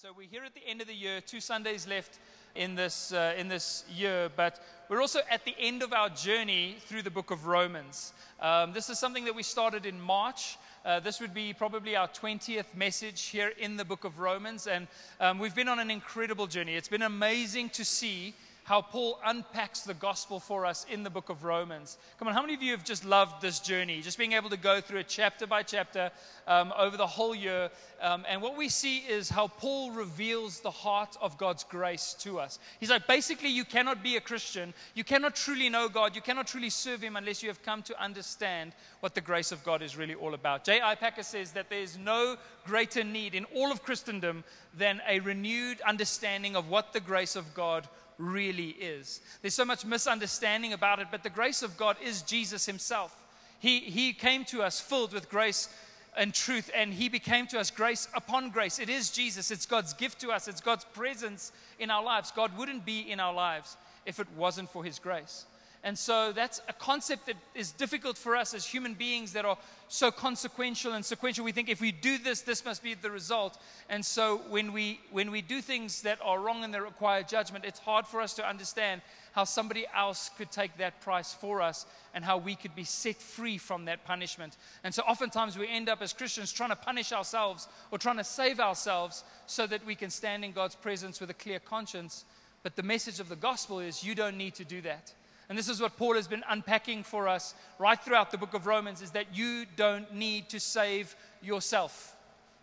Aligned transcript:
So 0.00 0.10
we're 0.16 0.28
here 0.28 0.44
at 0.44 0.54
the 0.54 0.64
end 0.64 0.80
of 0.80 0.86
the 0.86 0.94
year, 0.94 1.20
two 1.20 1.40
Sundays 1.40 1.88
left 1.88 2.20
in 2.54 2.76
this, 2.76 3.12
uh, 3.12 3.34
in 3.36 3.48
this 3.48 3.82
year, 3.92 4.30
but 4.36 4.62
we're 4.88 5.00
also 5.00 5.18
at 5.28 5.44
the 5.44 5.56
end 5.58 5.82
of 5.82 5.92
our 5.92 6.08
journey 6.08 6.76
through 6.86 7.02
the 7.02 7.10
book 7.10 7.32
of 7.32 7.48
Romans. 7.48 8.12
Um, 8.38 8.72
this 8.72 8.90
is 8.90 9.00
something 9.00 9.24
that 9.24 9.34
we 9.34 9.42
started 9.42 9.86
in 9.86 10.00
March. 10.00 10.56
Uh, 10.84 11.00
this 11.00 11.20
would 11.20 11.34
be 11.34 11.52
probably 11.52 11.96
our 11.96 12.06
20th 12.06 12.76
message 12.76 13.24
here 13.24 13.52
in 13.58 13.76
the 13.76 13.84
book 13.84 14.04
of 14.04 14.20
Romans, 14.20 14.68
and 14.68 14.86
um, 15.18 15.40
we've 15.40 15.56
been 15.56 15.66
on 15.66 15.80
an 15.80 15.90
incredible 15.90 16.46
journey. 16.46 16.76
It's 16.76 16.86
been 16.86 17.02
amazing 17.02 17.70
to 17.70 17.84
see 17.84 18.34
how 18.68 18.82
Paul 18.82 19.18
unpacks 19.24 19.80
the 19.80 19.94
gospel 19.94 20.38
for 20.38 20.66
us 20.66 20.84
in 20.90 21.02
the 21.02 21.08
book 21.08 21.30
of 21.30 21.42
Romans. 21.42 21.96
Come 22.18 22.28
on, 22.28 22.34
how 22.34 22.42
many 22.42 22.52
of 22.52 22.62
you 22.62 22.72
have 22.72 22.84
just 22.84 23.02
loved 23.02 23.40
this 23.40 23.60
journey? 23.60 24.02
Just 24.02 24.18
being 24.18 24.34
able 24.34 24.50
to 24.50 24.58
go 24.58 24.82
through 24.82 24.98
it 24.98 25.08
chapter 25.08 25.46
by 25.46 25.62
chapter 25.62 26.10
um, 26.46 26.74
over 26.76 26.98
the 26.98 27.06
whole 27.06 27.34
year. 27.34 27.70
Um, 28.02 28.26
and 28.28 28.42
what 28.42 28.58
we 28.58 28.68
see 28.68 28.98
is 28.98 29.30
how 29.30 29.48
Paul 29.48 29.92
reveals 29.92 30.60
the 30.60 30.70
heart 30.70 31.16
of 31.22 31.38
God's 31.38 31.64
grace 31.64 32.14
to 32.20 32.38
us. 32.38 32.58
He's 32.78 32.90
like, 32.90 33.06
basically, 33.06 33.48
you 33.48 33.64
cannot 33.64 34.02
be 34.02 34.16
a 34.16 34.20
Christian. 34.20 34.74
You 34.94 35.02
cannot 35.02 35.34
truly 35.34 35.70
know 35.70 35.88
God. 35.88 36.14
You 36.14 36.20
cannot 36.20 36.46
truly 36.46 36.68
serve 36.68 37.00
Him 37.00 37.16
unless 37.16 37.42
you 37.42 37.48
have 37.48 37.62
come 37.62 37.80
to 37.84 37.98
understand 37.98 38.72
what 39.00 39.14
the 39.14 39.22
grace 39.22 39.50
of 39.50 39.64
God 39.64 39.80
is 39.80 39.96
really 39.96 40.14
all 40.14 40.34
about. 40.34 40.64
J.I. 40.64 40.94
Packer 40.96 41.22
says 41.22 41.52
that 41.52 41.70
there 41.70 41.80
is 41.80 41.96
no 41.96 42.36
greater 42.66 43.02
need 43.02 43.34
in 43.34 43.46
all 43.46 43.72
of 43.72 43.82
Christendom 43.82 44.44
than 44.76 45.00
a 45.08 45.20
renewed 45.20 45.80
understanding 45.80 46.54
of 46.54 46.68
what 46.68 46.92
the 46.92 47.00
grace 47.00 47.34
of 47.34 47.54
God 47.54 47.88
really 48.18 48.70
is. 48.70 49.20
There's 49.40 49.54
so 49.54 49.64
much 49.64 49.84
misunderstanding 49.84 50.72
about 50.72 50.98
it, 50.98 51.08
but 51.10 51.22
the 51.22 51.30
grace 51.30 51.62
of 51.62 51.76
God 51.76 51.96
is 52.02 52.22
Jesus 52.22 52.66
Himself. 52.66 53.16
He, 53.60 53.80
he 53.80 54.12
came 54.12 54.44
to 54.46 54.62
us 54.62 54.80
filled 54.80 55.12
with 55.12 55.28
grace 55.28 55.68
and 56.16 56.34
truth, 56.34 56.70
and 56.74 56.92
He 56.92 57.08
became 57.08 57.46
to 57.48 57.58
us 57.58 57.70
grace 57.70 58.08
upon 58.14 58.50
grace. 58.50 58.78
It 58.78 58.88
is 58.88 59.10
Jesus, 59.10 59.50
it's 59.50 59.66
God's 59.66 59.94
gift 59.94 60.20
to 60.20 60.30
us, 60.30 60.48
it's 60.48 60.60
God's 60.60 60.84
presence 60.84 61.52
in 61.78 61.90
our 61.90 62.02
lives. 62.02 62.32
God 62.32 62.56
wouldn't 62.58 62.84
be 62.84 63.10
in 63.10 63.20
our 63.20 63.32
lives 63.32 63.76
if 64.04 64.18
it 64.20 64.26
wasn't 64.36 64.70
for 64.70 64.84
His 64.84 64.98
grace. 64.98 65.46
And 65.88 65.98
so 65.98 66.32
that's 66.32 66.60
a 66.68 66.74
concept 66.74 67.24
that 67.28 67.36
is 67.54 67.72
difficult 67.72 68.18
for 68.18 68.36
us 68.36 68.52
as 68.52 68.66
human 68.66 68.92
beings 68.92 69.32
that 69.32 69.46
are 69.46 69.56
so 69.88 70.10
consequential 70.10 70.92
and 70.92 71.02
sequential. 71.02 71.46
We 71.46 71.52
think 71.52 71.70
if 71.70 71.80
we 71.80 71.92
do 71.92 72.18
this, 72.18 72.42
this 72.42 72.62
must 72.62 72.82
be 72.82 72.92
the 72.92 73.10
result. 73.10 73.58
And 73.88 74.04
so 74.04 74.42
when 74.50 74.74
we, 74.74 75.00
when 75.12 75.30
we 75.30 75.40
do 75.40 75.62
things 75.62 76.02
that 76.02 76.18
are 76.22 76.40
wrong 76.40 76.62
and 76.62 76.74
that 76.74 76.82
require 76.82 77.22
judgment, 77.22 77.64
it's 77.64 77.78
hard 77.78 78.06
for 78.06 78.20
us 78.20 78.34
to 78.34 78.46
understand 78.46 79.00
how 79.32 79.44
somebody 79.44 79.86
else 79.96 80.30
could 80.36 80.50
take 80.50 80.76
that 80.76 81.00
price 81.00 81.32
for 81.32 81.62
us 81.62 81.86
and 82.12 82.22
how 82.22 82.36
we 82.36 82.54
could 82.54 82.76
be 82.76 82.84
set 82.84 83.16
free 83.16 83.56
from 83.56 83.86
that 83.86 84.04
punishment. 84.04 84.58
And 84.84 84.94
so 84.94 85.00
oftentimes 85.04 85.56
we 85.56 85.68
end 85.68 85.88
up 85.88 86.02
as 86.02 86.12
Christians 86.12 86.52
trying 86.52 86.68
to 86.68 86.76
punish 86.76 87.12
ourselves 87.12 87.66
or 87.90 87.96
trying 87.96 88.18
to 88.18 88.24
save 88.24 88.60
ourselves 88.60 89.24
so 89.46 89.66
that 89.66 89.86
we 89.86 89.94
can 89.94 90.10
stand 90.10 90.44
in 90.44 90.52
God's 90.52 90.74
presence 90.74 91.18
with 91.18 91.30
a 91.30 91.34
clear 91.34 91.60
conscience. 91.60 92.26
But 92.62 92.76
the 92.76 92.82
message 92.82 93.20
of 93.20 93.30
the 93.30 93.36
gospel 93.36 93.78
is 93.80 94.04
you 94.04 94.14
don't 94.14 94.36
need 94.36 94.54
to 94.56 94.66
do 94.66 94.82
that. 94.82 95.14
And 95.48 95.56
this 95.56 95.68
is 95.68 95.80
what 95.80 95.96
Paul 95.96 96.14
has 96.14 96.28
been 96.28 96.44
unpacking 96.48 97.02
for 97.02 97.26
us 97.26 97.54
right 97.78 97.98
throughout 97.98 98.30
the 98.30 98.38
book 98.38 98.52
of 98.52 98.66
Romans 98.66 99.00
is 99.00 99.12
that 99.12 99.34
you 99.34 99.64
don't 99.76 100.12
need 100.14 100.50
to 100.50 100.60
save 100.60 101.16
yourself. 101.42 102.14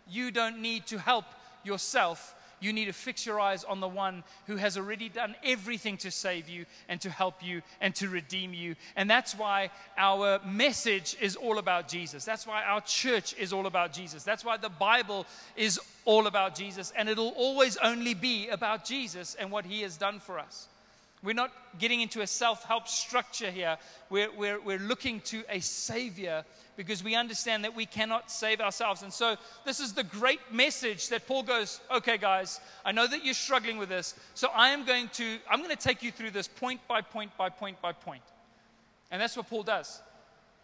You 0.08 0.30
don't 0.30 0.60
need 0.60 0.86
to 0.86 0.98
help 0.98 1.24
yourself. 1.64 2.34
You 2.60 2.72
need 2.72 2.86
to 2.86 2.92
fix 2.92 3.26
your 3.26 3.40
eyes 3.40 3.64
on 3.64 3.80
the 3.80 3.88
one 3.88 4.22
who 4.46 4.56
has 4.56 4.78
already 4.78 5.08
done 5.08 5.34
everything 5.44 5.96
to 5.98 6.10
save 6.10 6.48
you 6.48 6.64
and 6.88 7.00
to 7.00 7.10
help 7.10 7.44
you 7.44 7.60
and 7.80 7.94
to 7.96 8.08
redeem 8.08 8.54
you. 8.54 8.76
And 8.94 9.10
that's 9.10 9.36
why 9.36 9.70
our 9.98 10.40
message 10.46 11.16
is 11.20 11.36
all 11.36 11.58
about 11.58 11.88
Jesus. 11.88 12.24
That's 12.24 12.46
why 12.46 12.62
our 12.62 12.80
church 12.80 13.34
is 13.36 13.52
all 13.52 13.66
about 13.66 13.92
Jesus. 13.92 14.22
That's 14.22 14.44
why 14.44 14.56
the 14.56 14.70
Bible 14.70 15.26
is 15.56 15.80
all 16.04 16.28
about 16.28 16.54
Jesus. 16.54 16.92
And 16.96 17.08
it'll 17.08 17.34
always 17.36 17.76
only 17.78 18.14
be 18.14 18.48
about 18.48 18.84
Jesus 18.84 19.34
and 19.34 19.50
what 19.50 19.66
he 19.66 19.82
has 19.82 19.96
done 19.96 20.20
for 20.20 20.38
us. 20.38 20.68
We're 21.22 21.34
not 21.34 21.50
getting 21.78 22.00
into 22.00 22.20
a 22.20 22.26
self 22.26 22.64
help 22.64 22.88
structure 22.88 23.50
here. 23.50 23.78
We're, 24.10 24.30
we're, 24.36 24.60
we're 24.60 24.78
looking 24.78 25.20
to 25.22 25.42
a 25.48 25.60
Savior 25.60 26.44
because 26.76 27.02
we 27.02 27.14
understand 27.14 27.64
that 27.64 27.74
we 27.74 27.86
cannot 27.86 28.30
save 28.30 28.60
ourselves. 28.60 29.02
And 29.02 29.12
so, 29.12 29.36
this 29.64 29.80
is 29.80 29.94
the 29.94 30.04
great 30.04 30.40
message 30.52 31.08
that 31.08 31.26
Paul 31.26 31.42
goes, 31.42 31.80
okay, 31.90 32.18
guys, 32.18 32.60
I 32.84 32.92
know 32.92 33.06
that 33.06 33.24
you're 33.24 33.34
struggling 33.34 33.78
with 33.78 33.88
this. 33.88 34.14
So, 34.34 34.48
I 34.54 34.68
am 34.68 34.84
going 34.84 35.08
to, 35.14 35.38
I'm 35.50 35.60
going 35.62 35.74
to 35.74 35.82
take 35.82 36.02
you 36.02 36.12
through 36.12 36.30
this 36.30 36.48
point 36.48 36.80
by 36.86 37.00
point 37.00 37.36
by 37.36 37.48
point 37.48 37.80
by 37.80 37.92
point. 37.92 38.22
And 39.10 39.20
that's 39.20 39.36
what 39.36 39.48
Paul 39.48 39.62
does. 39.62 40.00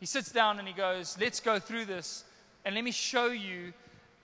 He 0.00 0.06
sits 0.06 0.32
down 0.32 0.58
and 0.58 0.66
he 0.66 0.74
goes, 0.74 1.16
let's 1.20 1.40
go 1.40 1.58
through 1.58 1.86
this 1.86 2.24
and 2.64 2.74
let 2.74 2.84
me 2.84 2.90
show 2.90 3.26
you 3.26 3.72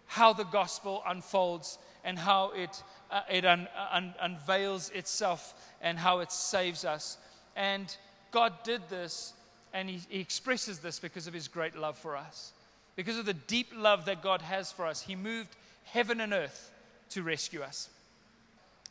how 0.07 0.33
the 0.33 0.45
gospel 0.45 1.03
unfolds 1.07 1.79
and 2.05 2.19
how 2.19 2.51
it, 2.51 2.83
uh, 3.11 3.23
it 3.31 3.45
un, 3.45 3.69
un, 3.93 4.15
unveils 4.21 4.91
itself 4.91 5.55
and 5.81 5.99
how 5.99 6.21
it 6.21 6.33
saves 6.33 6.85
us. 6.85 7.19
And 7.57 7.95
God 8.31 8.53
did 8.65 8.83
this, 8.89 9.33
and 9.73 9.89
he, 9.89 10.01
he 10.09 10.21
expresses 10.21 10.79
this 10.79 10.99
because 10.99 11.27
of 11.27 11.35
His 11.35 11.49
great 11.49 11.77
love 11.77 11.97
for 11.97 12.17
us. 12.17 12.53
Because 12.97 13.19
of 13.19 13.27
the 13.27 13.35
deep 13.35 13.73
love 13.75 14.07
that 14.07 14.23
God 14.23 14.43
has 14.43 14.73
for 14.73 14.87
us, 14.87 15.01
He 15.01 15.17
moved 15.17 15.55
heaven 15.85 16.21
and 16.21 16.33
earth 16.33 16.71
to 17.11 17.23
rescue 17.23 17.63
us. 17.63 17.89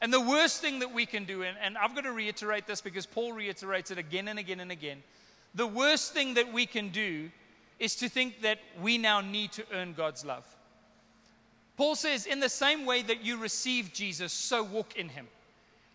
And 0.01 0.13
the 0.13 0.21
worst 0.21 0.61
thing 0.61 0.79
that 0.79 0.93
we 0.93 1.05
can 1.05 1.25
do, 1.25 1.43
and, 1.43 1.57
and 1.61 1.77
I've 1.77 1.95
got 1.95 2.03
to 2.03 2.11
reiterate 2.11 2.67
this 2.67 2.81
because 2.81 3.05
Paul 3.05 3.33
reiterates 3.33 3.91
it 3.91 3.97
again 3.97 4.27
and 4.27 4.37
again 4.37 4.59
and 4.59 4.71
again. 4.71 5.01
The 5.55 5.67
worst 5.67 6.13
thing 6.13 6.35
that 6.35 6.53
we 6.53 6.65
can 6.65 6.89
do 6.89 7.31
is 7.79 7.95
to 7.97 8.09
think 8.09 8.41
that 8.41 8.59
we 8.81 8.97
now 8.97 9.21
need 9.21 9.51
to 9.53 9.63
earn 9.73 9.93
God's 9.93 10.23
love. 10.23 10.45
Paul 11.77 11.95
says, 11.95 12.25
in 12.25 12.39
the 12.39 12.49
same 12.49 12.85
way 12.85 13.03
that 13.03 13.23
you 13.23 13.37
received 13.37 13.93
Jesus, 13.93 14.33
so 14.33 14.63
walk 14.63 14.95
in 14.95 15.09
him. 15.09 15.27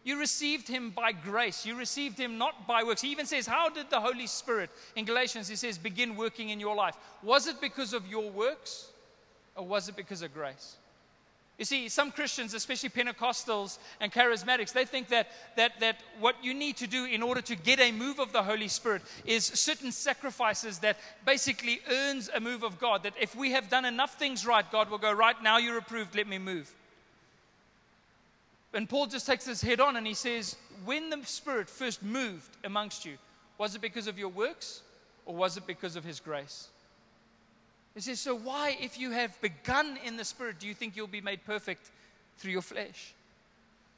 You 0.04 0.18
received 0.18 0.66
him 0.66 0.90
by 0.90 1.12
grace. 1.12 1.64
You 1.64 1.76
received 1.76 2.18
him 2.18 2.38
not 2.38 2.66
by 2.66 2.82
works. 2.82 3.02
He 3.02 3.12
even 3.12 3.26
says, 3.26 3.46
How 3.46 3.68
did 3.68 3.88
the 3.88 4.00
Holy 4.00 4.26
Spirit, 4.26 4.70
in 4.96 5.04
Galatians, 5.04 5.48
he 5.48 5.56
says, 5.56 5.78
begin 5.78 6.16
working 6.16 6.48
in 6.48 6.58
your 6.58 6.74
life? 6.74 6.96
Was 7.22 7.46
it 7.46 7.60
because 7.60 7.92
of 7.92 8.06
your 8.08 8.30
works 8.30 8.88
or 9.54 9.64
was 9.66 9.88
it 9.88 9.96
because 9.96 10.22
of 10.22 10.34
grace? 10.34 10.76
You 11.62 11.66
see, 11.66 11.88
some 11.88 12.10
Christians, 12.10 12.54
especially 12.54 12.88
Pentecostals 12.88 13.78
and 14.00 14.10
charismatics, 14.10 14.72
they 14.72 14.84
think 14.84 15.06
that, 15.10 15.28
that, 15.54 15.78
that 15.78 16.00
what 16.18 16.34
you 16.42 16.54
need 16.54 16.76
to 16.78 16.88
do 16.88 17.04
in 17.04 17.22
order 17.22 17.40
to 17.40 17.54
get 17.54 17.78
a 17.78 17.92
move 17.92 18.18
of 18.18 18.32
the 18.32 18.42
Holy 18.42 18.66
Spirit 18.66 19.00
is 19.24 19.44
certain 19.44 19.92
sacrifices 19.92 20.80
that 20.80 20.98
basically 21.24 21.80
earns 21.88 22.28
a 22.34 22.40
move 22.40 22.64
of 22.64 22.80
God. 22.80 23.04
That 23.04 23.14
if 23.20 23.36
we 23.36 23.52
have 23.52 23.70
done 23.70 23.84
enough 23.84 24.18
things 24.18 24.44
right, 24.44 24.68
God 24.72 24.90
will 24.90 24.98
go, 24.98 25.12
Right 25.12 25.40
now 25.40 25.58
you're 25.58 25.78
approved, 25.78 26.16
let 26.16 26.26
me 26.26 26.36
move. 26.36 26.74
And 28.74 28.88
Paul 28.88 29.06
just 29.06 29.24
takes 29.24 29.44
this 29.44 29.62
head 29.62 29.78
on 29.78 29.94
and 29.94 30.04
he 30.04 30.14
says, 30.14 30.56
When 30.84 31.10
the 31.10 31.20
Spirit 31.22 31.70
first 31.70 32.02
moved 32.02 32.56
amongst 32.64 33.04
you, 33.04 33.18
was 33.56 33.76
it 33.76 33.80
because 33.80 34.08
of 34.08 34.18
your 34.18 34.30
works 34.30 34.82
or 35.26 35.36
was 35.36 35.56
it 35.56 35.68
because 35.68 35.94
of 35.94 36.02
His 36.02 36.18
grace? 36.18 36.70
He 37.94 38.00
says, 38.00 38.20
So 38.20 38.34
why, 38.34 38.76
if 38.80 38.98
you 38.98 39.10
have 39.10 39.38
begun 39.40 39.98
in 40.04 40.16
the 40.16 40.24
Spirit, 40.24 40.58
do 40.58 40.66
you 40.66 40.74
think 40.74 40.96
you'll 40.96 41.06
be 41.06 41.20
made 41.20 41.44
perfect 41.44 41.90
through 42.38 42.52
your 42.52 42.62
flesh? 42.62 43.14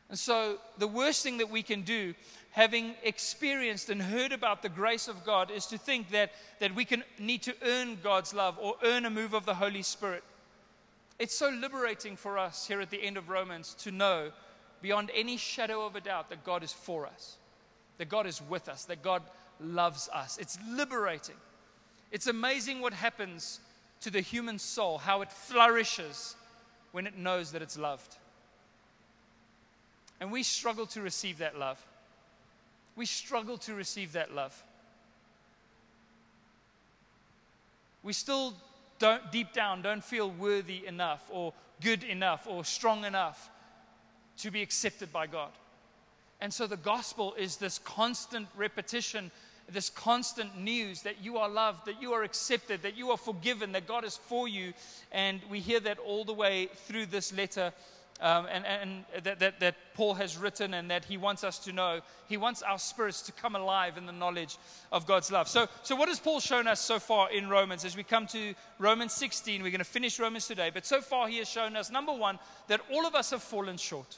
And 0.09 0.19
so, 0.19 0.59
the 0.79 0.87
worst 0.87 1.23
thing 1.23 1.39
that 1.39 1.51
we 1.51 1.63
can 1.63 1.83
do, 1.83 2.15
having 2.51 2.95
experienced 3.03 3.89
and 3.91 4.03
heard 4.03 4.33
about 4.33 4.63
the 4.63 4.69
grace 4.69 5.09
of 5.09 5.25
God, 5.25 5.51
is 5.51 5.67
to 5.67 5.79
think 5.79 6.11
that, 6.11 6.33
that 6.61 6.75
we 6.75 6.85
can 6.85 7.03
need 7.19 7.43
to 7.43 7.55
earn 7.63 7.99
God's 8.03 8.35
love 8.35 8.59
or 8.61 8.75
earn 8.83 9.07
a 9.07 9.11
move 9.11 9.33
of 9.33 9.47
the 9.47 9.55
Holy 9.55 9.83
Spirit. 9.83 10.23
It's 11.19 11.37
so 11.37 11.49
liberating 11.49 12.17
for 12.17 12.39
us 12.39 12.67
here 12.67 12.81
at 12.81 12.91
the 12.91 13.03
end 13.03 13.17
of 13.17 13.29
Romans 13.29 13.75
to 13.81 13.91
know 13.91 14.31
beyond 14.83 15.11
any 15.15 15.37
shadow 15.37 15.87
of 15.87 15.97
a 15.97 16.01
doubt 16.01 16.29
that 16.29 16.45
God 16.45 16.63
is 16.63 16.73
for 16.73 17.07
us, 17.07 17.37
that 17.99 18.09
God 18.09 18.27
is 18.27 18.43
with 18.43 18.69
us, 18.69 18.85
that 18.85 19.03
God 19.03 19.23
loves 19.61 20.09
us. 20.13 20.37
It's 20.39 20.59
liberating. 20.69 21.37
It's 22.11 22.27
amazing 22.27 22.81
what 22.81 22.93
happens 22.93 23.61
to 24.05 24.11
the 24.11 24.21
human 24.21 24.59
soul, 24.59 24.99
how 24.99 25.23
it 25.23 25.33
flourishes 25.33 26.37
when 26.93 27.07
it 27.07 27.17
knows 27.17 27.53
that 27.53 27.63
it's 27.63 27.79
loved. 27.79 28.19
And 30.21 30.31
we 30.31 30.43
struggle 30.43 30.85
to 30.89 31.01
receive 31.01 31.39
that 31.39 31.59
love. 31.59 31.83
We 32.97 33.07
struggle 33.07 33.57
to 33.59 33.75
receive 33.75 34.13
that 34.13 34.35
love. 34.35 34.63
We 38.03 38.13
still 38.13 38.53
don't, 38.99 39.33
deep 39.33 39.55
down, 39.55 39.81
don't 39.81 40.05
feel 40.05 40.31
worthy 40.31 40.87
enough 40.87 41.25
or 41.31 41.55
good 41.83 42.05
enough 42.05 42.47
or 42.47 42.63
strong 42.63 43.07
enough 43.07 43.51
to 44.39 44.51
be 44.51 44.61
accepted 44.61 45.15
by 45.15 45.27
God. 45.27 45.51
And 46.43 46.53
so 46.53 46.67
the 46.67 46.77
gospel 46.77 47.35
is 47.39 47.57
this 47.57 47.79
constant 47.79 48.49
repetition, 48.55 49.31
this 49.69 49.91
constant 49.91 50.59
news 50.59 51.03
that 51.03 51.23
you 51.23 51.39
are 51.39 51.49
loved, 51.49 51.87
that 51.87 52.01
you 52.01 52.13
are 52.13 52.23
accepted, 52.23 52.83
that 52.83 52.97
you 52.97 53.11
are 53.11 53.17
forgiven, 53.17 53.73
that 53.73 53.87
God 53.87 54.05
is 54.05 54.17
for 54.17 54.47
you. 54.47 54.73
And 55.13 55.41
we 55.51 55.61
hear 55.61 55.81
that 55.81 55.99
all 55.99 56.25
the 56.25 56.35
way 56.35 56.69
through 56.87 57.07
this 57.07 57.33
letter 57.33 57.73
um, 58.21 58.47
and, 58.51 58.65
and 58.65 59.05
that, 59.25 59.41
that, 59.41 59.61
that 59.61 59.77
Paul 59.95 60.15
has 60.15 60.39
written 60.39 60.75
and 60.75 60.91
that 60.91 61.05
he 61.05 61.17
wants 61.17 61.43
us 61.43 61.59
to 61.61 61.73
know. 61.73 62.01
He 62.29 62.37
wants 62.37 62.63
our 62.63 62.79
spirits 62.79 63.23
to 63.23 63.33
come 63.33 63.57
alive 63.57 63.99
in 63.99 64.07
the 64.07 64.13
knowledge 64.13 64.57
of 64.93 65.07
God's 65.07 65.33
love. 65.33 65.49
So, 65.49 65.67
so 65.83 65.97
what 65.97 66.09
has 66.09 66.21
Paul 66.21 66.41
shown 66.41 66.69
us 66.69 66.81
so 66.81 66.99
far 66.99 67.31
in 67.33 67.49
Romans? 67.49 67.85
As 67.85 67.97
we 67.97 68.05
come 68.05 68.27
to 68.29 68.55
Romans 68.79 69.13
16, 69.15 69.63
we're 69.63 69.71
going 69.71 69.79
to 69.79 69.85
finish 69.85 70.21
Romans 70.21 70.47
today. 70.47 70.71
But 70.73 70.87
so 70.87 71.01
far, 71.01 71.29
he 71.29 71.39
has 71.39 71.49
shown 71.49 71.75
us, 71.77 71.91
number 71.91 72.13
one, 72.13 72.39
that 72.69 72.81
all 72.93 73.05
of 73.05 73.15
us 73.15 73.31
have 73.31 73.43
fallen 73.43 73.77
short. 73.77 74.17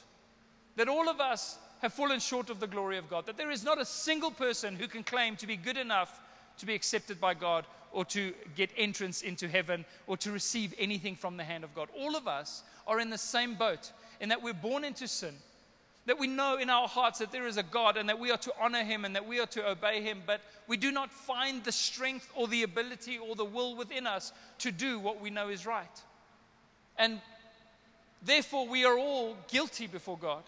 That 0.75 0.87
all 0.87 1.09
of 1.09 1.19
us 1.19 1.57
have 1.81 1.93
fallen 1.93 2.19
short 2.19 2.49
of 2.49 2.59
the 2.59 2.67
glory 2.67 2.97
of 2.97 3.09
God. 3.09 3.25
That 3.25 3.37
there 3.37 3.51
is 3.51 3.63
not 3.63 3.79
a 3.79 3.85
single 3.85 4.31
person 4.31 4.75
who 4.75 4.87
can 4.87 5.03
claim 5.03 5.35
to 5.37 5.47
be 5.47 5.55
good 5.55 5.77
enough 5.77 6.19
to 6.57 6.65
be 6.65 6.75
accepted 6.75 7.21
by 7.21 7.33
God 7.33 7.65
or 7.91 8.05
to 8.05 8.33
get 8.55 8.69
entrance 8.77 9.21
into 9.21 9.47
heaven 9.47 9.85
or 10.07 10.17
to 10.17 10.31
receive 10.31 10.73
anything 10.77 11.15
from 11.15 11.37
the 11.37 11.43
hand 11.43 11.63
of 11.63 11.73
God. 11.73 11.89
All 11.97 12.15
of 12.15 12.27
us 12.27 12.63
are 12.85 12.99
in 12.99 13.09
the 13.09 13.17
same 13.17 13.55
boat 13.55 13.91
in 14.19 14.29
that 14.29 14.41
we're 14.41 14.53
born 14.53 14.83
into 14.83 15.07
sin. 15.07 15.33
That 16.05 16.19
we 16.19 16.27
know 16.27 16.57
in 16.57 16.69
our 16.69 16.87
hearts 16.87 17.19
that 17.19 17.33
there 17.33 17.47
is 17.47 17.57
a 17.57 17.63
God 17.63 17.97
and 17.97 18.07
that 18.07 18.17
we 18.17 18.31
are 18.31 18.37
to 18.37 18.53
honor 18.61 18.83
Him 18.83 19.03
and 19.03 19.15
that 19.15 19.27
we 19.27 19.39
are 19.41 19.45
to 19.47 19.69
obey 19.69 20.01
Him, 20.01 20.21
but 20.25 20.41
we 20.65 20.77
do 20.77 20.91
not 20.91 21.11
find 21.11 21.63
the 21.63 21.71
strength 21.71 22.29
or 22.33 22.47
the 22.47 22.63
ability 22.63 23.17
or 23.17 23.35
the 23.35 23.43
will 23.43 23.75
within 23.75 24.07
us 24.07 24.31
to 24.59 24.71
do 24.71 24.99
what 24.99 25.21
we 25.21 25.29
know 25.29 25.49
is 25.49 25.65
right. 25.65 26.01
And 26.97 27.19
therefore, 28.23 28.67
we 28.67 28.85
are 28.85 28.97
all 28.97 29.35
guilty 29.49 29.85
before 29.85 30.17
God. 30.17 30.43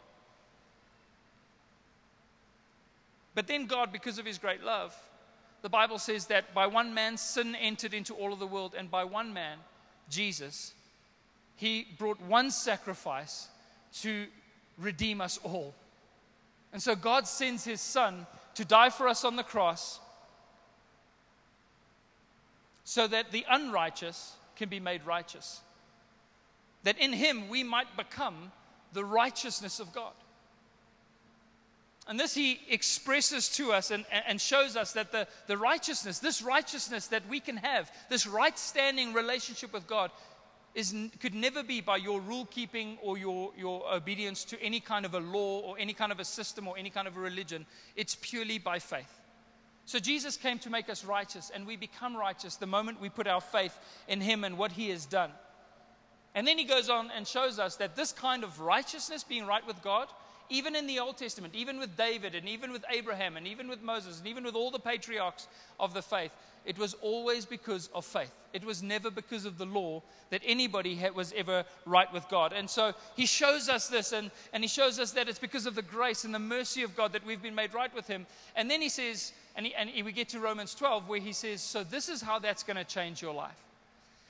But 3.40 3.48
then, 3.48 3.68
God, 3.68 3.94
because 3.94 4.20
of 4.20 4.26
His 4.26 4.38
great 4.38 4.66
love, 4.66 4.94
the 5.62 5.70
Bible 5.70 5.98
says 5.98 6.26
that 6.26 6.54
by 6.54 6.68
one 6.68 6.94
man 6.94 7.16
sin 7.16 7.56
entered 7.56 7.94
into 7.94 8.14
all 8.14 8.34
of 8.34 8.40
the 8.40 8.46
world, 8.46 8.76
and 8.78 8.92
by 8.92 9.06
one 9.06 9.32
man, 9.32 9.60
Jesus, 10.10 10.74
he 11.56 11.88
brought 11.98 12.20
one 12.20 12.52
sacrifice 12.52 13.48
to 14.02 14.26
redeem 14.78 15.22
us 15.22 15.40
all. 15.42 15.74
And 16.74 16.84
so 16.84 16.98
God 16.98 17.30
sends 17.30 17.64
his 17.64 17.80
son 17.80 18.28
to 18.56 18.66
die 18.66 18.90
for 18.90 19.08
us 19.08 19.24
on 19.24 19.38
the 19.38 19.44
cross 19.44 20.02
so 22.84 23.08
that 23.08 23.32
the 23.32 23.46
unrighteous 23.50 24.34
can 24.58 24.68
be 24.68 24.82
made 24.82 25.06
righteous. 25.06 25.62
That 26.84 26.98
in 26.98 27.14
him 27.14 27.48
we 27.48 27.64
might 27.64 27.96
become 27.96 28.52
the 28.92 29.06
righteousness 29.06 29.80
of 29.80 29.94
God. 29.94 30.12
And 32.10 32.20
this 32.20 32.34
he 32.34 32.60
expresses 32.68 33.48
to 33.50 33.72
us 33.72 33.92
and, 33.92 34.04
and 34.28 34.42
shows 34.42 34.76
us 34.76 34.94
that 34.94 35.12
the, 35.12 35.28
the 35.46 35.56
righteousness, 35.56 36.18
this 36.18 36.42
righteousness 36.42 37.06
that 37.08 37.30
we 37.30 37.40
can 37.40 37.58
have, 37.58 37.92
this 38.10 38.26
right 38.26 38.58
standing 38.58 39.14
relationship 39.14 39.72
with 39.72 39.86
God, 39.86 40.10
is, 40.74 40.96
could 41.20 41.36
never 41.36 41.62
be 41.62 41.82
by 41.82 41.98
your 41.98 42.20
rule 42.20 42.48
keeping 42.50 42.98
or 43.04 43.20
your, 43.20 43.52
your 43.56 43.84
obedience 43.94 44.44
to 44.46 44.60
any 44.60 44.80
kind 44.80 45.06
of 45.06 45.14
a 45.14 45.20
law 45.20 45.60
or 45.60 45.78
any 45.78 45.94
kind 45.94 46.12
of 46.12 46.20
a 46.20 46.26
system 46.26 46.68
or 46.68 46.76
any 46.80 46.90
kind 46.90 47.08
of 47.08 47.16
a 47.16 47.20
religion. 47.20 47.68
It's 47.96 48.18
purely 48.20 48.58
by 48.58 48.80
faith. 48.80 49.20
So 49.86 50.00
Jesus 50.00 50.36
came 50.36 50.58
to 50.60 50.72
make 50.72 50.90
us 50.90 51.06
righteous, 51.06 51.52
and 51.54 51.68
we 51.68 51.76
become 51.76 52.18
righteous 52.18 52.56
the 52.56 52.66
moment 52.66 53.00
we 53.00 53.10
put 53.10 53.28
our 53.28 53.42
faith 53.42 53.78
in 54.08 54.20
him 54.20 54.44
and 54.44 54.58
what 54.58 54.72
he 54.72 54.90
has 54.90 55.06
done. 55.06 55.30
And 56.34 56.48
then 56.48 56.58
he 56.58 56.64
goes 56.64 56.90
on 56.90 57.12
and 57.16 57.28
shows 57.28 57.60
us 57.60 57.76
that 57.76 57.96
this 57.96 58.12
kind 58.12 58.44
of 58.44 58.60
righteousness, 58.60 59.24
being 59.24 59.46
right 59.46 59.66
with 59.66 59.80
God, 59.84 60.08
even 60.50 60.76
in 60.76 60.88
the 60.88 61.00
Old 61.00 61.18
Testament, 61.18 61.54
even 61.56 61.80
with 61.80 61.96
David 61.96 62.36
and 62.36 62.48
even 62.48 62.72
with 62.72 62.84
Abraham 62.90 63.38
and 63.38 63.48
even 63.48 63.68
with 63.68 63.82
Moses 63.82 64.20
and 64.20 64.28
even 64.28 64.44
with 64.44 64.56
all 64.56 64.72
the 64.72 64.80
patriarchs 64.80 65.48
of 65.80 65.94
the 65.94 66.02
faith, 66.02 66.32
it 66.66 66.78
was 66.78 66.94
always 66.96 67.46
because 67.46 67.90
of 67.94 68.06
faith. 68.06 68.32
It 68.52 68.64
was 68.64 68.84
never 68.84 69.10
because 69.10 69.46
of 69.46 69.58
the 69.58 69.66
law 69.66 70.04
that 70.30 70.42
anybody 70.46 71.00
was 71.16 71.34
ever 71.36 71.66
right 71.86 72.12
with 72.12 72.28
God. 72.30 72.54
And 72.54 72.70
so 72.70 72.94
he 73.16 73.26
shows 73.26 73.70
us 73.70 73.88
this, 73.88 74.12
and, 74.12 74.30
and 74.54 74.64
he 74.64 74.68
shows 74.68 75.00
us 75.00 75.12
that 75.12 75.30
it's 75.30 75.40
because 75.40 75.66
of 75.66 75.76
the 75.76 75.82
grace 75.82 76.26
and 76.26 76.34
the 76.34 76.40
mercy 76.40 76.84
of 76.84 76.96
God 76.96 77.14
that 77.14 77.26
we've 77.26 77.42
been 77.42 77.56
made 77.56 77.74
right 77.74 77.94
with 77.94 78.08
him. 78.08 78.26
And 78.56 78.70
then 78.70 78.82
he 78.82 78.90
says, 78.90 79.34
and, 79.56 79.66
he, 79.66 79.74
and 79.76 79.90
we 80.04 80.12
get 80.12 80.30
to 80.30 80.40
Romans 80.40 80.76
12, 80.76 81.08
where 81.08 81.20
he 81.20 81.34
says, 81.34 81.62
So 81.62 81.84
this 81.84 82.10
is 82.10 82.22
how 82.22 82.40
that's 82.40 82.64
going 82.64 82.78
to 82.78 82.84
change 82.84 83.22
your 83.22 83.34
life. 83.34 83.58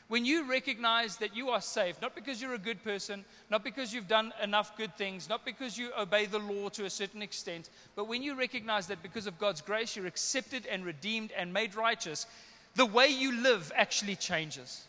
When 0.09 0.25
you 0.25 0.50
recognize 0.50 1.17
that 1.17 1.35
you 1.35 1.50
are 1.50 1.61
saved, 1.61 2.01
not 2.01 2.15
because 2.15 2.41
you're 2.41 2.56
a 2.56 2.57
good 2.57 2.83
person, 2.83 3.23
not 3.51 3.63
because 3.63 3.94
you've 3.94 4.07
done 4.07 4.33
enough 4.41 4.75
good 4.75 4.97
things, 4.97 5.29
not 5.29 5.45
because 5.45 5.77
you 5.77 5.91
obey 5.95 6.25
the 6.25 6.39
law 6.39 6.69
to 6.69 6.85
a 6.85 6.89
certain 6.89 7.21
extent, 7.21 7.69
but 7.95 8.07
when 8.07 8.23
you 8.23 8.33
recognize 8.33 8.88
that 8.88 9.03
because 9.03 9.27
of 9.27 9.38
God's 9.38 9.61
grace, 9.61 9.95
you're 9.95 10.07
accepted 10.07 10.65
and 10.65 10.83
redeemed 10.83 11.31
and 11.38 11.53
made 11.53 11.75
righteous, 11.75 12.25
the 12.73 12.88
way 12.88 13.07
you 13.07 13.44
live 13.44 13.71
actually 13.75 14.15
changes. 14.15 14.85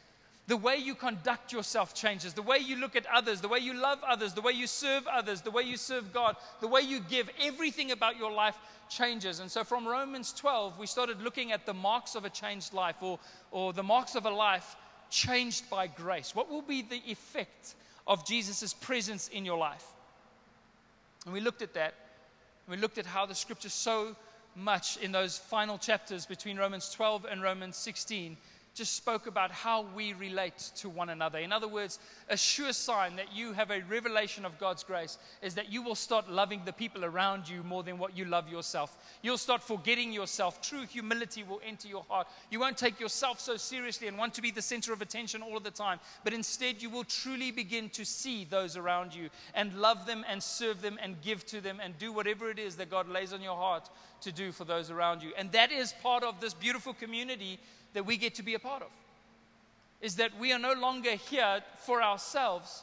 The 0.46 0.56
way 0.56 0.78
you 0.78 0.94
conduct 0.94 1.52
yourself 1.52 1.94
changes. 1.94 2.32
The 2.32 2.42
way 2.42 2.58
you 2.58 2.76
look 2.76 2.96
at 2.96 3.06
others, 3.06 3.42
the 3.42 3.48
way 3.48 3.58
you 3.58 3.74
love 3.74 3.98
others, 4.02 4.32
the 4.32 4.40
way 4.40 4.52
you 4.52 4.66
serve 4.66 5.06
others, 5.06 5.42
the 5.42 5.50
way 5.50 5.64
you 5.64 5.76
serve 5.76 6.14
God, 6.14 6.36
the 6.60 6.66
way 6.66 6.80
you 6.80 6.98
give, 6.98 7.28
everything 7.40 7.92
about 7.92 8.16
your 8.18 8.32
life 8.32 8.56
changes. 8.88 9.40
And 9.40 9.50
so 9.50 9.64
from 9.64 9.86
Romans 9.86 10.32
12, 10.32 10.78
we 10.78 10.86
started 10.86 11.20
looking 11.20 11.52
at 11.52 11.66
the 11.66 11.74
marks 11.74 12.14
of 12.14 12.24
a 12.24 12.30
changed 12.30 12.72
life 12.72 12.96
or, 13.02 13.18
or 13.50 13.74
the 13.74 13.82
marks 13.82 14.14
of 14.14 14.24
a 14.24 14.30
life 14.30 14.76
changed 15.10 15.68
by 15.68 15.86
grace? 15.86 16.34
What 16.34 16.50
will 16.50 16.62
be 16.62 16.82
the 16.82 17.02
effect 17.06 17.74
of 18.06 18.26
Jesus' 18.26 18.72
presence 18.72 19.28
in 19.28 19.44
your 19.44 19.58
life? 19.58 19.84
And 21.24 21.34
we 21.34 21.40
looked 21.40 21.62
at 21.62 21.74
that. 21.74 21.94
We 22.68 22.76
looked 22.76 22.98
at 22.98 23.06
how 23.06 23.26
the 23.26 23.34
scripture 23.34 23.68
so 23.68 24.16
much 24.56 24.96
in 24.98 25.12
those 25.12 25.38
final 25.38 25.78
chapters 25.78 26.26
between 26.26 26.56
Romans 26.56 26.90
12 26.90 27.26
and 27.30 27.42
Romans 27.42 27.76
16 27.76 28.36
just 28.74 28.94
spoke 28.94 29.26
about 29.26 29.50
how 29.50 29.86
we 29.94 30.12
relate 30.12 30.70
to 30.76 30.88
one 30.88 31.10
another. 31.10 31.38
In 31.38 31.52
other 31.52 31.68
words, 31.68 31.98
a 32.28 32.36
sure 32.36 32.72
sign 32.72 33.16
that 33.16 33.34
you 33.34 33.52
have 33.52 33.70
a 33.70 33.80
revelation 33.82 34.44
of 34.44 34.58
God's 34.58 34.84
grace 34.84 35.18
is 35.42 35.54
that 35.56 35.72
you 35.72 35.82
will 35.82 35.94
start 35.94 36.30
loving 36.30 36.62
the 36.64 36.72
people 36.72 37.04
around 37.04 37.48
you 37.48 37.62
more 37.62 37.82
than 37.82 37.98
what 37.98 38.16
you 38.16 38.24
love 38.24 38.48
yourself. 38.48 38.96
You'll 39.22 39.38
start 39.38 39.62
forgetting 39.62 40.12
yourself. 40.12 40.62
True 40.62 40.86
humility 40.86 41.42
will 41.42 41.60
enter 41.66 41.88
your 41.88 42.04
heart. 42.08 42.28
You 42.50 42.60
won't 42.60 42.78
take 42.78 43.00
yourself 43.00 43.40
so 43.40 43.56
seriously 43.56 44.06
and 44.06 44.16
want 44.16 44.34
to 44.34 44.42
be 44.42 44.50
the 44.50 44.62
center 44.62 44.92
of 44.92 45.02
attention 45.02 45.42
all 45.42 45.56
of 45.56 45.64
the 45.64 45.70
time, 45.70 45.98
but 46.22 46.32
instead 46.32 46.80
you 46.80 46.90
will 46.90 47.04
truly 47.04 47.50
begin 47.50 47.88
to 47.90 48.04
see 48.04 48.44
those 48.44 48.76
around 48.76 49.14
you 49.14 49.30
and 49.54 49.74
love 49.80 50.06
them 50.06 50.24
and 50.28 50.42
serve 50.42 50.80
them 50.80 50.98
and 51.02 51.20
give 51.22 51.44
to 51.46 51.60
them 51.60 51.80
and 51.82 51.98
do 51.98 52.12
whatever 52.12 52.50
it 52.50 52.58
is 52.58 52.76
that 52.76 52.90
God 52.90 53.08
lays 53.08 53.32
on 53.32 53.42
your 53.42 53.56
heart 53.56 53.90
to 54.22 54.32
do 54.32 54.52
for 54.52 54.64
those 54.64 54.90
around 54.90 55.22
you. 55.22 55.32
And 55.36 55.50
that 55.52 55.72
is 55.72 55.94
part 56.02 56.22
of 56.22 56.40
this 56.40 56.54
beautiful 56.54 56.92
community 56.92 57.58
that 57.92 58.06
we 58.06 58.16
get 58.16 58.34
to 58.36 58.42
be 58.42 58.54
a 58.54 58.58
part 58.58 58.82
of. 58.82 58.88
Is 60.00 60.16
that 60.16 60.38
we 60.38 60.52
are 60.52 60.58
no 60.58 60.72
longer 60.72 61.10
here 61.10 61.62
for 61.76 62.02
ourselves. 62.02 62.82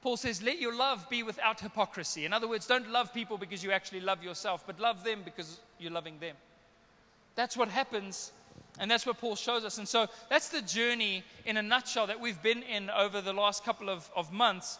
Paul 0.00 0.16
says, 0.16 0.42
let 0.42 0.60
your 0.60 0.74
love 0.74 1.08
be 1.10 1.22
without 1.22 1.60
hypocrisy. 1.60 2.24
In 2.24 2.32
other 2.32 2.48
words, 2.48 2.66
don't 2.66 2.90
love 2.90 3.12
people 3.12 3.36
because 3.36 3.62
you 3.62 3.72
actually 3.72 4.00
love 4.00 4.22
yourself, 4.22 4.64
but 4.66 4.78
love 4.78 5.04
them 5.04 5.22
because 5.24 5.60
you're 5.78 5.92
loving 5.92 6.18
them. 6.20 6.36
That's 7.34 7.56
what 7.56 7.68
happens, 7.68 8.32
and 8.80 8.90
that's 8.90 9.06
what 9.06 9.18
Paul 9.18 9.36
shows 9.36 9.64
us. 9.64 9.78
And 9.78 9.86
so 9.86 10.06
that's 10.30 10.48
the 10.48 10.62
journey 10.62 11.22
in 11.44 11.56
a 11.56 11.62
nutshell 11.62 12.06
that 12.06 12.20
we've 12.20 12.40
been 12.42 12.62
in 12.62 12.90
over 12.90 13.20
the 13.20 13.32
last 13.32 13.64
couple 13.64 13.90
of, 13.90 14.08
of 14.16 14.32
months. 14.32 14.78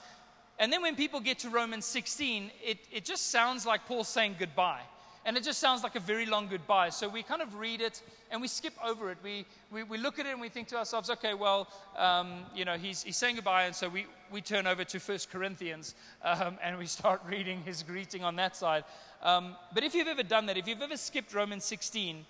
And 0.58 0.72
then 0.72 0.82
when 0.82 0.96
people 0.96 1.20
get 1.20 1.38
to 1.40 1.50
Romans 1.50 1.84
16, 1.84 2.50
it, 2.64 2.78
it 2.93 3.04
just 3.04 3.31
sounds 3.31 3.66
like 3.66 3.87
Paul 3.87 4.04
saying 4.04 4.37
goodbye. 4.38 4.83
And 5.28 5.37
it 5.37 5.44
just 5.44 5.58
sounds 5.58 5.82
like 5.82 5.94
a 5.94 6.00
very 6.00 6.25
long 6.25 6.49
goodbye. 6.49 6.88
So 6.88 7.06
we 7.06 7.23
kind 7.23 7.42
of 7.42 7.54
read 7.54 7.82
it 7.82 8.00
and 8.30 8.40
we 8.40 8.49
skip 8.49 8.73
over 8.82 9.11
it. 9.11 9.18
We, 9.23 9.44
we, 9.70 9.82
we 9.82 9.99
look 9.99 10.18
at 10.18 10.25
it 10.25 10.30
and 10.30 10.40
we 10.40 10.49
think 10.49 10.68
to 10.68 10.78
ourselves, 10.78 11.11
okay, 11.11 11.35
well, 11.35 11.68
um, 11.99 12.47
you 12.56 12.64
know, 12.64 12.78
he's, 12.78 13.02
he's 13.02 13.18
saying 13.18 13.35
goodbye. 13.35 13.64
And 13.64 13.75
so 13.75 13.90
we, 13.90 14.06
we 14.32 14.40
turn 14.40 14.66
over 14.66 14.85
to 14.85 14.99
First 14.99 15.30
Corinthians 15.30 15.94
um, 16.25 16.56
and 16.62 16.78
we 16.78 16.87
start 16.99 17.20
reading 17.28 17.61
his 17.62 17.82
greeting 17.82 18.25
on 18.25 18.37
that 18.37 18.56
side. 18.56 18.85
Um, 19.23 19.54
but 19.75 19.85
if 19.85 19.94
you've 19.94 20.08
ever 20.08 20.23
done 20.23 20.47
that, 20.47 20.56
if 20.56 20.66
you've 20.66 20.80
ever 20.80 20.97
skipped 20.97 21.35
Romans 21.35 21.66
16, 21.66 22.25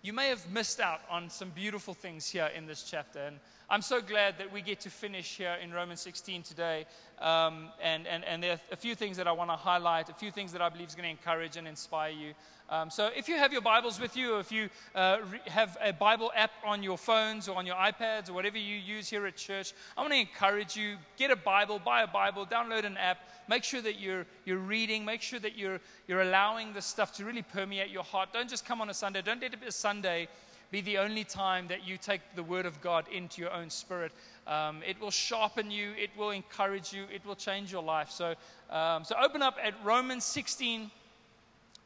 you 0.00 0.14
may 0.14 0.30
have 0.30 0.50
missed 0.50 0.80
out 0.80 1.02
on 1.10 1.28
some 1.28 1.50
beautiful 1.50 1.92
things 1.92 2.30
here 2.30 2.48
in 2.56 2.64
this 2.64 2.82
chapter. 2.82 3.18
And 3.18 3.36
I'm 3.68 3.82
so 3.82 4.00
glad 4.00 4.38
that 4.38 4.52
we 4.52 4.62
get 4.62 4.78
to 4.80 4.90
finish 4.90 5.38
here 5.38 5.56
in 5.60 5.72
Romans 5.72 6.00
16 6.00 6.44
today. 6.44 6.86
Um, 7.20 7.70
and, 7.82 8.06
and, 8.06 8.24
and 8.24 8.40
there 8.40 8.52
are 8.52 8.60
a 8.70 8.76
few 8.76 8.94
things 8.94 9.16
that 9.16 9.26
I 9.26 9.32
want 9.32 9.50
to 9.50 9.56
highlight, 9.56 10.08
a 10.08 10.14
few 10.14 10.30
things 10.30 10.52
that 10.52 10.62
I 10.62 10.68
believe 10.68 10.86
is 10.86 10.94
going 10.94 11.06
to 11.06 11.10
encourage 11.10 11.56
and 11.56 11.66
inspire 11.66 12.12
you. 12.12 12.34
Um, 12.70 12.90
so 12.90 13.10
if 13.16 13.28
you 13.28 13.36
have 13.36 13.52
your 13.52 13.62
Bibles 13.62 13.98
with 14.00 14.16
you, 14.16 14.34
or 14.34 14.40
if 14.40 14.52
you 14.52 14.68
uh, 14.94 15.18
re- 15.32 15.40
have 15.46 15.76
a 15.82 15.92
Bible 15.92 16.30
app 16.36 16.52
on 16.64 16.84
your 16.84 16.96
phones 16.96 17.48
or 17.48 17.56
on 17.56 17.66
your 17.66 17.74
iPads 17.74 18.28
or 18.28 18.34
whatever 18.34 18.58
you 18.58 18.76
use 18.76 19.08
here 19.08 19.26
at 19.26 19.36
church, 19.36 19.72
I 19.96 20.00
want 20.00 20.12
to 20.12 20.18
encourage 20.20 20.76
you 20.76 20.96
get 21.16 21.32
a 21.32 21.36
Bible, 21.36 21.80
buy 21.84 22.02
a 22.02 22.06
Bible, 22.06 22.46
download 22.46 22.84
an 22.84 22.96
app. 22.96 23.18
Make 23.48 23.64
sure 23.64 23.82
that 23.82 23.98
you're, 23.98 24.26
you're 24.44 24.58
reading. 24.58 25.04
Make 25.04 25.22
sure 25.22 25.40
that 25.40 25.58
you're, 25.58 25.80
you're 26.06 26.22
allowing 26.22 26.72
this 26.72 26.86
stuff 26.86 27.12
to 27.16 27.24
really 27.24 27.42
permeate 27.42 27.90
your 27.90 28.04
heart. 28.04 28.28
Don't 28.32 28.48
just 28.48 28.64
come 28.64 28.80
on 28.80 28.90
a 28.90 28.94
Sunday. 28.94 29.22
Don't 29.22 29.40
let 29.40 29.54
it 29.54 29.60
be 29.60 29.66
a 29.66 29.72
Sunday 29.72 30.28
be 30.70 30.80
the 30.80 30.98
only 30.98 31.24
time 31.24 31.68
that 31.68 31.86
you 31.86 31.96
take 31.96 32.20
the 32.34 32.42
Word 32.42 32.66
of 32.66 32.80
God 32.80 33.06
into 33.08 33.40
your 33.40 33.52
own 33.52 33.70
spirit. 33.70 34.12
Um, 34.46 34.82
it 34.86 35.00
will 35.00 35.10
sharpen 35.10 35.70
you, 35.70 35.92
it 35.98 36.10
will 36.16 36.30
encourage 36.30 36.92
you, 36.92 37.04
it 37.12 37.24
will 37.24 37.36
change 37.36 37.70
your 37.72 37.82
life. 37.82 38.10
So, 38.10 38.34
um, 38.70 39.04
so 39.04 39.14
open 39.22 39.42
up 39.42 39.56
at 39.62 39.74
Romans 39.84 40.24
16, 40.24 40.90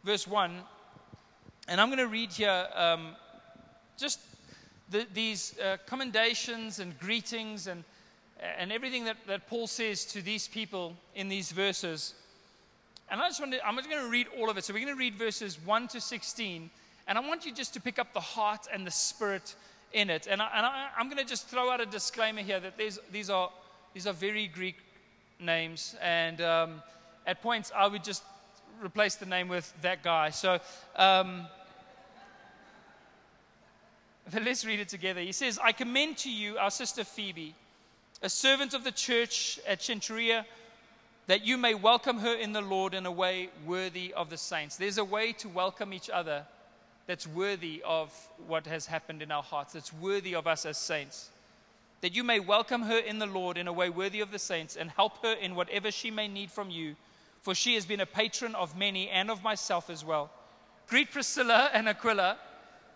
verse 0.05 0.27
1. 0.27 0.61
And 1.69 1.81
I'm 1.81 1.89
going 1.89 1.99
to 1.99 2.09
read 2.09 2.33
here 2.33 2.67
um, 2.75 3.15
just 3.97 4.21
the, 4.91 5.07
these 5.13 5.59
uh, 5.59 5.77
commendations 5.87 6.81
and 6.81 6.99
greetings 6.99 7.67
and, 7.67 7.85
and 8.59 8.73
everything 8.73 9.05
that, 9.05 9.17
that 9.27 9.47
Paul 9.47 9.67
says 9.67 10.05
to 10.07 10.23
these 10.23 10.49
people 10.49 10.97
in 11.15 11.29
these 11.29 11.53
verses. 11.53 12.15
And 13.11 13.21
I 13.21 13.29
just 13.29 13.41
want 13.41 13.53
to, 13.53 13.67
I'm 13.67 13.77
just 13.77 13.91
going 13.91 14.03
to 14.03 14.11
read 14.11 14.27
all 14.39 14.51
of 14.51 14.57
it. 14.57 14.65
So 14.65 14.73
we're 14.73 14.85
going 14.85 14.95
to 14.95 14.99
read 14.99 15.17
verses 15.17 15.59
1 15.65 15.89
to 15.89 16.01
16. 16.01 16.71
And 17.11 17.19
I 17.19 17.23
want 17.23 17.45
you 17.45 17.53
just 17.53 17.75
to 17.75 17.81
pick 17.81 17.99
up 17.99 18.15
the 18.15 18.21
heart 18.21 18.69
and 18.73 18.87
the 18.87 18.91
spirit 18.93 19.57
in 19.93 20.11
it. 20.11 20.29
And, 20.31 20.41
I, 20.41 20.91
am 20.97 21.09
going 21.09 21.19
to 21.19 21.25
just 21.25 21.49
throw 21.49 21.69
out 21.69 21.81
a 21.81 21.87
disclaimer 21.87 22.41
here 22.41 22.61
that 22.61 22.79
these 22.79 23.29
are, 23.29 23.51
these 23.93 24.07
are 24.07 24.13
very 24.13 24.47
Greek 24.47 24.77
names. 25.41 25.97
And 26.01 26.41
um, 26.41 26.83
at 27.27 27.43
points, 27.43 27.73
I 27.75 27.89
would 27.89 28.05
just 28.05 28.23
replace 28.81 29.17
the 29.17 29.27
name 29.27 29.49
with 29.49 29.75
that 29.83 30.05
guy. 30.05 30.31
So, 30.31 30.61
um, 30.95 31.49
let's 34.45 34.65
read 34.65 34.79
it 34.79 34.89
together. 34.89 35.21
He 35.21 35.33
says, 35.33 35.59
I 35.61 35.73
commend 35.73 36.17
to 36.19 36.31
you 36.31 36.59
our 36.59 36.71
sister 36.71 37.03
Phoebe, 37.03 37.57
a 38.23 38.31
servant 38.31 38.73
of 38.73 38.85
the 38.85 38.93
church 38.93 39.59
at 39.67 39.81
Cenchrea 39.81 40.45
that 41.27 41.45
you 41.45 41.59
may 41.59 41.75
welcome 41.75 42.19
her 42.19 42.35
in 42.35 42.53
the 42.53 42.61
Lord 42.61 42.95
in 42.95 43.05
a 43.05 43.11
way 43.11 43.51
worthy 43.67 44.15
of 44.15 44.31
the 44.31 44.37
saints. 44.37 44.77
There's 44.77 44.99
a 44.99 45.05
way 45.05 45.33
to 45.33 45.49
welcome 45.49 45.93
each 45.93 46.09
other 46.09 46.47
that's 47.11 47.27
worthy 47.27 47.83
of 47.85 48.13
what 48.47 48.69
has 48.69 48.87
happened 48.87 49.21
in 49.21 49.33
our 49.33 49.43
hearts, 49.43 49.73
that's 49.73 49.93
worthy 49.93 50.33
of 50.33 50.47
us 50.47 50.65
as 50.65 50.79
saints. 50.79 51.31
That 52.03 52.15
you 52.15 52.23
may 52.23 52.39
welcome 52.39 52.83
her 52.83 52.99
in 52.99 53.19
the 53.19 53.27
Lord 53.27 53.59
in 53.59 53.67
a 53.67 53.73
way 53.73 53.91
worthy 53.91 54.21
of 54.21 54.31
the 54.31 54.39
saints 54.39 54.77
and 54.77 54.89
help 54.93 55.21
her 55.25 55.33
in 55.33 55.57
whatever 55.57 55.91
she 55.91 56.13
may 56.13 56.29
need 56.29 56.53
from 56.53 56.71
you, 56.71 56.95
for 57.43 57.53
she 57.53 57.75
has 57.75 57.85
been 57.85 57.99
a 57.99 58.07
patron 58.07 58.55
of 58.55 58.79
many 58.79 59.09
and 59.09 59.29
of 59.29 59.43
myself 59.43 59.91
as 59.91 60.05
well. 60.05 60.31
Greet 60.87 61.11
Priscilla 61.11 61.69
and 61.75 61.89
Aquila. 61.89 62.39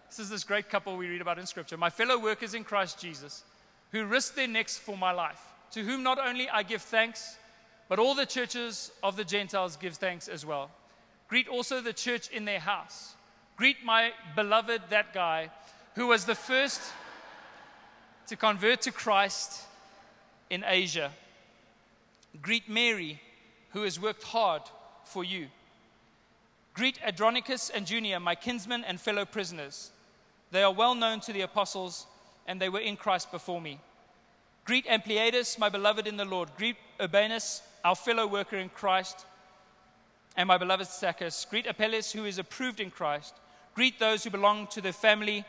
This 0.08 0.20
is 0.20 0.30
this 0.30 0.44
great 0.44 0.70
couple 0.70 0.96
we 0.96 1.08
read 1.08 1.20
about 1.20 1.40
in 1.40 1.46
Scripture, 1.46 1.76
my 1.76 1.90
fellow 1.90 2.16
workers 2.16 2.54
in 2.54 2.62
Christ 2.62 3.00
Jesus, 3.00 3.42
who 3.90 4.04
risked 4.04 4.36
their 4.36 4.46
necks 4.46 4.78
for 4.78 4.96
my 4.96 5.10
life, 5.10 5.42
to 5.72 5.82
whom 5.82 6.04
not 6.04 6.20
only 6.24 6.48
I 6.48 6.62
give 6.62 6.82
thanks, 6.82 7.36
but 7.88 7.98
all 7.98 8.14
the 8.14 8.26
churches 8.26 8.92
of 9.02 9.16
the 9.16 9.24
Gentiles 9.24 9.74
give 9.74 9.94
thanks 9.94 10.28
as 10.28 10.46
well. 10.46 10.70
Greet 11.26 11.48
also 11.48 11.80
the 11.80 11.92
church 11.92 12.28
in 12.28 12.44
their 12.44 12.60
house. 12.60 13.16
Greet 13.56 13.84
my 13.84 14.12
beloved, 14.34 14.82
that 14.90 15.14
guy, 15.14 15.50
who 15.94 16.08
was 16.08 16.24
the 16.24 16.34
first 16.34 16.80
to 18.26 18.36
convert 18.36 18.82
to 18.82 18.90
Christ 18.90 19.62
in 20.50 20.64
Asia. 20.66 21.12
Greet 22.42 22.68
Mary, 22.68 23.20
who 23.70 23.82
has 23.82 24.00
worked 24.00 24.24
hard 24.24 24.62
for 25.04 25.22
you. 25.22 25.46
Greet 26.74 26.98
Andronicus 27.04 27.70
and 27.70 27.88
Junia, 27.88 28.18
my 28.18 28.34
kinsmen 28.34 28.82
and 28.84 29.00
fellow 29.00 29.24
prisoners. 29.24 29.92
They 30.50 30.64
are 30.64 30.72
well 30.72 30.96
known 30.96 31.20
to 31.20 31.32
the 31.32 31.42
apostles, 31.42 32.06
and 32.48 32.60
they 32.60 32.68
were 32.68 32.80
in 32.80 32.96
Christ 32.96 33.30
before 33.30 33.60
me. 33.60 33.78
Greet 34.64 34.86
Ampliatus, 34.86 35.58
my 35.58 35.68
beloved 35.68 36.06
in 36.06 36.16
the 36.16 36.24
Lord. 36.24 36.48
Greet 36.56 36.76
Urbanus, 37.00 37.62
our 37.84 37.94
fellow 37.94 38.26
worker 38.26 38.56
in 38.56 38.70
Christ, 38.70 39.26
and 40.36 40.48
my 40.48 40.58
beloved 40.58 40.88
Stachys. 40.88 41.48
Greet 41.48 41.66
Apelles, 41.66 42.10
who 42.10 42.24
is 42.24 42.38
approved 42.38 42.80
in 42.80 42.90
Christ. 42.90 43.34
Greet 43.74 43.98
those 43.98 44.24
who 44.24 44.30
belong 44.30 44.66
to 44.68 44.80
the 44.80 44.92
family 44.92 45.44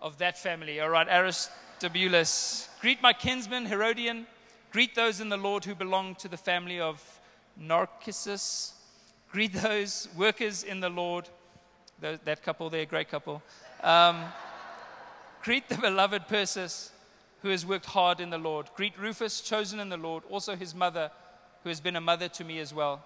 of 0.00 0.18
that 0.18 0.38
family. 0.38 0.80
All 0.80 0.88
right, 0.88 1.06
Aristobulus. 1.08 2.68
Greet 2.80 3.02
my 3.02 3.12
kinsman 3.12 3.66
Herodion. 3.66 4.26
Greet 4.72 4.94
those 4.94 5.20
in 5.20 5.28
the 5.28 5.36
Lord 5.36 5.64
who 5.64 5.74
belong 5.74 6.14
to 6.16 6.28
the 6.28 6.36
family 6.36 6.80
of 6.80 7.02
Narcissus. 7.56 8.74
Greet 9.30 9.52
those 9.52 10.08
workers 10.16 10.62
in 10.62 10.80
the 10.80 10.88
Lord. 10.88 11.28
That 12.00 12.42
couple 12.42 12.70
there, 12.70 12.86
great 12.86 13.10
couple. 13.10 13.42
Um, 13.82 14.24
greet 15.42 15.68
the 15.68 15.76
beloved 15.76 16.28
Persis, 16.28 16.90
who 17.42 17.48
has 17.48 17.66
worked 17.66 17.86
hard 17.86 18.20
in 18.20 18.30
the 18.30 18.38
Lord. 18.38 18.68
Greet 18.76 18.98
Rufus, 18.98 19.40
chosen 19.40 19.80
in 19.80 19.88
the 19.88 19.96
Lord, 19.96 20.22
also 20.30 20.54
his 20.56 20.74
mother 20.74 21.10
who 21.62 21.68
has 21.68 21.80
been 21.80 21.96
a 21.96 22.00
mother 22.00 22.28
to 22.28 22.44
me 22.44 22.60
as 22.60 22.72
well. 22.72 23.04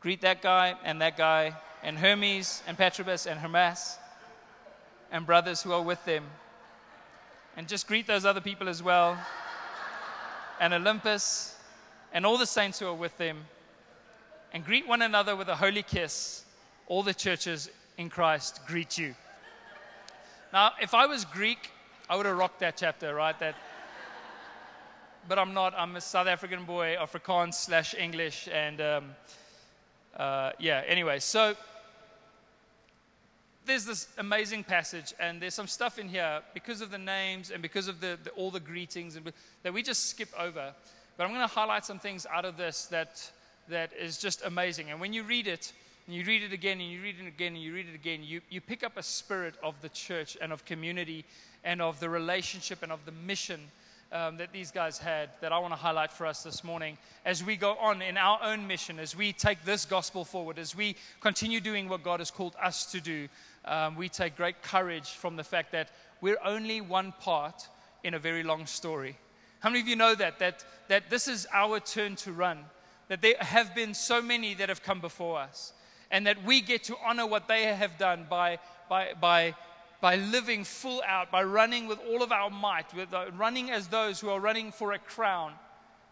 Greet 0.00 0.20
that 0.20 0.42
guy 0.42 0.74
and 0.84 1.00
that 1.00 1.16
guy, 1.16 1.54
and 1.82 1.98
Hermes 1.98 2.62
and 2.66 2.76
Patrobas 2.76 3.30
and 3.30 3.40
Hermas, 3.40 3.98
and 5.10 5.26
brothers 5.26 5.62
who 5.62 5.72
are 5.72 5.82
with 5.82 6.04
them. 6.04 6.24
And 7.56 7.68
just 7.68 7.86
greet 7.86 8.06
those 8.06 8.24
other 8.24 8.40
people 8.40 8.68
as 8.68 8.82
well, 8.82 9.18
and 10.60 10.72
Olympas, 10.72 11.54
and 12.12 12.24
all 12.24 12.38
the 12.38 12.46
saints 12.46 12.78
who 12.78 12.86
are 12.86 12.94
with 12.94 13.16
them. 13.18 13.44
And 14.52 14.64
greet 14.64 14.86
one 14.86 15.02
another 15.02 15.34
with 15.34 15.48
a 15.48 15.56
holy 15.56 15.82
kiss. 15.82 16.44
All 16.86 17.02
the 17.02 17.14
churches 17.14 17.70
in 17.96 18.10
Christ 18.10 18.60
greet 18.66 18.98
you. 18.98 19.14
Now, 20.52 20.72
if 20.80 20.92
I 20.92 21.06
was 21.06 21.24
Greek, 21.24 21.70
I 22.08 22.16
would 22.16 22.26
have 22.26 22.36
rocked 22.36 22.60
that 22.60 22.76
chapter, 22.76 23.14
right? 23.14 23.38
That 23.38 23.54
but 25.28 25.38
I'm 25.38 25.54
not. 25.54 25.74
I'm 25.76 25.94
a 25.96 26.00
South 26.00 26.26
African 26.26 26.64
boy, 26.64 26.96
Afrikaans 26.98 27.54
slash 27.54 27.94
English, 27.94 28.48
and 28.52 28.80
um, 28.80 29.14
uh, 30.16 30.50
yeah. 30.58 30.82
Anyway, 30.86 31.18
so 31.18 31.54
there's 33.64 33.84
this 33.84 34.08
amazing 34.18 34.64
passage, 34.64 35.14
and 35.20 35.40
there's 35.40 35.54
some 35.54 35.68
stuff 35.68 35.98
in 35.98 36.08
here 36.08 36.40
because 36.54 36.80
of 36.80 36.90
the 36.90 36.98
names 36.98 37.50
and 37.50 37.62
because 37.62 37.88
of 37.88 38.00
the, 38.00 38.18
the 38.24 38.30
all 38.30 38.50
the 38.50 38.60
greetings 38.60 39.16
and, 39.16 39.32
that 39.62 39.72
we 39.72 39.82
just 39.82 40.10
skip 40.10 40.28
over. 40.38 40.72
But 41.16 41.24
I'm 41.24 41.30
going 41.30 41.46
to 41.46 41.54
highlight 41.54 41.84
some 41.84 41.98
things 41.98 42.26
out 42.26 42.44
of 42.44 42.56
this 42.56 42.86
that 42.86 43.30
that 43.68 43.92
is 43.98 44.18
just 44.18 44.44
amazing. 44.44 44.90
And 44.90 45.00
when 45.00 45.12
you 45.12 45.22
read 45.22 45.46
it, 45.46 45.72
and 46.06 46.16
you 46.16 46.24
read 46.24 46.42
it 46.42 46.52
again, 46.52 46.80
and 46.80 46.90
you 46.90 47.00
read 47.02 47.16
it 47.20 47.28
again, 47.28 47.54
and 47.54 47.62
you 47.62 47.74
read 47.74 47.86
it 47.88 47.94
again, 47.94 48.20
you, 48.22 48.40
you 48.50 48.60
pick 48.60 48.82
up 48.82 48.96
a 48.96 49.02
spirit 49.02 49.54
of 49.62 49.80
the 49.82 49.88
church 49.88 50.36
and 50.40 50.52
of 50.52 50.64
community 50.64 51.24
and 51.64 51.80
of 51.80 52.00
the 52.00 52.08
relationship 52.08 52.82
and 52.82 52.90
of 52.90 53.04
the 53.04 53.12
mission 53.12 53.60
um, 54.12 54.36
that 54.36 54.52
these 54.52 54.70
guys 54.70 54.98
had 54.98 55.30
that 55.40 55.52
I 55.52 55.58
want 55.58 55.72
to 55.72 55.78
highlight 55.78 56.12
for 56.12 56.26
us 56.26 56.42
this 56.42 56.62
morning 56.62 56.98
as 57.24 57.42
we 57.42 57.56
go 57.56 57.72
on 57.76 58.02
in 58.02 58.16
our 58.16 58.38
own 58.42 58.66
mission, 58.66 58.98
as 58.98 59.16
we 59.16 59.32
take 59.32 59.64
this 59.64 59.84
gospel 59.84 60.24
forward, 60.24 60.58
as 60.58 60.76
we 60.76 60.96
continue 61.20 61.60
doing 61.60 61.88
what 61.88 62.02
God 62.02 62.20
has 62.20 62.30
called 62.30 62.54
us 62.62 62.84
to 62.92 63.00
do. 63.00 63.28
Um, 63.64 63.96
we 63.96 64.08
take 64.08 64.36
great 64.36 64.62
courage 64.62 65.08
from 65.08 65.36
the 65.36 65.44
fact 65.44 65.72
that 65.72 65.90
we're 66.20 66.38
only 66.44 66.80
one 66.80 67.12
part 67.20 67.68
in 68.04 68.14
a 68.14 68.18
very 68.18 68.42
long 68.42 68.66
story. 68.66 69.16
How 69.60 69.70
many 69.70 69.80
of 69.80 69.88
you 69.88 69.96
know 69.96 70.14
that? 70.14 70.38
That, 70.38 70.64
that 70.88 71.08
this 71.08 71.28
is 71.28 71.46
our 71.52 71.80
turn 71.80 72.16
to 72.16 72.32
run, 72.32 72.58
that 73.08 73.22
there 73.22 73.36
have 73.38 73.74
been 73.74 73.94
so 73.94 74.20
many 74.20 74.54
that 74.54 74.68
have 74.68 74.82
come 74.82 75.00
before 75.00 75.38
us, 75.38 75.72
and 76.10 76.26
that 76.26 76.44
we 76.44 76.60
get 76.60 76.84
to 76.84 76.96
honor 77.04 77.26
what 77.26 77.48
they 77.48 77.64
have 77.64 77.96
done 77.96 78.26
by, 78.28 78.58
by, 78.88 79.14
by 79.20 79.54
by 80.02 80.16
living 80.16 80.64
full 80.64 81.00
out, 81.06 81.30
by 81.30 81.44
running 81.44 81.86
with 81.86 82.00
all 82.10 82.24
of 82.24 82.32
our 82.32 82.50
might, 82.50 82.86
running 83.36 83.70
as 83.70 83.86
those 83.86 84.18
who 84.18 84.28
are 84.28 84.40
running 84.40 84.72
for 84.72 84.92
a 84.92 84.98
crown, 84.98 85.52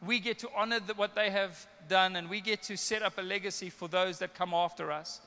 we 0.06 0.20
get 0.20 0.38
to 0.38 0.49
honor 0.56 0.78
the, 0.78 0.94
what 0.94 1.16
they 1.16 1.28
have 1.28 1.66
done 1.88 2.14
and 2.14 2.30
we 2.30 2.40
get 2.40 2.62
to 2.62 2.76
set 2.76 3.02
up 3.02 3.18
a 3.18 3.20
legacy 3.20 3.68
for 3.68 3.88
those 3.88 4.20
that 4.20 4.32
come 4.32 4.54
after 4.54 4.92
us. 4.92 5.20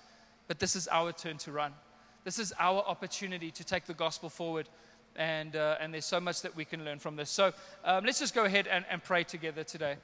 But 0.48 0.60
this 0.60 0.78
is 0.78 0.88
our 0.88 1.12
turn 1.12 1.38
to 1.40 1.52
run. 1.52 1.74
This 2.24 2.40
is 2.40 2.54
our 2.58 2.80
opportunity 2.88 3.52
to 3.52 3.66
take 3.66 3.86
the 3.86 3.94
gospel 3.94 4.30
forward. 4.30 4.70
And, 5.18 5.58
uh, 5.58 5.76
and 5.82 5.94
there's 5.94 6.06
so 6.06 6.22
much 6.22 6.42
that 6.44 6.56
we 6.56 6.64
can 6.64 6.86
learn 6.86 7.00
from 7.00 7.18
this. 7.18 7.30
So 7.30 7.52
um, 7.84 8.06
let's 8.06 8.20
just 8.20 8.34
go 8.34 8.46
ahead 8.46 8.68
and, 8.68 8.86
and 8.90 9.04
pray 9.04 9.26
together 9.26 9.66
today. 9.66 9.98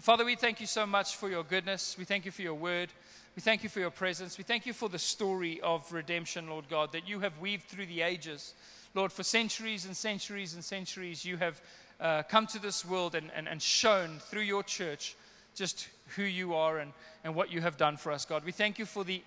Father, 0.00 0.24
we 0.24 0.34
thank 0.34 0.60
you 0.60 0.66
so 0.66 0.84
much 0.84 1.14
for 1.14 1.30
your 1.30 1.44
goodness. 1.44 1.94
We 1.96 2.04
thank 2.04 2.24
you 2.24 2.32
for 2.32 2.42
your 2.42 2.54
word. 2.54 2.88
We 3.36 3.42
thank 3.42 3.62
you 3.62 3.68
for 3.68 3.78
your 3.78 3.90
presence. 3.90 4.38
We 4.38 4.44
thank 4.44 4.66
you 4.66 4.72
for 4.72 4.88
the 4.88 4.98
story 4.98 5.60
of 5.60 5.92
redemption, 5.92 6.48
Lord 6.48 6.68
God, 6.68 6.90
that 6.92 7.08
you 7.08 7.20
have 7.20 7.38
weaved 7.38 7.68
through 7.68 7.86
the 7.86 8.02
ages. 8.02 8.54
Lord, 8.92 9.12
for 9.12 9.22
centuries 9.22 9.86
and 9.86 9.96
centuries 9.96 10.54
and 10.54 10.64
centuries, 10.64 11.24
you 11.24 11.36
have 11.36 11.62
uh, 12.00 12.24
come 12.24 12.48
to 12.48 12.58
this 12.58 12.84
world 12.84 13.14
and, 13.14 13.30
and, 13.34 13.46
and 13.46 13.62
shown 13.62 14.18
through 14.18 14.42
your 14.42 14.64
church 14.64 15.14
just 15.54 15.86
who 16.16 16.24
you 16.24 16.54
are 16.54 16.78
and, 16.78 16.92
and 17.22 17.36
what 17.36 17.52
you 17.52 17.60
have 17.60 17.76
done 17.76 17.96
for 17.96 18.10
us, 18.10 18.24
God. 18.24 18.44
We 18.44 18.50
thank 18.50 18.80
you 18.80 18.84
for 18.84 19.04
the, 19.04 19.22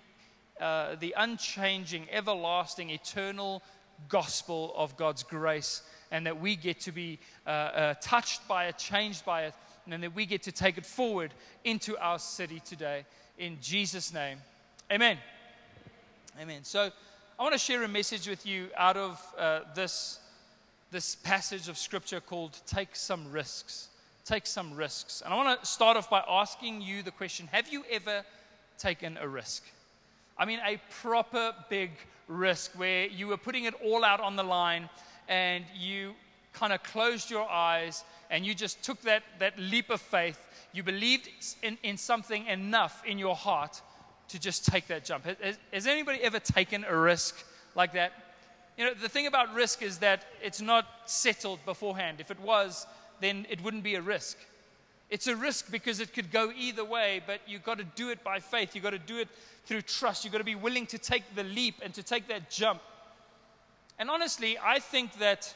uh, 0.60 0.96
the 0.96 1.14
unchanging, 1.16 2.06
everlasting, 2.12 2.90
eternal 2.90 3.62
gospel 4.10 4.74
of 4.76 4.98
God's 4.98 5.22
grace, 5.22 5.82
and 6.10 6.26
that 6.26 6.38
we 6.38 6.56
get 6.56 6.80
to 6.80 6.92
be 6.92 7.18
uh, 7.46 7.50
uh 7.50 7.94
touched 8.02 8.46
by 8.46 8.66
it, 8.66 8.76
changed 8.76 9.24
by 9.24 9.44
it, 9.44 9.54
and 9.86 10.02
that 10.02 10.14
we 10.14 10.26
get 10.26 10.42
to 10.44 10.52
take 10.52 10.78
it 10.78 10.86
forward 10.86 11.32
into 11.64 11.96
our 11.98 12.18
city 12.18 12.60
today 12.64 13.04
in 13.38 13.58
Jesus' 13.60 14.12
name. 14.12 14.38
Amen. 14.90 15.18
Amen. 16.40 16.64
So 16.64 16.90
I 17.38 17.42
want 17.42 17.52
to 17.52 17.58
share 17.58 17.82
a 17.82 17.88
message 17.88 18.28
with 18.28 18.46
you 18.46 18.68
out 18.76 18.96
of 18.96 19.20
uh, 19.38 19.60
this, 19.74 20.20
this 20.90 21.14
passage 21.14 21.68
of 21.68 21.76
scripture 21.76 22.20
called 22.20 22.58
Take 22.66 22.94
Some 22.94 23.30
Risks. 23.30 23.88
Take 24.24 24.46
some 24.46 24.74
risks. 24.74 25.20
And 25.22 25.34
I 25.34 25.36
want 25.36 25.60
to 25.60 25.66
start 25.66 25.98
off 25.98 26.08
by 26.08 26.24
asking 26.26 26.80
you 26.80 27.02
the 27.02 27.10
question 27.10 27.46
Have 27.52 27.70
you 27.70 27.84
ever 27.90 28.24
taken 28.78 29.18
a 29.18 29.28
risk? 29.28 29.64
I 30.38 30.46
mean, 30.46 30.60
a 30.64 30.80
proper 31.02 31.52
big 31.68 31.90
risk 32.26 32.72
where 32.72 33.06
you 33.06 33.26
were 33.26 33.36
putting 33.36 33.64
it 33.64 33.74
all 33.84 34.02
out 34.02 34.20
on 34.20 34.36
the 34.36 34.42
line 34.42 34.88
and 35.28 35.64
you 35.76 36.14
kind 36.54 36.72
of 36.72 36.82
closed 36.82 37.30
your 37.30 37.48
eyes 37.48 38.04
and 38.30 38.46
you 38.46 38.54
just 38.54 38.82
took 38.82 39.00
that, 39.02 39.22
that 39.38 39.58
leap 39.58 39.90
of 39.90 40.00
faith 40.00 40.38
you 40.72 40.82
believed 40.82 41.28
in, 41.62 41.76
in 41.82 41.96
something 41.96 42.46
enough 42.46 43.02
in 43.06 43.18
your 43.18 43.36
heart 43.36 43.82
to 44.28 44.38
just 44.38 44.64
take 44.66 44.86
that 44.86 45.04
jump. 45.04 45.24
Has, 45.24 45.58
has 45.72 45.86
anybody 45.86 46.20
ever 46.22 46.38
taken 46.38 46.84
a 46.84 46.96
risk 46.96 47.44
like 47.74 47.92
that? 47.92 48.12
You 48.76 48.86
know, 48.86 48.94
the 48.94 49.08
thing 49.08 49.26
about 49.26 49.54
risk 49.54 49.82
is 49.82 49.98
that 49.98 50.24
it's 50.42 50.60
not 50.60 50.86
settled 51.06 51.64
beforehand. 51.64 52.18
If 52.20 52.30
it 52.30 52.40
was, 52.40 52.86
then 53.20 53.46
it 53.48 53.62
wouldn't 53.62 53.84
be 53.84 53.94
a 53.94 54.02
risk. 54.02 54.38
It's 55.10 55.26
a 55.28 55.36
risk 55.36 55.70
because 55.70 56.00
it 56.00 56.12
could 56.12 56.32
go 56.32 56.50
either 56.56 56.84
way, 56.84 57.22
but 57.24 57.40
you've 57.46 57.62
got 57.62 57.78
to 57.78 57.84
do 57.84 58.10
it 58.10 58.24
by 58.24 58.40
faith. 58.40 58.74
You've 58.74 58.82
got 58.82 58.90
to 58.90 58.98
do 58.98 59.18
it 59.18 59.28
through 59.66 59.82
trust. 59.82 60.24
You've 60.24 60.32
got 60.32 60.38
to 60.38 60.44
be 60.44 60.56
willing 60.56 60.86
to 60.86 60.98
take 60.98 61.22
the 61.36 61.44
leap 61.44 61.76
and 61.82 61.94
to 61.94 62.02
take 62.02 62.26
that 62.28 62.50
jump. 62.50 62.80
And 63.98 64.10
honestly, 64.10 64.58
I 64.58 64.80
think 64.80 65.18
that 65.18 65.54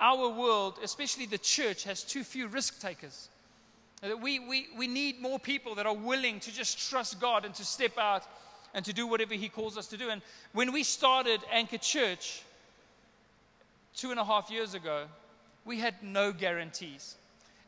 our 0.00 0.28
world, 0.28 0.78
especially 0.82 1.26
the 1.26 1.38
church, 1.38 1.84
has 1.84 2.02
too 2.02 2.24
few 2.24 2.48
risk 2.48 2.80
takers. 2.80 3.28
That 4.02 4.20
we, 4.20 4.38
we, 4.38 4.68
we 4.76 4.86
need 4.86 5.20
more 5.20 5.38
people 5.38 5.74
that 5.76 5.86
are 5.86 5.94
willing 5.94 6.40
to 6.40 6.52
just 6.52 6.90
trust 6.90 7.20
God 7.20 7.44
and 7.44 7.54
to 7.54 7.64
step 7.64 7.96
out 7.98 8.24
and 8.74 8.84
to 8.84 8.92
do 8.92 9.06
whatever 9.06 9.34
He 9.34 9.48
calls 9.48 9.78
us 9.78 9.86
to 9.88 9.96
do. 9.96 10.10
And 10.10 10.20
when 10.52 10.72
we 10.72 10.82
started 10.82 11.40
Anchor 11.50 11.78
Church 11.78 12.42
two 13.96 14.10
and 14.10 14.20
a 14.20 14.24
half 14.24 14.50
years 14.50 14.74
ago, 14.74 15.06
we 15.64 15.80
had 15.80 15.94
no 16.02 16.32
guarantees. 16.32 17.16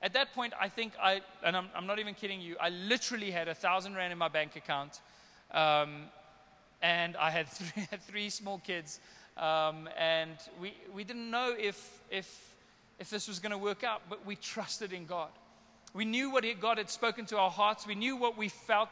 At 0.02 0.12
that 0.12 0.32
point, 0.34 0.52
I 0.60 0.68
think 0.68 0.92
I, 1.02 1.22
and 1.42 1.56
I'm, 1.56 1.68
I'm 1.74 1.86
not 1.86 1.98
even 1.98 2.14
kidding 2.14 2.40
you, 2.40 2.56
I 2.60 2.68
literally 2.68 3.30
had 3.30 3.48
a 3.48 3.54
thousand 3.54 3.94
rand 3.94 4.12
in 4.12 4.18
my 4.18 4.28
bank 4.28 4.54
account. 4.54 5.00
Um, 5.50 6.04
and 6.82 7.16
I 7.16 7.30
had 7.30 7.48
three, 7.48 7.88
three 8.08 8.30
small 8.30 8.58
kids. 8.58 9.00
Um, 9.36 9.88
and 9.96 10.36
we, 10.60 10.74
we 10.94 11.04
didn't 11.04 11.30
know 11.30 11.54
if, 11.58 12.00
if, 12.10 12.54
if 12.98 13.10
this 13.10 13.28
was 13.28 13.38
going 13.38 13.52
to 13.52 13.58
work 13.58 13.84
out, 13.84 14.02
but 14.08 14.26
we 14.26 14.36
trusted 14.36 14.92
in 14.92 15.06
God. 15.06 15.30
We 15.94 16.04
knew 16.04 16.30
what 16.30 16.44
God 16.60 16.78
had 16.78 16.90
spoken 16.90 17.24
to 17.26 17.38
our 17.38 17.50
hearts. 17.50 17.86
We 17.86 17.94
knew 17.94 18.16
what 18.16 18.36
we 18.36 18.48
felt 18.48 18.88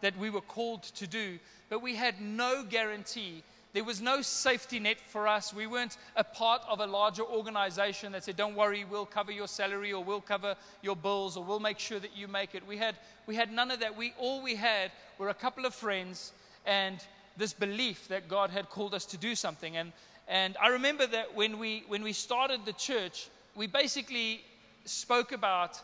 that 0.00 0.16
we 0.18 0.30
were 0.30 0.40
called 0.40 0.82
to 0.82 1.06
do, 1.06 1.38
but 1.68 1.82
we 1.82 1.94
had 1.94 2.20
no 2.20 2.64
guarantee. 2.64 3.42
There 3.72 3.84
was 3.84 4.00
no 4.00 4.20
safety 4.20 4.80
net 4.80 4.98
for 5.00 5.28
us. 5.28 5.54
We 5.54 5.68
weren't 5.68 5.96
a 6.16 6.24
part 6.24 6.62
of 6.68 6.80
a 6.80 6.86
larger 6.86 7.22
organization 7.22 8.10
that 8.12 8.24
said, 8.24 8.36
Don't 8.36 8.56
worry, 8.56 8.84
we'll 8.84 9.06
cover 9.06 9.30
your 9.30 9.46
salary 9.46 9.92
or 9.92 10.02
we'll 10.02 10.20
cover 10.20 10.56
your 10.82 10.96
bills 10.96 11.36
or 11.36 11.44
we'll 11.44 11.60
make 11.60 11.78
sure 11.78 12.00
that 12.00 12.16
you 12.16 12.26
make 12.26 12.54
it. 12.56 12.66
We 12.66 12.78
had, 12.78 12.96
we 13.26 13.36
had 13.36 13.52
none 13.52 13.70
of 13.70 13.80
that. 13.80 13.96
We, 13.96 14.12
all 14.18 14.42
we 14.42 14.56
had 14.56 14.90
were 15.18 15.28
a 15.28 15.34
couple 15.34 15.66
of 15.66 15.74
friends 15.74 16.32
and 16.66 16.98
this 17.36 17.52
belief 17.52 18.08
that 18.08 18.28
God 18.28 18.50
had 18.50 18.68
called 18.68 18.94
us 18.94 19.04
to 19.06 19.16
do 19.16 19.34
something. 19.34 19.76
And, 19.76 19.92
and 20.28 20.56
I 20.60 20.68
remember 20.68 21.06
that 21.06 21.34
when 21.34 21.58
we, 21.58 21.84
when 21.88 22.02
we 22.02 22.12
started 22.12 22.64
the 22.64 22.72
church, 22.72 23.28
we 23.54 23.66
basically 23.66 24.42
spoke 24.84 25.32
about 25.32 25.80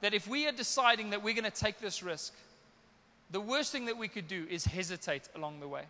that 0.00 0.14
if 0.14 0.28
we 0.28 0.46
are 0.46 0.52
deciding 0.52 1.10
that 1.10 1.22
we're 1.22 1.34
going 1.34 1.44
to 1.44 1.50
take 1.50 1.78
this 1.78 2.02
risk, 2.02 2.34
the 3.30 3.40
worst 3.40 3.72
thing 3.72 3.86
that 3.86 3.96
we 3.96 4.08
could 4.08 4.28
do 4.28 4.46
is 4.48 4.64
hesitate 4.64 5.28
along 5.34 5.60
the 5.60 5.68
way. 5.68 5.82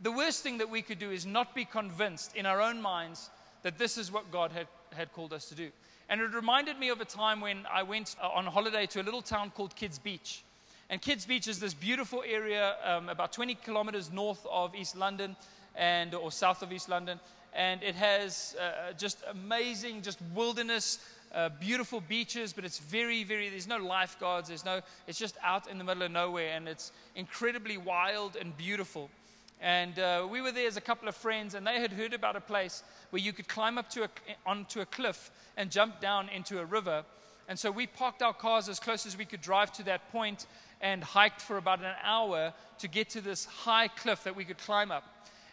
The 0.00 0.12
worst 0.12 0.42
thing 0.42 0.58
that 0.58 0.68
we 0.68 0.82
could 0.82 0.98
do 0.98 1.10
is 1.10 1.24
not 1.24 1.54
be 1.54 1.64
convinced 1.64 2.36
in 2.36 2.44
our 2.44 2.60
own 2.60 2.82
minds 2.82 3.30
that 3.62 3.78
this 3.78 3.96
is 3.96 4.12
what 4.12 4.30
God 4.30 4.52
had, 4.52 4.66
had 4.92 5.12
called 5.12 5.32
us 5.32 5.48
to 5.48 5.54
do. 5.54 5.70
And 6.08 6.20
it 6.20 6.34
reminded 6.34 6.78
me 6.78 6.88
of 6.88 7.00
a 7.00 7.04
time 7.04 7.40
when 7.40 7.66
I 7.72 7.82
went 7.82 8.16
uh, 8.22 8.28
on 8.28 8.46
holiday 8.46 8.86
to 8.86 9.00
a 9.00 9.04
little 9.04 9.22
town 9.22 9.50
called 9.50 9.74
Kidd's 9.74 9.98
Beach. 9.98 10.44
And 10.88 11.02
Kidd's 11.02 11.26
Beach 11.26 11.48
is 11.48 11.58
this 11.58 11.74
beautiful 11.74 12.22
area 12.24 12.76
um, 12.84 13.08
about 13.08 13.32
20 13.32 13.56
kilometers 13.56 14.12
north 14.12 14.46
of 14.50 14.74
East 14.74 14.96
London 14.96 15.34
and, 15.74 16.14
or 16.14 16.30
south 16.30 16.62
of 16.62 16.72
East 16.72 16.88
London. 16.88 17.18
And 17.54 17.82
it 17.82 17.96
has 17.96 18.54
uh, 18.60 18.92
just 18.92 19.18
amazing, 19.28 20.02
just 20.02 20.18
wilderness 20.34 20.98
uh, 21.34 21.48
beautiful 21.60 22.00
beaches, 22.00 22.52
but 22.52 22.64
it's 22.64 22.78
very, 22.78 23.24
very, 23.24 23.48
there's 23.50 23.66
no 23.66 23.78
lifeguards, 23.78 24.48
there's 24.48 24.64
no, 24.64 24.80
it's 25.06 25.18
just 25.18 25.36
out 25.42 25.68
in 25.68 25.76
the 25.76 25.84
middle 25.84 26.02
of 26.02 26.10
nowhere, 26.10 26.52
and 26.54 26.68
it's 26.68 26.92
incredibly 27.14 27.76
wild 27.76 28.36
and 28.36 28.56
beautiful. 28.56 29.10
And 29.60 29.98
uh, 29.98 30.26
we 30.30 30.40
were 30.40 30.52
there 30.52 30.66
as 30.66 30.76
a 30.76 30.80
couple 30.80 31.08
of 31.08 31.16
friends, 31.16 31.54
and 31.54 31.66
they 31.66 31.80
had 31.80 31.92
heard 31.92 32.14
about 32.14 32.36
a 32.36 32.40
place 32.40 32.82
where 33.10 33.20
you 33.20 33.32
could 33.32 33.48
climb 33.48 33.76
up 33.76 33.90
to 33.90 34.04
a, 34.04 34.08
onto 34.46 34.80
a 34.80 34.86
cliff 34.86 35.30
and 35.56 35.70
jump 35.70 36.00
down 36.00 36.28
into 36.28 36.60
a 36.60 36.64
river. 36.64 37.04
And 37.48 37.58
so 37.58 37.70
we 37.70 37.86
parked 37.86 38.22
our 38.22 38.34
cars 38.34 38.68
as 38.68 38.80
close 38.80 39.06
as 39.06 39.16
we 39.16 39.24
could 39.24 39.40
drive 39.40 39.72
to 39.74 39.82
that 39.84 40.10
point 40.10 40.46
and 40.80 41.02
hiked 41.02 41.40
for 41.40 41.56
about 41.56 41.80
an 41.80 41.94
hour 42.02 42.52
to 42.78 42.88
get 42.88 43.10
to 43.10 43.20
this 43.20 43.44
high 43.44 43.88
cliff 43.88 44.24
that 44.24 44.36
we 44.36 44.44
could 44.44 44.58
climb 44.58 44.90
up. 44.90 45.04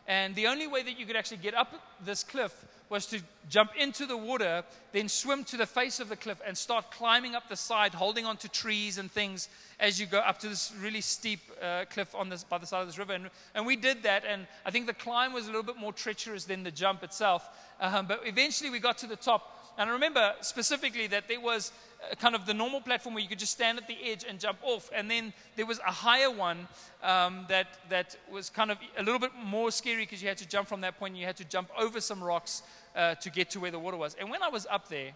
And 0.07 0.35
the 0.35 0.47
only 0.47 0.67
way 0.67 0.83
that 0.83 0.99
you 0.99 1.05
could 1.05 1.15
actually 1.15 1.37
get 1.37 1.53
up 1.53 1.73
this 2.03 2.23
cliff 2.23 2.53
was 2.89 3.05
to 3.07 3.19
jump 3.49 3.71
into 3.75 4.05
the 4.05 4.15
water, 4.15 4.63
then 4.91 5.09
swim 5.09 5.43
to 5.45 5.57
the 5.57 5.65
face 5.65 5.99
of 5.99 6.09
the 6.09 6.15
cliff 6.15 6.39
and 6.45 6.55
start 6.55 6.91
climbing 6.91 7.33
up 7.33 7.49
the 7.49 7.55
side, 7.55 7.93
holding 7.93 8.25
onto 8.25 8.47
trees 8.47 8.97
and 8.97 9.11
things 9.11 9.49
as 9.79 9.99
you 9.99 10.05
go 10.05 10.19
up 10.19 10.37
to 10.37 10.47
this 10.47 10.71
really 10.79 11.01
steep 11.01 11.39
uh, 11.61 11.85
cliff 11.89 12.13
on 12.13 12.29
this, 12.29 12.43
by 12.43 12.57
the 12.57 12.67
side 12.67 12.81
of 12.81 12.87
this 12.87 12.99
river. 12.99 13.13
And, 13.13 13.29
and, 13.55 13.65
we 13.65 13.75
did 13.75 14.03
that, 14.03 14.25
and 14.27 14.45
I 14.65 14.71
think 14.71 14.85
the 14.85 14.93
climb 14.93 15.33
was 15.33 15.45
a 15.45 15.47
little 15.47 15.63
bit 15.63 15.77
more 15.77 15.93
treacherous 15.93 16.43
than 16.43 16.63
the 16.63 16.71
jump 16.71 17.03
itself. 17.03 17.49
Um, 17.79 18.05
but 18.05 18.21
eventually 18.25 18.69
we 18.69 18.79
got 18.79 18.99
to 18.99 19.07
the 19.07 19.15
top. 19.15 19.73
And 19.77 19.89
I 19.89 19.93
remember 19.93 20.33
specifically 20.41 21.07
that 21.07 21.27
there 21.27 21.41
was 21.41 21.71
kind 22.19 22.35
of 22.35 22.45
the 22.45 22.53
normal 22.53 22.81
platform 22.81 23.15
where 23.15 23.23
you 23.23 23.29
could 23.29 23.39
just 23.39 23.53
stand 23.53 23.77
at 23.77 23.87
the 23.87 23.97
edge 24.03 24.25
and 24.27 24.39
jump 24.39 24.59
off. 24.61 24.89
And 24.93 25.09
then 25.09 25.33
there 25.55 25.65
was 25.65 25.79
a 25.79 25.91
higher 25.91 26.31
one 26.31 26.67
um, 27.01 27.45
that, 27.49 27.67
that 27.89 28.15
was 28.31 28.49
kind 28.49 28.71
of 28.71 28.77
a 28.97 29.03
little 29.03 29.19
bit 29.19 29.31
more 29.43 29.71
scary 29.71 30.03
because 30.03 30.21
you 30.21 30.27
had 30.27 30.37
to 30.37 30.47
jump 30.47 30.67
from 30.67 30.81
that 30.81 30.99
point. 30.99 31.15
You 31.15 31.25
had 31.25 31.37
to 31.37 31.45
jump 31.45 31.69
over 31.77 31.99
some 32.01 32.23
rocks 32.23 32.63
uh, 32.95 33.15
to 33.15 33.29
get 33.29 33.49
to 33.51 33.59
where 33.59 33.71
the 33.71 33.79
water 33.79 33.97
was. 33.97 34.15
And 34.19 34.29
when 34.29 34.43
I 34.43 34.49
was 34.49 34.67
up 34.69 34.89
there, 34.89 35.11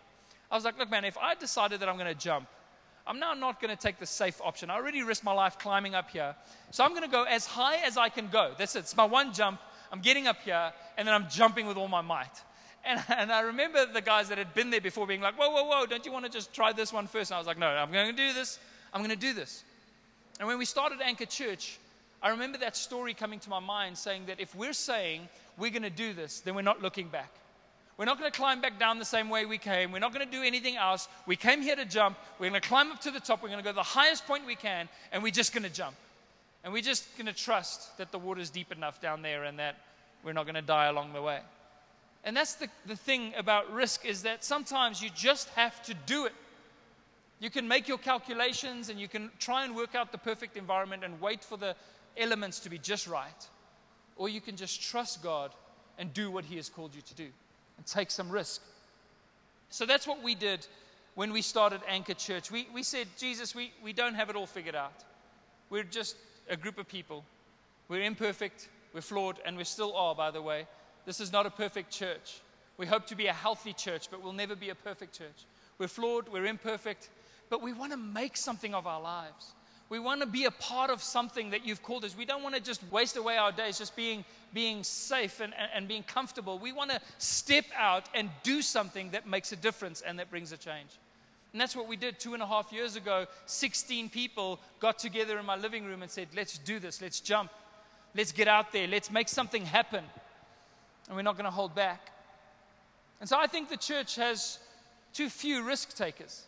I 0.49 0.55
was 0.55 0.63
like, 0.63 0.77
look, 0.79 0.89
man, 0.89 1.05
if 1.05 1.17
I 1.17 1.35
decided 1.35 1.79
that 1.81 1.89
I'm 1.89 1.97
going 1.97 2.13
to 2.13 2.19
jump, 2.19 2.47
I'm 3.05 3.19
now 3.19 3.33
not 3.33 3.61
going 3.61 3.75
to 3.75 3.81
take 3.81 3.99
the 3.99 4.05
safe 4.05 4.41
option. 4.43 4.69
I 4.69 4.75
already 4.75 5.01
risked 5.01 5.23
my 5.23 5.31
life 5.31 5.57
climbing 5.57 5.95
up 5.95 6.09
here. 6.09 6.35
So 6.71 6.83
I'm 6.83 6.91
going 6.91 7.03
to 7.03 7.09
go 7.09 7.23
as 7.23 7.45
high 7.45 7.77
as 7.77 7.97
I 7.97 8.09
can 8.09 8.27
go. 8.27 8.53
That's 8.57 8.75
it. 8.75 8.79
It's 8.79 8.97
my 8.97 9.05
one 9.05 9.33
jump. 9.33 9.59
I'm 9.91 10.01
getting 10.01 10.27
up 10.27 10.41
here, 10.41 10.73
and 10.97 11.07
then 11.07 11.15
I'm 11.15 11.29
jumping 11.29 11.67
with 11.67 11.77
all 11.77 11.87
my 11.87 12.01
might. 12.01 12.41
And, 12.87 13.03
and, 13.09 13.31
I 13.31 13.41
remember 13.41 13.85
the 13.85 14.01
guys 14.01 14.29
that 14.29 14.37
had 14.37 14.53
been 14.53 14.69
there 14.69 14.81
before 14.81 15.05
being 15.05 15.21
like, 15.21 15.35
whoa, 15.35 15.49
whoa, 15.49 15.65
whoa, 15.65 15.85
don't 15.85 16.05
you 16.05 16.11
want 16.11 16.25
to 16.25 16.31
just 16.31 16.53
try 16.53 16.71
this 16.71 16.93
one 16.93 17.07
first? 17.07 17.31
And 17.31 17.35
I 17.35 17.39
was 17.39 17.47
like, 17.47 17.59
no, 17.59 17.67
I'm 17.67 17.91
going 17.91 18.15
to 18.15 18.27
do 18.27 18.33
this. 18.33 18.59
I'm 18.93 19.01
going 19.01 19.11
to 19.11 19.15
do 19.15 19.33
this. 19.33 19.63
And 20.39 20.47
when 20.47 20.57
we 20.57 20.65
started 20.65 21.01
Anchor 21.01 21.25
Church, 21.25 21.77
I 22.21 22.29
remember 22.29 22.57
that 22.59 22.75
story 22.75 23.13
coming 23.13 23.39
to 23.41 23.49
my 23.49 23.59
mind 23.59 23.97
saying 23.97 24.25
that 24.27 24.39
if 24.39 24.55
we're 24.55 24.73
saying 24.73 25.27
we're 25.57 25.71
going 25.71 25.83
to 25.83 25.89
do 25.89 26.13
this, 26.13 26.39
then 26.39 26.55
we're 26.55 26.61
not 26.61 26.81
looking 26.81 27.09
back. 27.09 27.31
We're 27.97 28.05
not 28.05 28.19
going 28.19 28.31
to 28.31 28.37
climb 28.37 28.61
back 28.61 28.79
down 28.79 28.99
the 28.99 29.05
same 29.05 29.29
way 29.29 29.45
we 29.45 29.57
came. 29.57 29.91
We're 29.91 29.99
not 29.99 30.13
going 30.13 30.25
to 30.25 30.31
do 30.31 30.43
anything 30.43 30.77
else. 30.77 31.07
We 31.25 31.35
came 31.35 31.61
here 31.61 31.75
to 31.75 31.85
jump. 31.85 32.15
We're 32.39 32.49
going 32.49 32.61
to 32.61 32.67
climb 32.67 32.91
up 32.91 33.01
to 33.01 33.11
the 33.11 33.19
top. 33.19 33.41
We're 33.41 33.49
going 33.49 33.59
to 33.59 33.63
go 33.63 33.71
to 33.71 33.75
the 33.75 33.83
highest 33.83 34.27
point 34.27 34.45
we 34.45 34.55
can, 34.55 34.87
and 35.11 35.23
we're 35.23 35.31
just 35.31 35.51
going 35.51 35.63
to 35.63 35.69
jump. 35.69 35.95
And 36.63 36.71
we're 36.71 36.83
just 36.83 37.17
going 37.17 37.25
to 37.25 37.33
trust 37.33 37.97
that 37.97 38.11
the 38.11 38.19
water's 38.19 38.51
deep 38.51 38.71
enough 38.71 39.01
down 39.01 39.23
there 39.23 39.45
and 39.45 39.57
that 39.57 39.77
we're 40.23 40.33
not 40.33 40.45
going 40.45 40.55
to 40.55 40.61
die 40.61 40.85
along 40.85 41.13
the 41.13 41.21
way. 41.21 41.39
And 42.23 42.35
that's 42.35 42.55
the, 42.55 42.67
the 42.85 42.95
thing 42.95 43.33
about 43.37 43.71
risk 43.71 44.05
is 44.05 44.23
that 44.23 44.43
sometimes 44.43 45.01
you 45.01 45.09
just 45.15 45.49
have 45.49 45.81
to 45.83 45.93
do 45.93 46.25
it. 46.25 46.33
You 47.39 47.49
can 47.49 47.67
make 47.67 47.87
your 47.87 47.97
calculations 47.97 48.89
and 48.89 48.99
you 48.99 49.07
can 49.07 49.29
try 49.39 49.63
and 49.63 49.75
work 49.75 49.95
out 49.95 50.11
the 50.11 50.17
perfect 50.17 50.57
environment 50.57 51.03
and 51.03 51.21
wait 51.21 51.43
for 51.43 51.57
the 51.57 51.75
elements 52.17 52.59
to 52.61 52.69
be 52.69 52.77
just 52.77 53.07
right. 53.07 53.47
Or 54.15 54.27
you 54.27 54.41
can 54.41 54.55
just 54.55 54.81
trust 54.81 55.21
God 55.21 55.51
and 55.99 56.13
do 56.13 56.31
what 56.31 56.45
He 56.45 56.55
has 56.55 56.69
called 56.69 56.95
you 56.95 57.01
to 57.01 57.13
do 57.13 57.27
and 57.77 57.85
take 57.85 58.11
some 58.11 58.29
risk. 58.29 58.61
So 59.69 59.85
that's 59.85 60.07
what 60.07 60.23
we 60.23 60.33
did 60.35 60.65
when 61.15 61.31
we 61.31 61.41
started 61.41 61.81
Anchor 61.87 62.13
Church. 62.13 62.51
We, 62.51 62.67
we 62.73 62.83
said, 62.83 63.07
Jesus, 63.17 63.53
we, 63.53 63.71
we 63.83 63.93
don't 63.93 64.15
have 64.15 64.29
it 64.29 64.35
all 64.35 64.47
figured 64.47 64.75
out. 64.75 65.03
We're 65.69 65.83
just 65.83 66.15
a 66.49 66.57
group 66.57 66.77
of 66.77 66.87
people. 66.87 67.23
We're 67.87 68.03
imperfect, 68.03 68.69
we're 68.93 69.01
flawed, 69.01 69.39
and 69.45 69.57
we 69.57 69.63
still 69.63 69.95
are, 69.95 70.15
by 70.15 70.31
the 70.31 70.41
way. 70.41 70.67
This 71.07 71.21
is 71.21 71.31
not 71.31 71.45
a 71.45 71.49
perfect 71.49 71.89
church. 71.89 72.41
We 72.77 72.85
hope 72.85 73.07
to 73.07 73.15
be 73.15 73.27
a 73.27 73.33
healthy 73.33 73.71
church, 73.71 74.11
but 74.11 74.21
we'll 74.21 74.33
never 74.33 74.57
be 74.57 74.69
a 74.71 74.75
perfect 74.75 75.17
church. 75.17 75.45
We're 75.79 75.87
flawed, 75.87 76.27
we're 76.27 76.45
imperfect, 76.45 77.09
but 77.49 77.61
we 77.61 77.71
want 77.71 77.93
to 77.93 77.97
make 77.97 78.35
something 78.35 78.75
of 78.75 78.85
our 78.85 79.01
lives. 79.01 79.53
We 79.87 79.99
want 79.99 80.19
to 80.19 80.27
be 80.27 80.43
a 80.43 80.51
part 80.51 80.89
of 80.89 81.01
something 81.01 81.51
that 81.51 81.65
you've 81.65 81.81
called 81.81 82.03
us. 82.03 82.17
We 82.17 82.25
don't 82.25 82.43
want 82.43 82.55
to 82.55 82.61
just 82.61 82.81
waste 82.91 83.15
away 83.15 83.37
our 83.37 83.53
days 83.53 83.77
just 83.77 83.95
being, 83.95 84.25
being 84.53 84.83
safe 84.83 85.39
and, 85.39 85.53
and, 85.57 85.69
and 85.73 85.87
being 85.87 86.03
comfortable. 86.03 86.59
We 86.59 86.73
want 86.73 86.91
to 86.91 86.99
step 87.19 87.63
out 87.77 88.09
and 88.13 88.29
do 88.43 88.61
something 88.61 89.11
that 89.11 89.25
makes 89.25 89.53
a 89.53 89.55
difference 89.55 90.01
and 90.01 90.19
that 90.19 90.29
brings 90.29 90.51
a 90.51 90.57
change. 90.57 90.89
And 91.53 91.61
that's 91.61 91.73
what 91.73 91.87
we 91.87 91.95
did 91.95 92.19
two 92.19 92.33
and 92.33 92.43
a 92.43 92.47
half 92.47 92.73
years 92.73 92.97
ago. 92.97 93.27
16 93.45 94.09
people 94.09 94.59
got 94.81 94.99
together 94.99 95.39
in 95.39 95.45
my 95.45 95.55
living 95.55 95.85
room 95.85 96.01
and 96.01 96.11
said, 96.11 96.27
Let's 96.35 96.57
do 96.57 96.79
this, 96.79 97.01
let's 97.01 97.21
jump, 97.21 97.49
let's 98.13 98.33
get 98.33 98.49
out 98.49 98.73
there, 98.73 98.87
let's 98.87 99.09
make 99.09 99.29
something 99.29 99.65
happen 99.65 100.03
and 101.07 101.15
we're 101.15 101.23
not 101.23 101.35
going 101.35 101.45
to 101.45 101.51
hold 101.51 101.73
back. 101.75 102.11
And 103.19 103.27
so 103.27 103.37
I 103.37 103.47
think 103.47 103.69
the 103.69 103.77
church 103.77 104.15
has 104.15 104.59
too 105.13 105.29
few 105.29 105.63
risk 105.63 105.95
takers. 105.95 106.43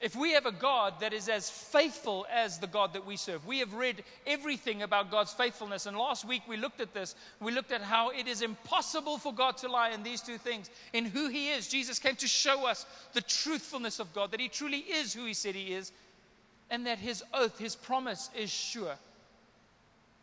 If 0.00 0.16
we 0.16 0.32
have 0.32 0.46
a 0.46 0.52
God 0.52 0.94
that 1.00 1.12
is 1.12 1.28
as 1.28 1.50
faithful 1.50 2.26
as 2.32 2.58
the 2.58 2.66
God 2.66 2.94
that 2.94 3.04
we 3.04 3.18
serve, 3.18 3.46
we 3.46 3.58
have 3.58 3.74
read 3.74 4.02
everything 4.26 4.82
about 4.82 5.10
God's 5.10 5.34
faithfulness. 5.34 5.84
And 5.84 5.94
last 5.94 6.24
week 6.24 6.42
we 6.48 6.56
looked 6.56 6.80
at 6.80 6.94
this. 6.94 7.14
We 7.38 7.52
looked 7.52 7.70
at 7.70 7.82
how 7.82 8.08
it 8.08 8.26
is 8.26 8.40
impossible 8.40 9.18
for 9.18 9.34
God 9.34 9.58
to 9.58 9.68
lie 9.68 9.90
in 9.90 10.02
these 10.02 10.22
two 10.22 10.38
things 10.38 10.70
in 10.94 11.04
who 11.04 11.28
He 11.28 11.50
is. 11.50 11.68
Jesus 11.68 11.98
came 11.98 12.16
to 12.16 12.26
show 12.26 12.66
us 12.66 12.86
the 13.12 13.20
truthfulness 13.20 14.00
of 14.00 14.14
God, 14.14 14.30
that 14.30 14.40
He 14.40 14.48
truly 14.48 14.78
is 14.78 15.12
who 15.12 15.26
He 15.26 15.34
said 15.34 15.54
He 15.54 15.74
is, 15.74 15.92
and 16.70 16.86
that 16.86 16.98
His 16.98 17.22
oath, 17.34 17.58
His 17.58 17.76
promise 17.76 18.30
is 18.34 18.50
sure. 18.50 18.96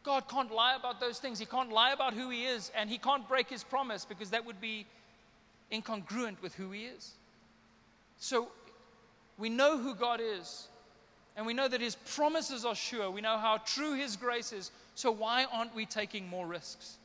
God 0.07 0.29
can't 0.29 0.49
lie 0.53 0.73
about 0.73 1.01
those 1.01 1.19
things. 1.19 1.37
He 1.37 1.45
can't 1.45 1.69
lie 1.69 1.91
about 1.91 2.13
who 2.13 2.29
He 2.29 2.45
is, 2.45 2.71
and 2.73 2.89
He 2.89 2.97
can't 2.97 3.27
break 3.27 3.49
His 3.49 3.65
promise 3.65 4.05
because 4.05 4.29
that 4.29 4.45
would 4.45 4.61
be 4.61 4.85
incongruent 5.69 6.41
with 6.41 6.55
who 6.55 6.71
He 6.71 6.85
is. 6.85 7.11
So 8.17 8.47
we 9.37 9.49
know 9.49 9.77
who 9.77 9.93
God 9.93 10.21
is, 10.23 10.69
and 11.35 11.45
we 11.45 11.53
know 11.53 11.67
that 11.67 11.81
His 11.81 11.95
promises 12.15 12.63
are 12.63 12.73
sure. 12.73 13.11
We 13.11 13.19
know 13.19 13.37
how 13.37 13.57
true 13.57 13.95
His 13.95 14.15
grace 14.15 14.53
is. 14.53 14.71
So 14.95 15.11
why 15.11 15.45
aren't 15.51 15.75
we 15.75 15.85
taking 15.85 16.25
more 16.29 16.47
risks? 16.47 16.95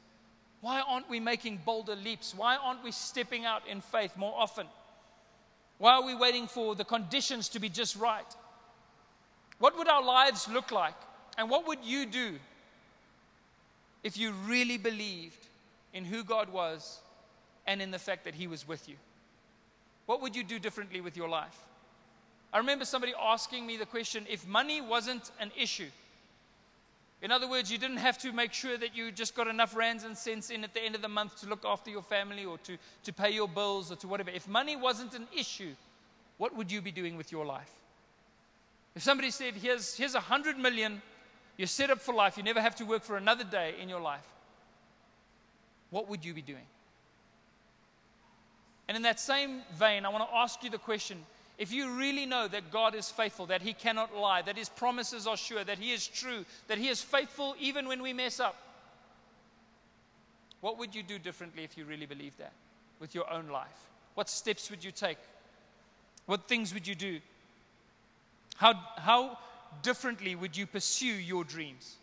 Why 0.61 0.81
aren't 0.81 1.11
we 1.11 1.19
making 1.19 1.63
bolder 1.65 1.97
leaps? 1.97 2.35
Why 2.37 2.55
aren't 2.55 2.85
we 2.85 2.93
stepping 2.93 3.45
out 3.45 3.67
in 3.67 3.81
faith 3.81 4.17
more 4.17 4.35
often? 4.37 4.69
Why 5.79 5.95
are 5.95 6.07
we 6.07 6.15
waiting 6.15 6.47
for 6.47 6.77
the 6.77 6.85
conditions 6.85 7.49
to 7.49 7.59
be 7.59 7.69
just 7.69 7.97
right? 7.97 8.37
What 9.59 9.77
would 9.77 9.89
our 9.89 10.05
lives 10.05 10.49
look 10.49 10.71
like? 10.71 10.95
And 11.37 11.51
what 11.51 11.67
would 11.67 11.81
you 11.83 12.07
do 12.07 12.39
if 14.03 14.17
you 14.17 14.33
really 14.47 14.79
believed 14.79 15.47
in 15.93 16.05
who 16.05 16.25
God 16.25 16.51
was 16.51 17.01
and 17.67 17.81
in 17.81 17.91
the 17.91 17.99
fact 17.99 18.25
that 18.25 18.35
He 18.35 18.47
was 18.47 18.67
with 18.67 18.89
you? 18.89 18.97
What 20.07 20.21
would 20.23 20.35
you 20.35 20.43
do 20.43 20.59
differently 20.59 21.01
with 21.01 21.17
your 21.17 21.29
life? 21.29 21.57
I 22.53 22.59
remember 22.59 22.85
somebody 22.85 23.15
asking 23.21 23.67
me 23.67 23.77
the 23.77 23.87
question 23.87 24.27
if 24.29 24.47
money 24.47 24.81
wasn't 24.81 25.31
an 25.41 25.51
issue, 25.57 25.89
in 27.23 27.31
other 27.31 27.49
words, 27.49 27.71
you 27.71 27.79
didn't 27.79 27.99
have 27.99 28.19
to 28.19 28.33
make 28.33 28.53
sure 28.53 28.77
that 28.77 28.97
you 28.97 29.13
just 29.13 29.37
got 29.37 29.47
enough 29.47 29.77
rands 29.77 30.03
and 30.03 30.19
cents 30.19 30.51
in 30.51 30.65
at 30.65 30.75
the 30.75 30.83
end 30.83 30.97
of 30.97 31.03
the 31.03 31.09
month 31.09 31.41
to 31.41 31.49
look 31.49 31.65
after 31.65 31.89
your 31.89 32.03
family 32.03 32.45
or 32.45 32.59
to, 32.59 32.77
to 33.05 33.13
pay 33.13 33.31
your 33.31 33.47
bills 33.47 33.93
or 33.93 33.97
to 33.97 34.09
whatever. 34.09 34.31
If 34.31 34.49
money 34.49 34.75
wasn't 34.75 35.15
an 35.15 35.29
issue, 35.35 35.71
what 36.39 36.57
would 36.57 36.73
you 36.73 36.81
be 36.81 36.91
doing 36.91 37.17
with 37.17 37.31
your 37.31 37.47
life? 37.47 37.71
If 38.97 39.05
somebody 39.05 39.31
said, 39.31 39.55
here's, 39.55 39.97
here's 39.97 40.17
a 40.17 40.21
hundred 40.21 40.59
million, 40.59 41.01
you're 41.63 41.69
set 41.69 41.91
up 41.91 42.01
for 42.01 42.13
life, 42.13 42.37
you 42.37 42.43
never 42.43 42.61
have 42.61 42.75
to 42.75 42.85
work 42.85 43.05
for 43.05 43.17
another 43.17 43.45
day 43.45 43.77
in 43.81 43.89
your 43.89 44.01
life, 44.01 44.27
what 45.91 46.09
would 46.09 46.25
you 46.25 46.35
be 46.35 46.43
doing? 46.43 46.67
And 48.89 48.97
in 48.97 49.05
that 49.05 49.21
same 49.21 49.61
vein, 49.79 50.05
I 50.05 50.09
want 50.09 50.29
to 50.29 50.37
ask 50.37 50.65
you 50.65 50.71
the 50.71 50.79
question 50.79 51.19
if 51.59 51.73
you 51.73 51.91
really 51.91 52.27
know 52.27 52.49
that 52.49 52.73
God 52.73 52.97
is 52.97 53.13
faithful, 53.13 53.47
that 53.47 53.63
He 53.63 53.75
cannot 53.75 54.13
lie, 54.13 54.43
that 54.43 54.57
His 54.57 54.69
promises 54.71 55.29
are 55.29 55.37
sure, 55.37 55.63
that 55.63 55.79
He 55.79 55.93
is 55.93 56.05
true, 56.09 56.45
that 56.67 56.79
He 56.79 56.89
is 56.89 57.01
faithful 57.01 57.55
even 57.61 57.87
when 57.87 58.03
we 58.03 58.13
mess 58.13 58.41
up, 58.41 58.57
what 60.63 60.81
would 60.81 60.97
you 60.97 61.05
do 61.05 61.17
differently 61.17 61.63
if 61.63 61.79
you 61.79 61.85
really 61.85 62.07
believe 62.07 62.37
that 62.39 62.55
with 62.99 63.15
your 63.15 63.33
own 63.33 63.47
life? 63.51 63.87
What 64.17 64.29
steps 64.29 64.69
would 64.69 64.83
you 64.83 64.91
take? 64.91 65.19
What 66.27 66.49
things 66.49 66.75
would 66.75 66.89
you 66.89 66.97
do? 66.97 67.21
How, 68.57 68.75
how 68.97 69.39
differently 69.83 70.35
would 70.35 70.57
you 70.57 70.67
pursue 70.67 71.07
your 71.07 71.45
dreams 71.45 71.97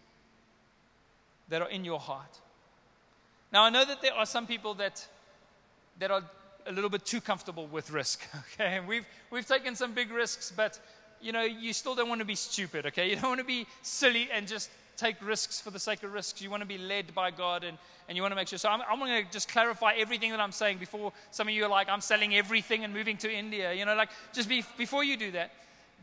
that 1.49 1.62
are 1.62 1.69
in 1.69 1.86
your 1.86 1.99
heart? 1.99 2.39
Now, 3.51 3.63
I 3.63 3.69
know 3.69 3.86
that 3.86 4.01
there 4.01 4.13
are 4.13 4.25
some 4.25 4.45
people 4.45 4.75
that, 4.75 5.05
that 5.99 6.12
are 6.12 6.23
a 6.67 6.71
little 6.71 6.89
bit 6.89 7.05
too 7.05 7.21
comfortable 7.21 7.67
with 7.67 7.91
risk. 7.91 8.27
Okay, 8.53 8.77
and 8.77 8.88
we've 8.88 9.05
we've 9.32 9.45
taken 9.47 9.75
some 9.75 9.93
big 9.93 10.12
risks, 10.12 10.51
but 10.55 10.79
you 11.21 11.32
know 11.32 11.43
you 11.43 11.73
still 11.73 11.95
don't 11.95 12.10
want 12.10 12.19
to 12.19 12.25
be 12.25 12.36
stupid. 12.36 12.86
Okay, 12.88 13.10
you 13.10 13.15
don't 13.15 13.29
want 13.29 13.39
to 13.39 13.45
be 13.45 13.65
silly 13.82 14.29
and 14.34 14.47
just 14.47 14.69
take 14.99 15.15
risks 15.25 15.62
for 15.62 15.71
the 15.71 15.79
sake 15.79 16.03
of 16.03 16.13
risks. 16.13 16.41
You 16.41 16.49
want 16.49 16.62
to 16.62 16.67
be 16.67 16.77
led 16.77 17.15
by 17.15 17.32
God 17.32 17.63
and, 17.63 17.77
and 18.08 18.15
you 18.15 18.21
want 18.21 18.34
to 18.34 18.36
make 18.36 18.49
sure. 18.49 18.60
So 18.60 18.69
I'm, 18.69 18.82
I'm 18.89 18.99
going 18.99 19.25
to 19.25 19.32
just 19.32 19.49
clarify 19.49 19.93
everything 19.93 20.32
that 20.32 20.41
I'm 20.41 20.51
saying 20.51 20.77
before 20.77 21.13
some 21.32 21.47
of 21.47 21.53
you 21.53 21.63
are 21.63 21.69
like, 21.69 21.88
I'm 21.89 22.01
selling 22.01 22.36
everything 22.36 22.84
and 22.84 22.93
moving 22.93 23.15
to 23.17 23.32
India. 23.32 23.73
You 23.73 23.86
know, 23.86 23.95
like 23.95 24.10
just 24.34 24.49
be, 24.49 24.63
before 24.77 25.03
you 25.03 25.15
do 25.15 25.32
that, 25.32 25.51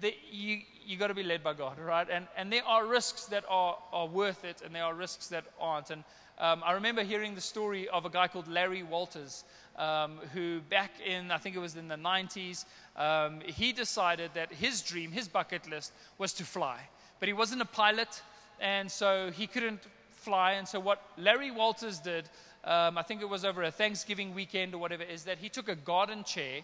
the, 0.00 0.14
you, 0.30 0.60
you 0.84 0.96
got 0.96 1.08
to 1.08 1.14
be 1.14 1.22
led 1.22 1.42
by 1.42 1.54
God, 1.54 1.78
right? 1.78 2.06
And, 2.10 2.26
and 2.36 2.52
there 2.52 2.64
are 2.64 2.86
risks 2.86 3.26
that 3.26 3.44
are, 3.48 3.76
are 3.92 4.06
worth 4.06 4.44
it 4.44 4.62
and 4.64 4.74
there 4.74 4.84
are 4.84 4.94
risks 4.94 5.28
that 5.28 5.44
aren't. 5.60 5.90
And 5.90 6.04
um, 6.38 6.62
I 6.64 6.72
remember 6.72 7.02
hearing 7.02 7.34
the 7.34 7.40
story 7.40 7.88
of 7.88 8.04
a 8.04 8.10
guy 8.10 8.28
called 8.28 8.48
Larry 8.48 8.82
Walters 8.82 9.44
um, 9.76 10.18
who 10.32 10.60
back 10.60 10.92
in, 11.04 11.30
I 11.30 11.38
think 11.38 11.56
it 11.56 11.60
was 11.60 11.76
in 11.76 11.88
the 11.88 11.96
90s, 11.96 12.64
um, 12.96 13.40
he 13.44 13.72
decided 13.72 14.30
that 14.34 14.52
his 14.52 14.82
dream, 14.82 15.12
his 15.12 15.28
bucket 15.28 15.68
list, 15.68 15.92
was 16.18 16.32
to 16.34 16.44
fly. 16.44 16.80
But 17.20 17.28
he 17.28 17.32
wasn't 17.32 17.62
a 17.62 17.66
pilot, 17.66 18.22
and 18.60 18.90
so 18.90 19.30
he 19.30 19.46
couldn't 19.46 19.80
fly. 20.10 20.52
And 20.52 20.66
so 20.66 20.80
what 20.80 21.02
Larry 21.16 21.50
Walters 21.50 21.98
did, 21.98 22.28
um, 22.64 22.98
I 22.98 23.02
think 23.02 23.22
it 23.22 23.28
was 23.28 23.44
over 23.44 23.62
a 23.62 23.70
Thanksgiving 23.70 24.34
weekend 24.34 24.74
or 24.74 24.78
whatever, 24.78 25.02
is 25.02 25.24
that 25.24 25.38
he 25.38 25.48
took 25.48 25.68
a 25.68 25.76
garden 25.76 26.24
chair 26.24 26.62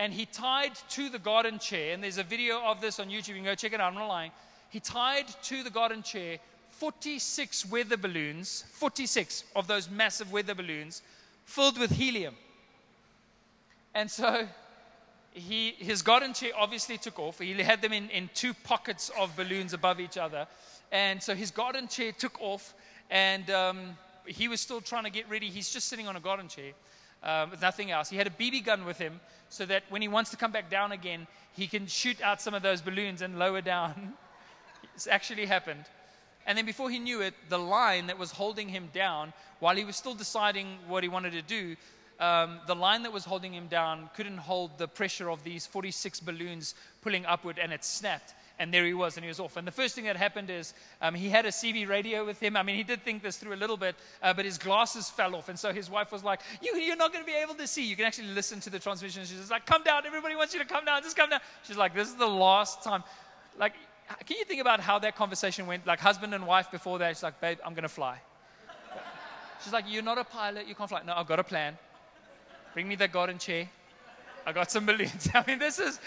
and 0.00 0.14
he 0.14 0.24
tied 0.24 0.72
to 0.88 1.10
the 1.10 1.18
garden 1.18 1.58
chair, 1.58 1.92
and 1.92 2.02
there's 2.02 2.16
a 2.16 2.22
video 2.22 2.58
of 2.62 2.80
this 2.80 2.98
on 2.98 3.08
YouTube, 3.08 3.28
you 3.28 3.34
can 3.34 3.44
go 3.44 3.54
check 3.54 3.74
it 3.74 3.82
out, 3.82 3.92
I'm 3.92 3.98
not 3.98 4.08
lying. 4.08 4.30
He 4.70 4.80
tied 4.80 5.26
to 5.42 5.62
the 5.62 5.68
garden 5.68 6.02
chair 6.02 6.38
46 6.70 7.70
weather 7.70 7.98
balloons, 7.98 8.64
46 8.72 9.44
of 9.54 9.66
those 9.66 9.90
massive 9.90 10.32
weather 10.32 10.54
balloons 10.54 11.02
filled 11.44 11.78
with 11.78 11.90
helium. 11.90 12.34
And 13.94 14.10
so 14.10 14.48
he, 15.34 15.72
his 15.72 16.00
garden 16.00 16.32
chair 16.32 16.52
obviously 16.56 16.96
took 16.96 17.18
off. 17.18 17.38
He 17.38 17.52
had 17.62 17.82
them 17.82 17.92
in, 17.92 18.08
in 18.08 18.30
two 18.32 18.54
pockets 18.54 19.10
of 19.20 19.36
balloons 19.36 19.74
above 19.74 20.00
each 20.00 20.16
other. 20.16 20.46
And 20.90 21.22
so 21.22 21.34
his 21.34 21.50
garden 21.50 21.88
chair 21.88 22.12
took 22.12 22.40
off, 22.40 22.72
and 23.10 23.50
um, 23.50 23.98
he 24.24 24.48
was 24.48 24.62
still 24.62 24.80
trying 24.80 25.04
to 25.04 25.10
get 25.10 25.28
ready. 25.28 25.50
He's 25.50 25.70
just 25.70 25.88
sitting 25.88 26.08
on 26.08 26.16
a 26.16 26.20
garden 26.20 26.48
chair 26.48 26.72
um, 27.22 27.52
nothing 27.60 27.90
else. 27.90 28.08
He 28.08 28.16
had 28.16 28.26
a 28.26 28.30
BB 28.30 28.64
gun 28.64 28.84
with 28.84 28.98
him 28.98 29.20
so 29.48 29.66
that 29.66 29.82
when 29.90 30.02
he 30.02 30.08
wants 30.08 30.30
to 30.30 30.36
come 30.36 30.52
back 30.52 30.70
down 30.70 30.92
again, 30.92 31.26
he 31.52 31.66
can 31.66 31.86
shoot 31.86 32.20
out 32.22 32.40
some 32.40 32.54
of 32.54 32.62
those 32.62 32.80
balloons 32.80 33.22
and 33.22 33.38
lower 33.38 33.60
down. 33.60 34.14
it's 34.94 35.06
actually 35.06 35.46
happened. 35.46 35.84
And 36.46 36.56
then 36.56 36.64
before 36.64 36.90
he 36.90 36.98
knew 36.98 37.20
it, 37.20 37.34
the 37.48 37.58
line 37.58 38.06
that 38.06 38.18
was 38.18 38.30
holding 38.30 38.68
him 38.68 38.88
down, 38.94 39.32
while 39.58 39.76
he 39.76 39.84
was 39.84 39.96
still 39.96 40.14
deciding 40.14 40.78
what 40.88 41.02
he 41.02 41.08
wanted 41.08 41.32
to 41.32 41.42
do, 41.42 41.76
um, 42.18 42.60
the 42.66 42.74
line 42.74 43.02
that 43.02 43.12
was 43.12 43.24
holding 43.24 43.52
him 43.52 43.66
down 43.66 44.10
couldn't 44.14 44.38
hold 44.38 44.78
the 44.78 44.88
pressure 44.88 45.30
of 45.30 45.42
these 45.42 45.66
46 45.66 46.20
balloons 46.20 46.74
pulling 47.02 47.24
upward, 47.26 47.58
and 47.58 47.72
it 47.72 47.84
snapped. 47.84 48.34
And 48.60 48.72
there 48.72 48.84
he 48.84 48.94
was, 48.94 49.16
and 49.16 49.24
he 49.24 49.28
was 49.28 49.40
off. 49.40 49.56
And 49.56 49.66
the 49.66 49.72
first 49.72 49.94
thing 49.94 50.04
that 50.04 50.16
happened 50.16 50.50
is 50.50 50.74
um, 51.00 51.14
he 51.14 51.28
had 51.28 51.46
a 51.46 51.48
CB 51.48 51.88
radio 51.88 52.24
with 52.24 52.38
him. 52.38 52.56
I 52.56 52.62
mean, 52.62 52.76
he 52.76 52.84
did 52.84 53.02
think 53.02 53.22
this 53.22 53.38
through 53.38 53.54
a 53.54 53.56
little 53.56 53.76
bit, 53.76 53.96
uh, 54.22 54.34
but 54.34 54.44
his 54.44 54.58
glasses 54.58 55.10
fell 55.10 55.34
off. 55.34 55.48
And 55.48 55.58
so 55.58 55.72
his 55.72 55.90
wife 55.90 56.12
was 56.12 56.22
like, 56.22 56.40
you, 56.62 56.76
You're 56.76 56.94
not 56.94 57.12
going 57.12 57.24
to 57.24 57.26
be 57.26 57.36
able 57.36 57.54
to 57.54 57.66
see. 57.66 57.84
You 57.84 57.96
can 57.96 58.04
actually 58.04 58.28
listen 58.28 58.60
to 58.60 58.70
the 58.70 58.78
transmission. 58.78 59.24
She's 59.24 59.50
like, 59.50 59.66
Come 59.66 59.82
down. 59.82 60.06
Everybody 60.06 60.36
wants 60.36 60.52
you 60.52 60.60
to 60.60 60.66
come 60.66 60.84
down. 60.84 61.02
Just 61.02 61.16
come 61.16 61.30
down. 61.30 61.40
She's 61.62 61.78
like, 61.78 61.94
This 61.94 62.08
is 62.08 62.14
the 62.14 62.28
last 62.28 62.84
time. 62.84 63.02
Like, 63.58 63.72
can 64.26 64.36
you 64.36 64.44
think 64.44 64.60
about 64.60 64.80
how 64.80 64.98
that 64.98 65.16
conversation 65.16 65.66
went? 65.66 65.86
Like 65.86 66.00
husband 66.00 66.34
and 66.34 66.46
wife 66.46 66.70
before 66.70 66.98
that, 66.98 67.16
she's 67.16 67.22
like, 67.22 67.40
babe, 67.40 67.58
I'm 67.64 67.74
going 67.74 67.82
to 67.82 67.88
fly. 67.88 68.20
She's 69.62 69.72
like, 69.72 69.84
you're 69.88 70.02
not 70.02 70.18
a 70.18 70.24
pilot, 70.24 70.66
you 70.66 70.74
can't 70.74 70.88
fly. 70.88 71.02
No, 71.06 71.14
I've 71.14 71.26
got 71.26 71.38
a 71.38 71.44
plan. 71.44 71.76
Bring 72.72 72.88
me 72.88 72.96
that 72.96 73.12
garden 73.12 73.38
chair. 73.38 73.68
I 74.46 74.52
got 74.52 74.70
some 74.70 74.86
balloons. 74.86 75.28
I 75.34 75.44
mean, 75.46 75.58
this 75.58 75.78
is, 75.78 76.00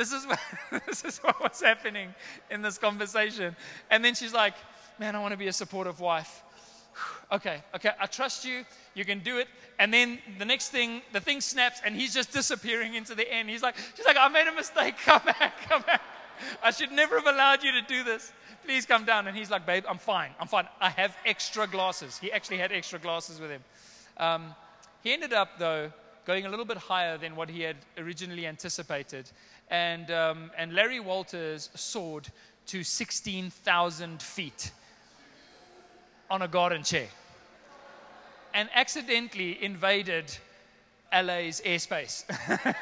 this 0.00 0.12
is, 0.12 0.26
what, 0.26 0.40
this 0.86 1.04
is 1.04 1.18
what 1.18 1.38
was 1.42 1.60
happening 1.60 2.14
in 2.50 2.62
this 2.62 2.78
conversation. 2.78 3.54
And 3.90 4.02
then 4.02 4.14
she's 4.14 4.32
like, 4.32 4.54
man, 4.98 5.14
I 5.14 5.20
want 5.20 5.32
to 5.32 5.36
be 5.36 5.48
a 5.48 5.52
supportive 5.52 6.00
wife. 6.00 6.42
okay, 7.32 7.62
okay, 7.74 7.90
I 8.00 8.06
trust 8.06 8.46
you. 8.46 8.64
You 8.94 9.04
can 9.04 9.18
do 9.18 9.36
it. 9.36 9.46
And 9.78 9.92
then 9.92 10.18
the 10.38 10.46
next 10.46 10.70
thing, 10.70 11.02
the 11.12 11.20
thing 11.20 11.42
snaps 11.42 11.82
and 11.84 11.94
he's 11.94 12.14
just 12.14 12.32
disappearing 12.32 12.94
into 12.94 13.14
the 13.14 13.30
end. 13.30 13.50
He's 13.50 13.62
like, 13.62 13.76
she's 13.94 14.06
like, 14.06 14.16
I 14.18 14.28
made 14.28 14.46
a 14.46 14.54
mistake. 14.54 14.94
Come 15.04 15.20
back, 15.24 15.68
come 15.68 15.82
back. 15.82 16.00
I 16.62 16.70
should 16.70 16.92
never 16.92 17.18
have 17.18 17.26
allowed 17.26 17.62
you 17.62 17.72
to 17.72 17.82
do 17.82 18.02
this. 18.02 18.32
Please 18.64 18.86
come 18.86 19.04
down. 19.04 19.26
And 19.26 19.36
he's 19.36 19.50
like, 19.50 19.66
Babe, 19.66 19.84
I'm 19.86 19.98
fine. 19.98 20.30
I'm 20.40 20.46
fine. 20.46 20.66
I 20.80 20.88
have 20.88 21.14
extra 21.26 21.66
glasses. 21.66 22.16
He 22.16 22.32
actually 22.32 22.56
had 22.56 22.72
extra 22.72 22.98
glasses 22.98 23.38
with 23.38 23.50
him. 23.50 23.62
Um, 24.16 24.54
he 25.02 25.12
ended 25.12 25.34
up, 25.34 25.58
though, 25.58 25.92
going 26.24 26.46
a 26.46 26.48
little 26.48 26.64
bit 26.64 26.76
higher 26.76 27.18
than 27.18 27.36
what 27.36 27.50
he 27.50 27.62
had 27.62 27.76
originally 27.98 28.46
anticipated. 28.46 29.30
And, 29.70 30.10
um, 30.10 30.50
and 30.58 30.74
Larry 30.74 31.00
Walters 31.00 31.70
soared 31.74 32.28
to 32.66 32.82
16,000 32.82 34.22
feet 34.22 34.72
on 36.30 36.42
a 36.42 36.48
garden 36.48 36.82
chair 36.82 37.08
and 38.52 38.68
accidentally 38.74 39.62
invaded 39.62 40.24
LA's 41.12 41.60
airspace 41.64 42.24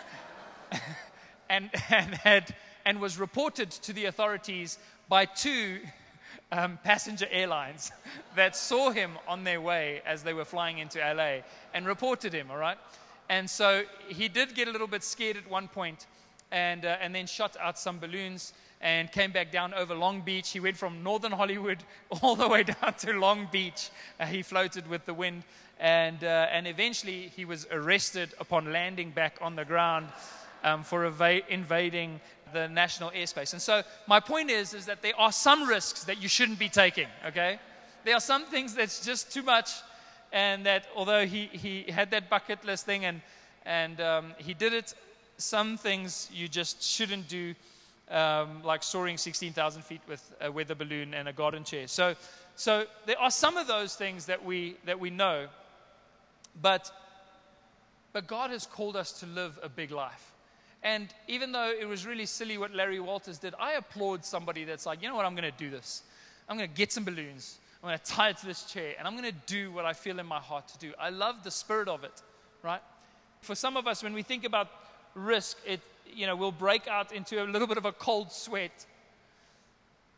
and, 1.51 1.71
and 1.91 2.15
had 2.15 2.55
and 2.85 3.01
was 3.01 3.19
reported 3.19 3.71
to 3.71 3.93
the 3.93 4.07
authorities 4.07 4.79
by 5.11 5.27
two 5.27 5.79
um, 6.51 6.79
passenger 6.85 7.27
airlines 7.31 7.93
that 8.35 8.57
saw 8.57 8.91
him 8.91 9.19
on 9.27 9.45
their 9.45 9.61
way 9.61 10.01
as 10.07 10.23
they 10.23 10.33
were 10.33 10.47
flying 10.47 10.79
into 10.79 10.99
LA 10.99 11.43
and 11.75 11.87
reported 11.87 12.33
him, 12.33 12.51
all 12.51 12.57
right? 12.57 12.79
And 13.29 13.49
so 13.49 13.83
he 14.09 14.29
did 14.29 14.55
get 14.55 14.69
a 14.69 14.71
little 14.71 14.87
bit 14.87 15.05
scared 15.05 15.37
at 15.37 15.51
one 15.51 15.69
point 15.69 16.07
and, 16.51 16.85
uh, 16.85 16.97
and 17.01 17.15
then 17.15 17.27
shot 17.27 17.57
out 17.61 17.79
some 17.79 17.99
balloons 17.99 18.53
and 18.81 19.11
came 19.11 19.33
back 19.33 19.51
down 19.51 19.75
over 19.75 19.95
Long 19.95 20.21
Beach. 20.21 20.51
He 20.51 20.61
went 20.61 20.77
from 20.77 21.03
northern 21.03 21.33
Hollywood 21.33 21.83
all 22.23 22.37
the 22.37 22.49
way 22.49 22.63
down 22.63 22.95
to 22.99 23.13
Long 23.13 23.49
Beach. 23.51 23.91
Uh, 24.21 24.27
he 24.27 24.43
floated 24.43 24.87
with 24.89 25.05
the 25.05 25.15
wind. 25.15 25.43
And, 25.81 26.23
uh, 26.25 26.49
and 26.51 26.67
eventually 26.67 27.33
he 27.37 27.45
was 27.45 27.67
arrested 27.71 28.35
upon 28.41 28.73
landing 28.73 29.11
back 29.11 29.39
on 29.41 29.57
the 29.57 29.65
ground 29.65 30.09
um, 30.65 30.83
for 30.83 31.05
invading 31.05 32.21
the 32.53 32.69
national 32.69 33.11
airspace. 33.11 33.53
And 33.53 33.63
so 33.63 33.83
my 34.07 34.21
point 34.21 34.51
is, 34.51 34.75
is 34.75 34.87
that 34.87 35.03
there 35.03 35.19
are 35.19 35.33
some 35.33 35.69
risks 35.69 36.05
that 36.05 36.21
you 36.21 36.29
shouldn't 36.29 36.59
be 36.59 36.69
taking, 36.69 37.07
okay? 37.27 37.61
There 38.05 38.15
are 38.15 38.21
some 38.21 38.47
things 38.47 38.75
that's 38.75 39.05
just 39.05 39.33
too 39.33 39.43
much 39.43 39.71
and 40.33 40.67
that 40.67 40.87
although 40.95 41.27
he, 41.27 41.47
he 41.47 41.91
had 41.91 42.11
that 42.11 42.29
bucket 42.29 42.65
list 42.65 42.87
thing 42.87 43.05
and, 43.05 43.21
and 43.65 44.01
um, 44.01 44.33
he 44.39 44.55
did 44.55 44.73
it, 44.73 44.95
some 45.39 45.77
things 45.77 46.29
you 46.33 46.49
just 46.49 46.83
shouldn't 46.83 47.29
do, 47.29 47.55
um, 48.11 48.63
like 48.65 48.83
soaring 48.83 49.17
16,000 49.17 49.83
feet 49.83 50.01
with 50.09 50.33
a 50.41 50.51
weather 50.51 50.75
balloon 50.75 51.15
and 51.15 51.29
a 51.29 51.33
garden 51.33 51.65
chair. 51.65 51.87
So, 51.87 52.15
so 52.57 52.85
there 53.07 53.19
are 53.19 53.31
some 53.31 53.57
of 53.57 53.67
those 53.67 53.95
things 53.95 54.27
that 54.27 54.45
we, 54.45 54.77
that 54.85 54.99
we 54.99 55.11
know, 55.11 55.47
but, 56.61 56.91
but 58.13 58.27
God 58.27 58.51
has 58.51 58.67
called 58.67 58.97
us 58.97 59.13
to 59.21 59.27
live 59.27 59.59
a 59.63 59.69
big 59.69 59.93
life. 59.93 60.33
And 60.83 61.09
even 61.29 61.53
though 61.53 61.73
it 61.73 61.87
was 61.87 62.07
really 62.07 62.27
silly 62.27 62.59
what 62.59 62.75
Larry 62.75 63.01
Walters 63.01 63.39
did, 63.39 63.55
I 63.59 63.73
applaud 63.73 64.25
somebody 64.25 64.65
that's 64.65 64.87
like, 64.87 65.03
you 65.03 65.09
know 65.09 65.17
what, 65.17 65.25
I'm 65.25 65.35
going 65.35 65.51
to 65.51 65.59
do 65.59 65.71
this. 65.71 66.03
I'm 66.49 66.57
going 66.57 66.69
to 66.69 66.77
get 66.77 66.93
some 66.93 67.05
balloons. 67.05 67.59
I'm 67.83 67.89
going 67.89 67.99
to 67.99 68.05
tie 68.05 68.31
it 68.31 68.39
to 68.39 68.47
this 68.47 68.65
chair 68.65 68.95
and 68.99 69.07
I'm 69.07 69.17
going 69.17 69.31
to 69.31 69.39
do 69.47 69.71
what 69.71 69.85
I 69.85 69.93
feel 69.93 70.19
in 70.19 70.27
my 70.27 70.41
heart 70.41 70.69
to 70.69 70.79
do. 70.79 70.93
I 70.99 71.11
love 71.11 71.45
the 71.45 71.51
spirit 71.51 71.89
of 71.89 72.03
it, 72.03 72.23
right? 72.63 72.81
For 73.41 73.55
some 73.55 73.77
of 73.77 73.87
us, 73.87 74.03
when 74.03 74.15
we 74.15 74.23
think 74.23 74.45
about 74.45 74.69
risk, 75.15 75.59
it, 75.67 75.81
you 76.15 76.27
know, 76.27 76.37
we'll 76.37 76.53
break 76.53 76.87
out 76.87 77.13
into 77.13 77.43
a 77.43 77.47
little 77.47 77.69
bit 77.69 77.79
of 77.79 77.85
a 77.85 77.93
cold 77.93 78.33
sweat. 78.33 78.87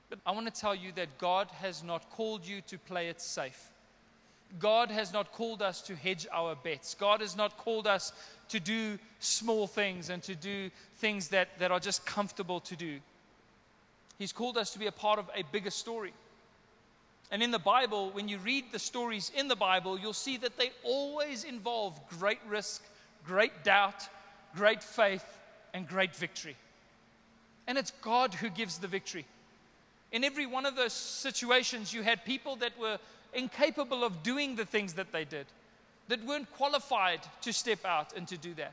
But 0.09 0.19
I 0.27 0.33
want 0.33 0.53
to 0.53 0.61
tell 0.61 0.75
you 0.75 0.93
that 0.93 1.19
God 1.19 1.49
has 1.61 1.85
not 1.85 2.11
called 2.11 2.47
you 2.47 2.61
to 2.63 2.79
play 2.79 3.09
it 3.09 3.21
safe. 3.21 3.71
God 4.59 4.91
has 4.91 5.13
not 5.13 5.33
called 5.33 5.63
us 5.63 5.81
to 5.83 5.95
hedge 5.95 6.27
our 6.33 6.57
bets. 6.57 6.95
God 6.95 7.21
has 7.21 7.37
not 7.37 7.57
called 7.57 7.87
us 7.87 8.13
to 8.49 8.59
do 8.59 8.99
small 9.21 9.69
things 9.69 10.11
and 10.11 10.23
to 10.25 10.35
do 10.35 10.71
things 10.97 11.29
that, 11.29 11.57
that 11.61 11.71
are 11.71 11.79
just 11.79 12.05
comfortable 12.05 12.59
to 12.61 12.75
do. 12.75 12.99
He's 14.19 14.33
called 14.33 14.59
us 14.59 14.73
to 14.73 14.79
be 14.79 14.87
a 14.87 14.93
part 14.93 15.19
of 15.19 15.31
a 15.35 15.45
bigger 15.53 15.71
story. 15.71 16.13
And 17.31 17.43
in 17.43 17.53
the 17.53 17.61
Bible, 17.61 18.11
when 18.11 18.29
you 18.29 18.39
read 18.39 18.65
the 18.73 18.79
stories 18.79 19.31
in 19.37 19.47
the 19.47 19.57
Bible, 19.57 19.99
you'll 19.99 20.13
see 20.13 20.37
that 20.39 20.59
they 20.59 20.73
always 20.83 21.45
involve 21.45 22.01
great 22.19 22.41
risk, 22.49 22.83
great 23.25 23.63
doubt, 23.63 24.09
great 24.55 24.83
faith, 24.83 25.25
and 25.75 25.87
great 25.87 26.15
victory. 26.15 26.57
And 27.67 27.79
it's 27.79 27.93
God 28.03 28.35
who 28.35 28.51
gives 28.51 28.79
the 28.79 28.89
victory. 28.89 29.27
In 30.13 30.25
every 30.25 30.47
one 30.47 30.67
of 30.67 30.77
those 30.77 30.93
situations, 30.93 31.95
you 31.95 32.03
had 32.03 32.25
people 32.25 32.57
that 32.57 32.79
were 32.79 32.99
incapable 33.33 34.03
of 34.03 34.23
doing 34.23 34.57
the 34.57 34.65
things 34.65 34.95
that 34.95 35.13
they 35.13 35.25
did, 35.25 35.47
that 36.09 36.25
weren't 36.25 36.53
qualified 36.55 37.21
to 37.43 37.53
step 37.53 37.85
out 37.85 38.17
and 38.17 38.27
to 38.29 38.37
do 38.37 38.55
that. 38.55 38.73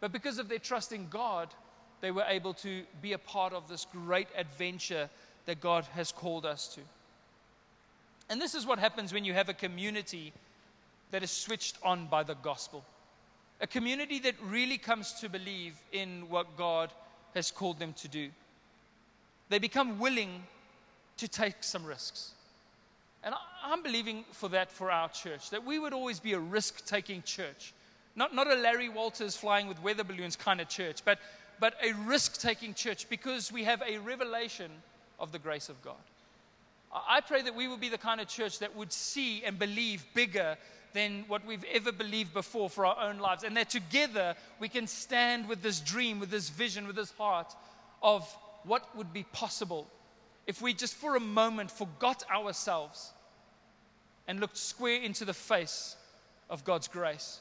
But 0.00 0.12
because 0.12 0.38
of 0.38 0.48
their 0.48 0.58
trust 0.58 0.92
in 0.92 1.08
God, 1.08 1.48
they 2.00 2.10
were 2.10 2.24
able 2.26 2.54
to 2.54 2.82
be 3.00 3.12
a 3.12 3.18
part 3.18 3.52
of 3.52 3.68
this 3.68 3.86
great 3.92 4.28
adventure 4.36 5.08
that 5.46 5.60
God 5.60 5.84
has 5.94 6.10
called 6.10 6.44
us 6.44 6.68
to. 6.74 6.80
And 8.28 8.40
this 8.40 8.54
is 8.54 8.66
what 8.66 8.78
happens 8.78 9.12
when 9.12 9.24
you 9.24 9.34
have 9.34 9.48
a 9.48 9.54
community 9.54 10.32
that 11.12 11.22
is 11.22 11.30
switched 11.30 11.78
on 11.82 12.06
by 12.06 12.24
the 12.24 12.34
gospel. 12.34 12.84
A 13.64 13.66
community 13.66 14.18
that 14.18 14.34
really 14.42 14.76
comes 14.76 15.14
to 15.14 15.28
believe 15.30 15.72
in 15.90 16.28
what 16.28 16.54
God 16.54 16.92
has 17.34 17.50
called 17.50 17.78
them 17.78 17.94
to 17.94 18.08
do. 18.08 18.28
They 19.48 19.58
become 19.58 19.98
willing 19.98 20.42
to 21.16 21.26
take 21.26 21.64
some 21.64 21.82
risks. 21.82 22.32
And 23.22 23.34
I'm 23.64 23.82
believing 23.82 24.26
for 24.32 24.50
that 24.50 24.70
for 24.70 24.90
our 24.90 25.08
church, 25.08 25.48
that 25.48 25.64
we 25.64 25.78
would 25.78 25.94
always 25.94 26.20
be 26.20 26.34
a 26.34 26.38
risk 26.38 26.84
taking 26.84 27.22
church. 27.22 27.72
Not, 28.14 28.34
not 28.34 28.52
a 28.52 28.54
Larry 28.54 28.90
Walters 28.90 29.34
flying 29.34 29.66
with 29.66 29.82
weather 29.82 30.04
balloons 30.04 30.36
kind 30.36 30.60
of 30.60 30.68
church, 30.68 31.02
but, 31.02 31.18
but 31.58 31.72
a 31.82 31.94
risk 32.04 32.38
taking 32.38 32.74
church 32.74 33.08
because 33.08 33.50
we 33.50 33.64
have 33.64 33.82
a 33.88 33.96
revelation 33.96 34.70
of 35.18 35.32
the 35.32 35.38
grace 35.38 35.70
of 35.70 35.82
God. 35.82 36.04
I 36.92 37.22
pray 37.22 37.40
that 37.40 37.54
we 37.54 37.66
would 37.66 37.80
be 37.80 37.88
the 37.88 37.96
kind 37.96 38.20
of 38.20 38.28
church 38.28 38.58
that 38.58 38.76
would 38.76 38.92
see 38.92 39.42
and 39.42 39.58
believe 39.58 40.04
bigger 40.12 40.58
than 40.94 41.24
what 41.28 41.44
we've 41.44 41.64
ever 41.72 41.92
believed 41.92 42.32
before 42.32 42.70
for 42.70 42.86
our 42.86 43.08
own 43.08 43.18
lives. 43.18 43.44
And 43.44 43.56
that 43.56 43.68
together 43.68 44.34
we 44.58 44.68
can 44.68 44.86
stand 44.86 45.48
with 45.48 45.60
this 45.60 45.80
dream, 45.80 46.20
with 46.20 46.30
this 46.30 46.48
vision, 46.48 46.86
with 46.86 46.96
this 46.96 47.12
heart 47.18 47.54
of 48.02 48.26
what 48.62 48.96
would 48.96 49.12
be 49.12 49.24
possible 49.24 49.86
if 50.46 50.62
we 50.62 50.74
just 50.74 50.94
for 50.94 51.16
a 51.16 51.20
moment 51.20 51.70
forgot 51.70 52.22
ourselves 52.30 53.12
and 54.28 54.40
looked 54.40 54.56
square 54.56 55.00
into 55.02 55.24
the 55.24 55.34
face 55.34 55.96
of 56.50 56.64
God's 56.64 56.88
grace 56.88 57.40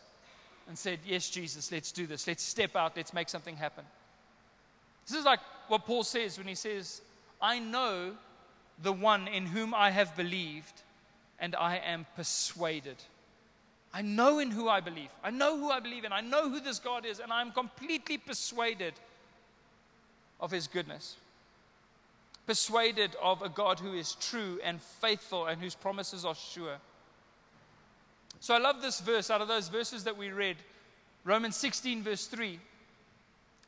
and 0.68 0.78
said, 0.78 1.00
Yes, 1.06 1.30
Jesus, 1.30 1.72
let's 1.72 1.92
do 1.92 2.08
this. 2.08 2.28
Let's 2.28 2.44
step 2.44 2.76
out. 2.76 2.94
Let's 2.96 3.14
make 3.14 3.30
something 3.30 3.56
happen. 3.56 3.86
This 5.08 5.18
is 5.18 5.26
like 5.26 5.40
what 5.68 5.86
Paul 5.86 6.04
says 6.04 6.38
when 6.38 6.48
he 6.48 6.56
says, 6.56 7.02
I 7.42 7.60
know 7.60 8.14
the 8.82 8.94
one 8.94 9.28
in 9.28 9.46
whom 9.46 9.74
I 9.74 9.92
have 9.92 10.16
believed, 10.16 10.82
and 11.40 11.56
I 11.56 11.78
am 11.78 12.06
persuaded. 12.16 12.96
I 13.94 14.02
know 14.02 14.40
in 14.40 14.50
who 14.50 14.68
I 14.68 14.80
believe. 14.80 15.10
I 15.24 15.30
know 15.30 15.58
who 15.58 15.70
I 15.70 15.80
believe 15.80 16.04
in. 16.04 16.12
I 16.12 16.22
know 16.22 16.50
who 16.50 16.60
this 16.60 16.80
God 16.80 17.06
is, 17.06 17.20
and 17.20 17.32
I'm 17.32 17.52
completely 17.52 18.18
persuaded 18.18 18.94
of 20.40 20.50
his 20.50 20.68
goodness. 20.68 21.18
Persuaded 22.48 23.16
of 23.22 23.42
a 23.44 23.50
God 23.50 23.80
who 23.80 23.94
is 23.94 24.16
true 24.16 24.60
and 24.64 24.82
faithful 24.82 25.46
and 25.46 25.62
whose 25.62 25.76
promises 25.76 26.26
are 26.26 26.36
sure. 26.36 26.78
So 28.40 28.56
I 28.56 28.58
love 28.58 28.82
this 28.82 29.00
verse 29.00 29.30
out 29.30 29.42
of 29.42 29.48
those 29.48 29.70
verses 29.70 30.04
that 30.06 30.18
we 30.18 30.32
read. 30.32 30.58
Romans 31.24 31.56
16, 31.56 32.04
verse 32.04 32.26
3 32.26 32.60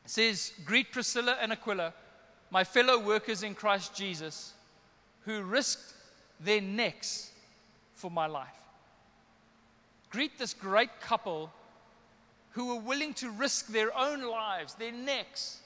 says, 0.05 0.53
Greet 0.65 0.91
Priscilla 0.91 1.38
and 1.39 1.51
Aquila, 1.51 1.93
my 2.49 2.63
fellow 2.63 2.99
workers 2.99 3.43
in 3.43 3.55
Christ 3.55 3.95
Jesus 3.95 4.53
who 5.21 5.43
risked 5.43 5.93
their 6.39 6.61
necks 6.61 7.31
for 7.93 8.11
my 8.11 8.27
life. 8.27 8.49
Greet 10.15 10.39
this 10.39 10.54
great 10.54 11.01
couple 11.01 11.51
who 12.51 12.67
were 12.67 12.80
willing 12.80 13.13
to 13.15 13.30
risk 13.32 13.67
their 13.67 13.93
own 13.97 14.21
lives, 14.21 14.73
their 14.75 14.93
necks, 14.93 15.60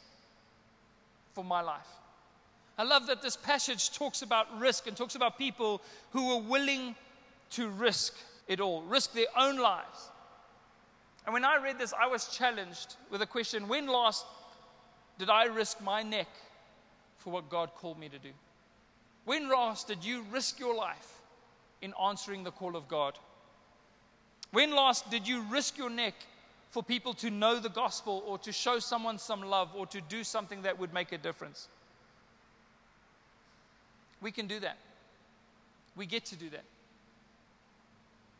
for 1.34 1.44
my 1.44 1.62
life. 1.62 1.86
I 2.76 2.82
love 2.82 3.06
that 3.06 3.22
this 3.22 3.38
passage 3.38 3.92
talks 3.92 4.24
about 4.24 4.48
risk 4.60 4.88
and 4.88 4.98
talks 4.98 5.14
about 5.14 5.38
people 5.38 5.84
who 6.14 6.30
were 6.30 6.42
willing 6.42 6.96
to 7.52 7.70
risk 7.70 8.16
it 8.48 8.60
all, 8.60 8.82
risk 8.82 9.14
their 9.14 9.28
own 9.38 9.60
lives. 9.60 10.10
And 11.26 11.34
when 11.36 11.46
I 11.46 11.58
read 11.58 11.78
this, 11.78 11.94
I 11.94 12.08
was 12.08 12.36
challenged 12.36 12.96
with 13.12 13.22
a 13.22 13.28
question 13.28 13.68
when 13.68 13.86
last 13.86 14.26
did 15.20 15.30
I 15.30 15.44
risk 15.44 15.80
my 15.80 16.02
neck 16.02 16.30
for 17.20 17.32
what 17.32 17.52
God 17.52 17.70
called 17.76 18.00
me 18.00 18.10
to 18.10 18.18
do? 18.18 18.32
When 19.26 19.48
last 19.48 19.88
did 19.88 20.04
you 20.04 20.26
risk 20.32 20.60
your 20.60 20.76
life 20.76 21.22
in 21.84 21.94
answering 22.04 22.44
the 22.44 22.52
call 22.52 22.76
of 22.76 22.88
God? 22.88 23.20
When 24.52 24.76
last 24.76 25.10
did 25.12 25.28
you 25.28 25.42
risk 25.44 25.78
your 25.78 25.90
neck 25.90 26.16
for 26.72 26.82
people 26.84 27.14
to 27.16 27.30
know 27.30 27.60
the 27.60 27.70
gospel 27.70 28.24
or 28.26 28.38
to 28.40 28.52
show 28.52 28.80
someone 28.80 29.18
some 29.18 29.42
love 29.42 29.70
or 29.76 29.86
to 29.88 30.02
do 30.02 30.24
something 30.24 30.64
that 30.64 30.80
would 30.80 30.94
make 30.94 31.12
a 31.12 31.18
difference? 31.18 31.68
We 34.22 34.32
can 34.32 34.48
do 34.48 34.60
that. 34.60 34.78
We 35.96 36.06
get 36.06 36.26
to 36.26 36.36
do 36.36 36.50
that. 36.50 36.64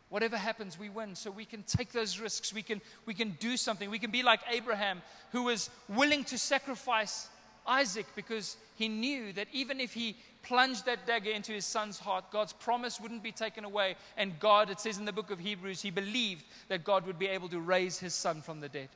Whatever 0.10 0.38
happens, 0.38 0.80
we 0.80 0.90
win. 0.90 1.16
So 1.16 1.30
we 1.30 1.46
can 1.46 1.64
take 1.64 1.92
those 1.92 2.20
risks. 2.20 2.54
We 2.54 2.64
can, 2.64 2.82
we 3.06 3.14
can 3.14 3.38
do 3.40 3.56
something. 3.56 3.92
We 3.92 4.00
can 4.00 4.12
be 4.12 4.24
like 4.24 4.40
Abraham, 4.50 5.02
who 5.32 5.44
was 5.44 5.70
willing 5.88 6.24
to 6.26 6.38
sacrifice 6.38 7.30
Isaac 7.70 8.08
because 8.16 8.58
he 8.76 8.90
knew 8.90 9.32
that 9.34 9.48
even 9.54 9.80
if 9.80 9.94
he 9.94 10.16
plunged 10.44 10.86
that 10.86 11.06
dagger 11.06 11.30
into 11.30 11.52
his 11.52 11.66
son's 11.66 12.00
heart, 12.00 12.32
God's 12.32 12.54
promise 12.54 13.00
wouldn't 13.00 13.24
be 13.24 13.32
taken 13.32 13.64
away. 13.64 13.96
And 14.18 14.40
God, 14.40 14.70
it 14.70 14.80
says 14.80 14.98
in 14.98 15.06
the 15.06 15.14
book 15.14 15.32
of 15.32 15.40
Hebrews, 15.40 15.82
he 15.82 15.92
believed 15.92 16.44
that 16.68 16.84
God 16.84 17.06
would 17.06 17.20
be 17.20 17.28
able 17.28 17.48
to 17.50 17.60
raise 17.60 18.00
his 18.00 18.14
son 18.14 18.42
from 18.42 18.60
the 18.60 18.70
dead. 18.70 18.90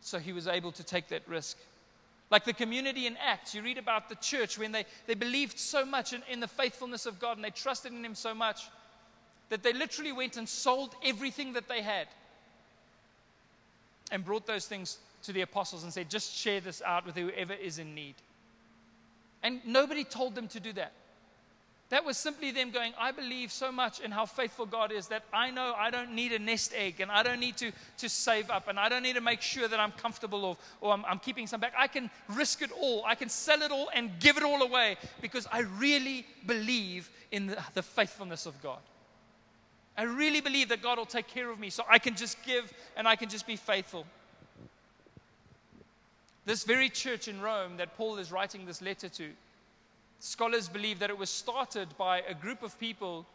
So 0.00 0.18
he 0.18 0.32
was 0.32 0.46
able 0.46 0.72
to 0.72 0.84
take 0.84 1.08
that 1.08 1.28
risk. 1.28 1.58
Like 2.30 2.44
the 2.44 2.52
community 2.52 3.06
in 3.06 3.16
Acts, 3.16 3.54
you 3.54 3.62
read 3.62 3.76
about 3.76 4.08
the 4.08 4.14
church 4.16 4.56
when 4.56 4.70
they, 4.70 4.84
they 5.06 5.14
believed 5.14 5.58
so 5.58 5.84
much 5.84 6.12
in, 6.12 6.22
in 6.30 6.38
the 6.38 6.48
faithfulness 6.48 7.04
of 7.04 7.18
God 7.18 7.36
and 7.36 7.44
they 7.44 7.50
trusted 7.50 7.92
in 7.92 8.04
Him 8.04 8.14
so 8.14 8.32
much 8.32 8.68
that 9.48 9.64
they 9.64 9.72
literally 9.72 10.12
went 10.12 10.36
and 10.36 10.48
sold 10.48 10.94
everything 11.04 11.54
that 11.54 11.68
they 11.68 11.82
had 11.82 12.06
and 14.12 14.24
brought 14.24 14.46
those 14.46 14.66
things 14.66 14.98
to 15.22 15.32
the 15.32 15.42
apostles 15.42 15.84
and 15.84 15.92
said, 15.92 16.10
just 16.10 16.34
share 16.34 16.60
this 16.60 16.82
out 16.82 17.06
with 17.06 17.16
whoever 17.16 17.54
is 17.54 17.78
in 17.78 17.94
need. 17.94 18.14
And 19.42 19.60
nobody 19.64 20.04
told 20.04 20.34
them 20.34 20.48
to 20.48 20.60
do 20.60 20.72
that. 20.74 20.92
That 21.90 22.04
was 22.04 22.16
simply 22.16 22.52
them 22.52 22.70
going, 22.70 22.92
I 22.98 23.10
believe 23.10 23.50
so 23.50 23.72
much 23.72 23.98
in 23.98 24.12
how 24.12 24.24
faithful 24.24 24.64
God 24.64 24.92
is 24.92 25.08
that 25.08 25.24
I 25.32 25.50
know 25.50 25.74
I 25.76 25.90
don't 25.90 26.12
need 26.12 26.32
a 26.32 26.38
nest 26.38 26.72
egg 26.76 27.00
and 27.00 27.10
I 27.10 27.24
don't 27.24 27.40
need 27.40 27.56
to, 27.56 27.72
to 27.98 28.08
save 28.08 28.48
up 28.48 28.68
and 28.68 28.78
I 28.78 28.88
don't 28.88 29.02
need 29.02 29.16
to 29.16 29.20
make 29.20 29.42
sure 29.42 29.66
that 29.66 29.80
I'm 29.80 29.90
comfortable 29.92 30.44
or, 30.44 30.56
or 30.80 30.92
I'm, 30.92 31.04
I'm 31.04 31.18
keeping 31.18 31.48
some 31.48 31.60
back. 31.60 31.72
I 31.76 31.88
can 31.88 32.08
risk 32.28 32.62
it 32.62 32.70
all. 32.80 33.02
I 33.04 33.16
can 33.16 33.28
sell 33.28 33.60
it 33.62 33.72
all 33.72 33.90
and 33.92 34.12
give 34.20 34.36
it 34.36 34.44
all 34.44 34.62
away 34.62 34.98
because 35.20 35.48
I 35.50 35.60
really 35.78 36.24
believe 36.46 37.10
in 37.32 37.48
the, 37.48 37.58
the 37.74 37.82
faithfulness 37.82 38.46
of 38.46 38.62
God. 38.62 38.78
I 39.98 40.04
really 40.04 40.40
believe 40.40 40.68
that 40.68 40.82
God 40.82 40.96
will 40.96 41.06
take 41.06 41.26
care 41.26 41.50
of 41.50 41.58
me 41.58 41.70
so 41.70 41.84
I 41.90 41.98
can 41.98 42.14
just 42.14 42.40
give 42.44 42.72
and 42.96 43.08
I 43.08 43.16
can 43.16 43.28
just 43.28 43.48
be 43.48 43.56
faithful. 43.56 44.06
This 46.46 46.64
very 46.64 46.88
church 46.88 47.28
in 47.28 47.40
Rome 47.40 47.76
that 47.76 47.96
Paul 47.96 48.18
is 48.18 48.32
writing 48.32 48.64
this 48.64 48.82
letter 48.82 49.08
to, 49.08 49.30
scholars 50.20 50.68
believe 50.68 50.98
that 50.98 51.10
it 51.10 51.18
was 51.18 51.30
started 51.30 51.88
by 51.98 52.22
a 52.22 52.34
group 52.34 52.62
of 52.62 52.78
people 52.80 53.26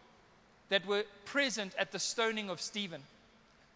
that 0.70 0.86
were 0.86 1.04
present 1.26 1.74
at 1.78 1.91
the 1.91 2.00
stoning 2.00 2.50
of 2.50 2.62
Stephen. 2.62 3.02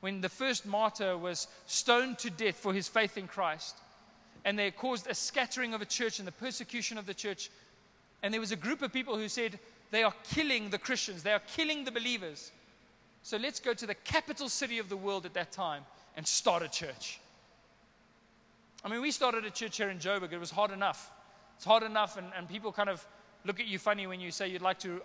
when 0.02 0.22
the 0.22 0.30
first 0.30 0.66
martyr 0.66 1.18
was 1.18 1.48
stoned 1.66 2.18
to 2.18 2.30
death 2.30 2.56
for 2.56 2.74
his 2.74 2.88
faith 2.88 3.18
in 3.18 3.28
Christ, 3.28 3.76
and 4.46 4.58
they 4.58 4.72
caused 4.72 5.08
a 5.08 5.14
scattering 5.14 5.74
of 5.74 5.82
a 5.82 5.86
church 5.86 6.20
and 6.20 6.28
the 6.28 6.32
persecution 6.32 6.98
of 6.98 7.06
the 7.06 7.14
church. 7.14 7.50
And 8.24 8.34
there 8.34 8.40
was 8.40 8.54
a 8.54 8.56
group 8.56 8.82
of 8.82 8.94
people 8.94 9.18
who 9.18 9.28
said, 9.28 9.60
They 9.92 10.04
are 10.04 10.14
killing 10.32 10.70
the 10.70 10.78
Christians, 10.78 11.24
they 11.24 11.34
are 11.34 11.42
killing 11.56 11.84
the 11.84 11.92
believers. 11.92 12.52
So 13.24 13.38
let's 13.38 13.60
go 13.60 13.74
to 13.74 13.86
the 13.86 13.96
capital 13.96 14.48
city 14.48 14.80
of 14.80 14.88
the 14.88 14.96
world 14.96 15.26
at 15.26 15.34
that 15.34 15.52
time 15.52 15.84
and 16.16 16.26
start 16.26 16.64
a 16.64 16.70
church. 16.70 17.20
I 18.84 18.90
mean, 18.90 19.02
we 19.02 19.12
started 19.12 19.46
a 19.46 19.50
church 19.50 19.78
here 19.78 19.90
in 19.90 19.98
Joburg. 19.98 20.32
It 20.32 20.40
was 20.40 20.52
hard 20.52 20.72
enough. 20.72 21.12
It's 21.56 21.66
hard 21.66 21.84
enough, 21.84 22.18
and, 22.18 22.28
and 22.38 22.48
people 22.48 22.72
kind 22.72 22.90
of 22.90 23.06
look 23.44 23.60
at 23.60 23.68
you 23.68 23.78
funny 23.78 24.08
when 24.08 24.20
you 24.20 24.32
say 24.32 24.48
you'd 24.48 24.62
like 24.62 24.80
to 24.80 25.02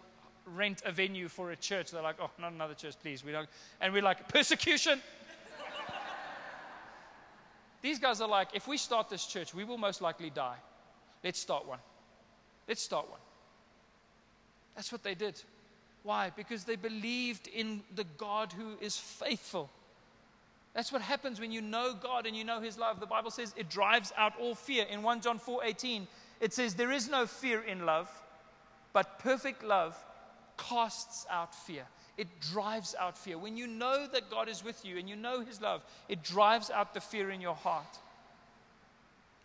rent 0.46 0.82
a 0.84 0.92
venue 0.92 1.28
for 1.28 1.50
a 1.50 1.56
church. 1.56 1.90
They're 1.90 2.02
like, 2.02 2.16
oh, 2.20 2.30
not 2.38 2.52
another 2.52 2.74
church, 2.74 2.94
please. 3.00 3.24
We 3.24 3.32
don't. 3.32 3.48
And 3.80 3.92
we're 3.92 4.02
like, 4.02 4.28
persecution. 4.28 5.00
These 7.82 7.98
guys 7.98 8.20
are 8.20 8.28
like, 8.28 8.48
if 8.54 8.68
we 8.68 8.76
start 8.76 9.08
this 9.08 9.26
church, 9.26 9.54
we 9.54 9.64
will 9.64 9.78
most 9.78 10.00
likely 10.00 10.30
die. 10.30 10.56
Let's 11.24 11.40
start 11.40 11.66
one. 11.66 11.80
Let's 12.68 12.82
start 12.82 13.10
one. 13.10 13.20
That's 14.76 14.92
what 14.92 15.02
they 15.02 15.14
did. 15.14 15.40
Why? 16.02 16.30
Because 16.36 16.64
they 16.64 16.76
believed 16.76 17.48
in 17.48 17.82
the 17.94 18.04
God 18.18 18.52
who 18.52 18.76
is 18.80 18.96
faithful. 18.96 19.70
That's 20.74 20.90
what 20.90 21.02
happens 21.02 21.40
when 21.40 21.52
you 21.52 21.60
know 21.60 21.94
God 21.94 22.26
and 22.26 22.36
you 22.36 22.44
know 22.44 22.60
His 22.60 22.76
love. 22.76 22.98
The 22.98 23.06
Bible 23.06 23.30
says 23.30 23.54
it 23.56 23.70
drives 23.70 24.12
out 24.16 24.32
all 24.40 24.54
fear. 24.54 24.84
In 24.90 25.02
1 25.02 25.20
John 25.20 25.38
4 25.38 25.64
18, 25.64 26.06
it 26.40 26.52
says, 26.52 26.74
There 26.74 26.90
is 26.90 27.08
no 27.08 27.26
fear 27.26 27.62
in 27.62 27.86
love, 27.86 28.10
but 28.92 29.20
perfect 29.20 29.62
love 29.62 29.96
casts 30.58 31.26
out 31.30 31.54
fear. 31.54 31.84
It 32.16 32.28
drives 32.40 32.94
out 32.98 33.16
fear. 33.16 33.38
When 33.38 33.56
you 33.56 33.66
know 33.66 34.06
that 34.12 34.30
God 34.30 34.48
is 34.48 34.64
with 34.64 34.84
you 34.84 34.98
and 34.98 35.08
you 35.08 35.16
know 35.16 35.40
His 35.40 35.60
love, 35.60 35.82
it 36.08 36.22
drives 36.22 36.70
out 36.70 36.92
the 36.92 37.00
fear 37.00 37.30
in 37.30 37.40
your 37.40 37.54
heart. 37.54 37.98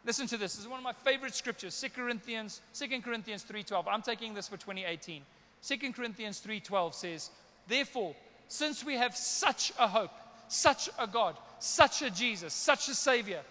Listen 0.06 0.28
to 0.28 0.38
this. 0.38 0.54
This 0.54 0.62
is 0.62 0.68
one 0.68 0.80
of 0.80 0.84
my 0.84 0.94
favorite 0.94 1.36
scriptures, 1.36 1.80
2 1.80 1.89
Corinthians, 1.89 2.62
2 2.74 3.02
Corinthians 3.02 3.46
3.12. 3.48 3.86
I'm 3.88 4.02
taking 4.02 4.34
this 4.34 4.48
for 4.48 4.58
2018. 4.58 5.22
2 5.62 5.94
Corinthians 5.94 6.42
3.12 6.46 6.94
says, 6.94 7.30
Therefore, 7.68 8.15
since 8.48 8.84
we 8.84 8.96
have 8.96 9.15
such 9.15 9.72
a 9.78 9.88
hope, 9.88 10.12
such 10.50 10.90
a 11.00 11.08
God, 11.08 11.38
such 11.60 12.02
a 12.02 12.10
Jesus, 12.10 12.54
such 12.54 12.90
a 12.90 12.96
Savior, 12.96 13.42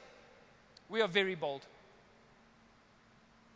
we 0.90 1.00
are 1.00 1.08
very 1.08 1.34
bold. 1.34 1.62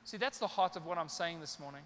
See, 0.05 0.17
that's 0.17 0.39
the 0.39 0.47
heart 0.47 0.77
of 0.77 0.87
what 0.87 0.97
I'm 0.97 1.09
saying 1.09 1.41
this 1.41 1.61
morning 1.61 1.83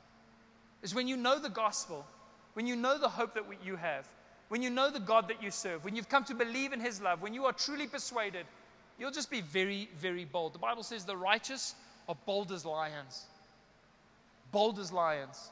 is 0.83 0.95
when 0.95 1.09
you 1.09 1.17
know 1.17 1.39
the 1.39 1.49
gospel, 1.49 2.07
when 2.55 2.67
you 2.67 2.77
know 2.77 2.99
the 2.99 3.09
hope 3.09 3.35
that 3.35 3.45
you 3.65 3.77
have, 3.77 4.07
when 4.49 4.63
you 4.63 4.71
know 4.71 4.91
the 4.91 5.01
God 5.01 5.29
that 5.29 5.43
you 5.43 5.51
serve, 5.51 5.85
when 5.85 5.97
you've 5.97 6.09
come 6.09 6.25
to 6.25 6.35
believe 6.35 6.73
in 6.73 6.81
his 6.81 7.01
love, 7.01 7.23
when 7.23 7.35
you 7.35 7.47
are 7.47 7.53
truly 7.53 7.87
persuaded, 7.87 8.47
you'll 8.99 9.11
just 9.11 9.31
be 9.31 9.41
very, 9.41 9.89
very 9.99 10.25
bold. 10.25 10.53
The 10.53 10.59
Bible 10.59 10.83
says 10.83 11.05
the 11.05 11.17
righteous 11.17 11.75
are 12.09 12.17
bold 12.27 12.53
as 12.53 12.65
lions. 12.65 13.25
Bold 14.53 14.79
as 14.79 14.93
lions. 14.93 15.51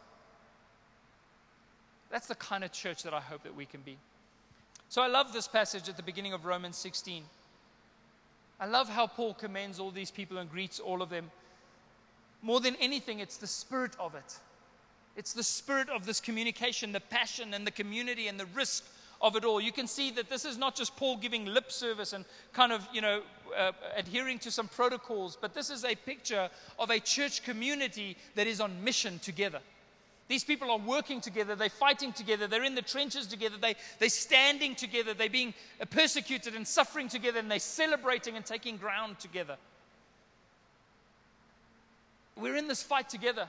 That's 2.11 2.27
the 2.27 2.37
kind 2.37 2.63
of 2.63 2.73
church 2.73 3.03
that 3.03 3.15
I 3.15 3.21
hope 3.21 3.43
that 3.43 3.57
we 3.57 3.65
can 3.65 3.81
be. 3.81 3.97
So 4.95 5.03
I 5.03 5.09
love 5.09 5.33
this 5.33 5.49
passage 5.49 5.89
at 5.89 5.97
the 5.97 6.05
beginning 6.05 6.35
of 6.35 6.45
Romans 6.45 6.77
16. 6.77 7.25
I 8.61 8.67
love 8.67 8.89
how 8.89 9.09
Paul 9.09 9.35
commends 9.35 9.81
all 9.81 9.91
these 9.91 10.13
people 10.13 10.39
and 10.39 10.49
greets 10.49 10.79
all 10.79 11.03
of 11.03 11.11
them. 11.11 11.33
More 12.43 12.61
than 12.61 12.77
anything, 12.77 13.19
it's 13.19 13.37
the 13.37 13.49
spirit 13.49 13.91
of 13.99 14.15
it. 14.15 14.39
It's 15.17 15.33
the 15.33 15.43
spirit 15.43 15.89
of 15.89 16.07
this 16.07 16.21
communication, 16.21 16.93
the 16.93 17.01
passion 17.01 17.55
and 17.55 17.67
the 17.67 17.73
community 17.73 18.29
and 18.29 18.39
the 18.39 18.47
risk 18.55 18.85
of 19.21 19.35
it 19.35 19.45
all. 19.45 19.61
You 19.61 19.73
can 19.73 19.89
see 19.89 20.13
that 20.13 20.31
this 20.31 20.45
is 20.45 20.57
not 20.57 20.77
just 20.77 20.95
Paul 20.95 21.17
giving 21.17 21.45
lip 21.45 21.73
service 21.73 22.13
and 22.13 22.25
kind 22.53 22.71
of, 22.71 22.87
you 22.93 23.01
know, 23.01 23.23
uh, 23.59 23.73
adhering 23.97 24.39
to 24.39 24.51
some 24.53 24.69
protocols, 24.69 25.37
but 25.41 25.55
this 25.55 25.71
is 25.71 25.85
a 25.85 25.97
picture 25.97 26.49
of 26.79 26.91
a 26.91 27.01
church 27.01 27.43
community 27.43 28.17
that 28.37 28.47
is 28.47 28.61
on 28.61 28.85
mission 28.85 29.19
together. 29.19 29.59
These 30.27 30.45
people 30.45 30.71
are 30.71 30.79
working 30.79 31.21
together, 31.21 31.55
they're 31.55 31.69
fighting 31.69 32.13
together, 32.13 32.47
they're 32.47 32.65
in 32.65 32.75
the 32.75 32.83
trenches 32.83 33.27
together, 33.27 33.57
they, 33.61 33.75
they're 33.99 34.09
standing 34.09 34.75
together, 34.75 35.13
they're 35.13 35.29
being 35.29 35.53
persecuted 35.91 36.55
and 36.55 36.67
suffering 36.67 37.09
together, 37.09 37.41
and 37.41 37.51
they're 37.51 37.59
celebrating 37.59 38.37
and 38.37 38.45
taking 38.45 38.79
ground 38.79 39.19
together. 39.19 39.57
We're 42.37 42.57
in 42.57 42.69
this 42.69 42.83
fight 42.83 43.09
together. 43.09 43.49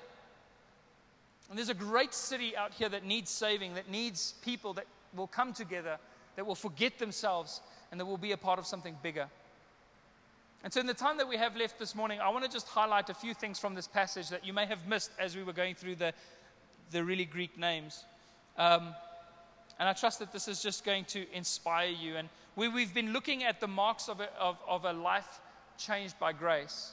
And 1.50 1.58
there's 1.58 1.70
a 1.70 1.76
great 1.76 2.14
city 2.14 2.58
out 2.58 2.74
here 2.74 2.90
that 2.90 3.06
needs 3.06 3.30
saving, 3.30 3.76
that 3.76 3.90
needs 3.90 4.34
people 4.44 4.74
that 4.74 4.86
will 5.16 5.28
come 5.28 5.54
together, 5.54 5.98
that 6.36 6.46
will 6.46 6.56
forget 6.56 6.98
themselves, 6.98 7.62
and 7.92 8.00
that 8.00 8.06
will 8.06 8.18
be 8.18 8.32
a 8.32 8.38
part 8.38 8.60
of 8.60 8.66
something 8.66 8.98
bigger. 9.02 9.28
And 10.64 10.74
so, 10.74 10.80
in 10.80 10.88
the 10.88 10.96
time 10.96 11.18
that 11.18 11.28
we 11.28 11.38
have 11.38 11.56
left 11.56 11.78
this 11.78 11.94
morning, 11.94 12.20
I 12.20 12.30
want 12.30 12.44
to 12.44 12.50
just 12.50 12.68
highlight 12.68 13.10
a 13.12 13.14
few 13.14 13.36
things 13.36 13.60
from 13.60 13.76
this 13.76 13.88
passage 13.88 14.30
that 14.30 14.44
you 14.44 14.52
may 14.52 14.66
have 14.66 14.88
missed 14.88 15.12
as 15.20 15.36
we 15.36 15.44
were 15.44 15.54
going 15.54 15.76
through 15.76 15.96
the, 15.96 16.12
the 16.92 17.04
really 17.04 17.26
Greek 17.26 17.58
names. 17.58 18.04
Um, 18.58 18.94
and 19.80 19.90
I 19.90 19.94
trust 19.94 20.20
that 20.20 20.32
this 20.32 20.48
is 20.48 20.62
just 20.62 20.86
going 20.86 21.06
to 21.06 21.26
inspire 21.34 21.90
you. 21.90 22.16
And 22.16 22.30
we, 22.56 22.68
we've 22.68 22.94
been 22.94 23.12
looking 23.12 23.44
at 23.44 23.60
the 23.60 23.68
marks 23.68 24.08
of 24.08 24.22
a, 24.22 24.30
of, 24.40 24.58
of 24.68 24.86
a 24.86 24.94
life 24.94 25.40
changed 25.78 26.18
by 26.20 26.32
grace. 26.32 26.92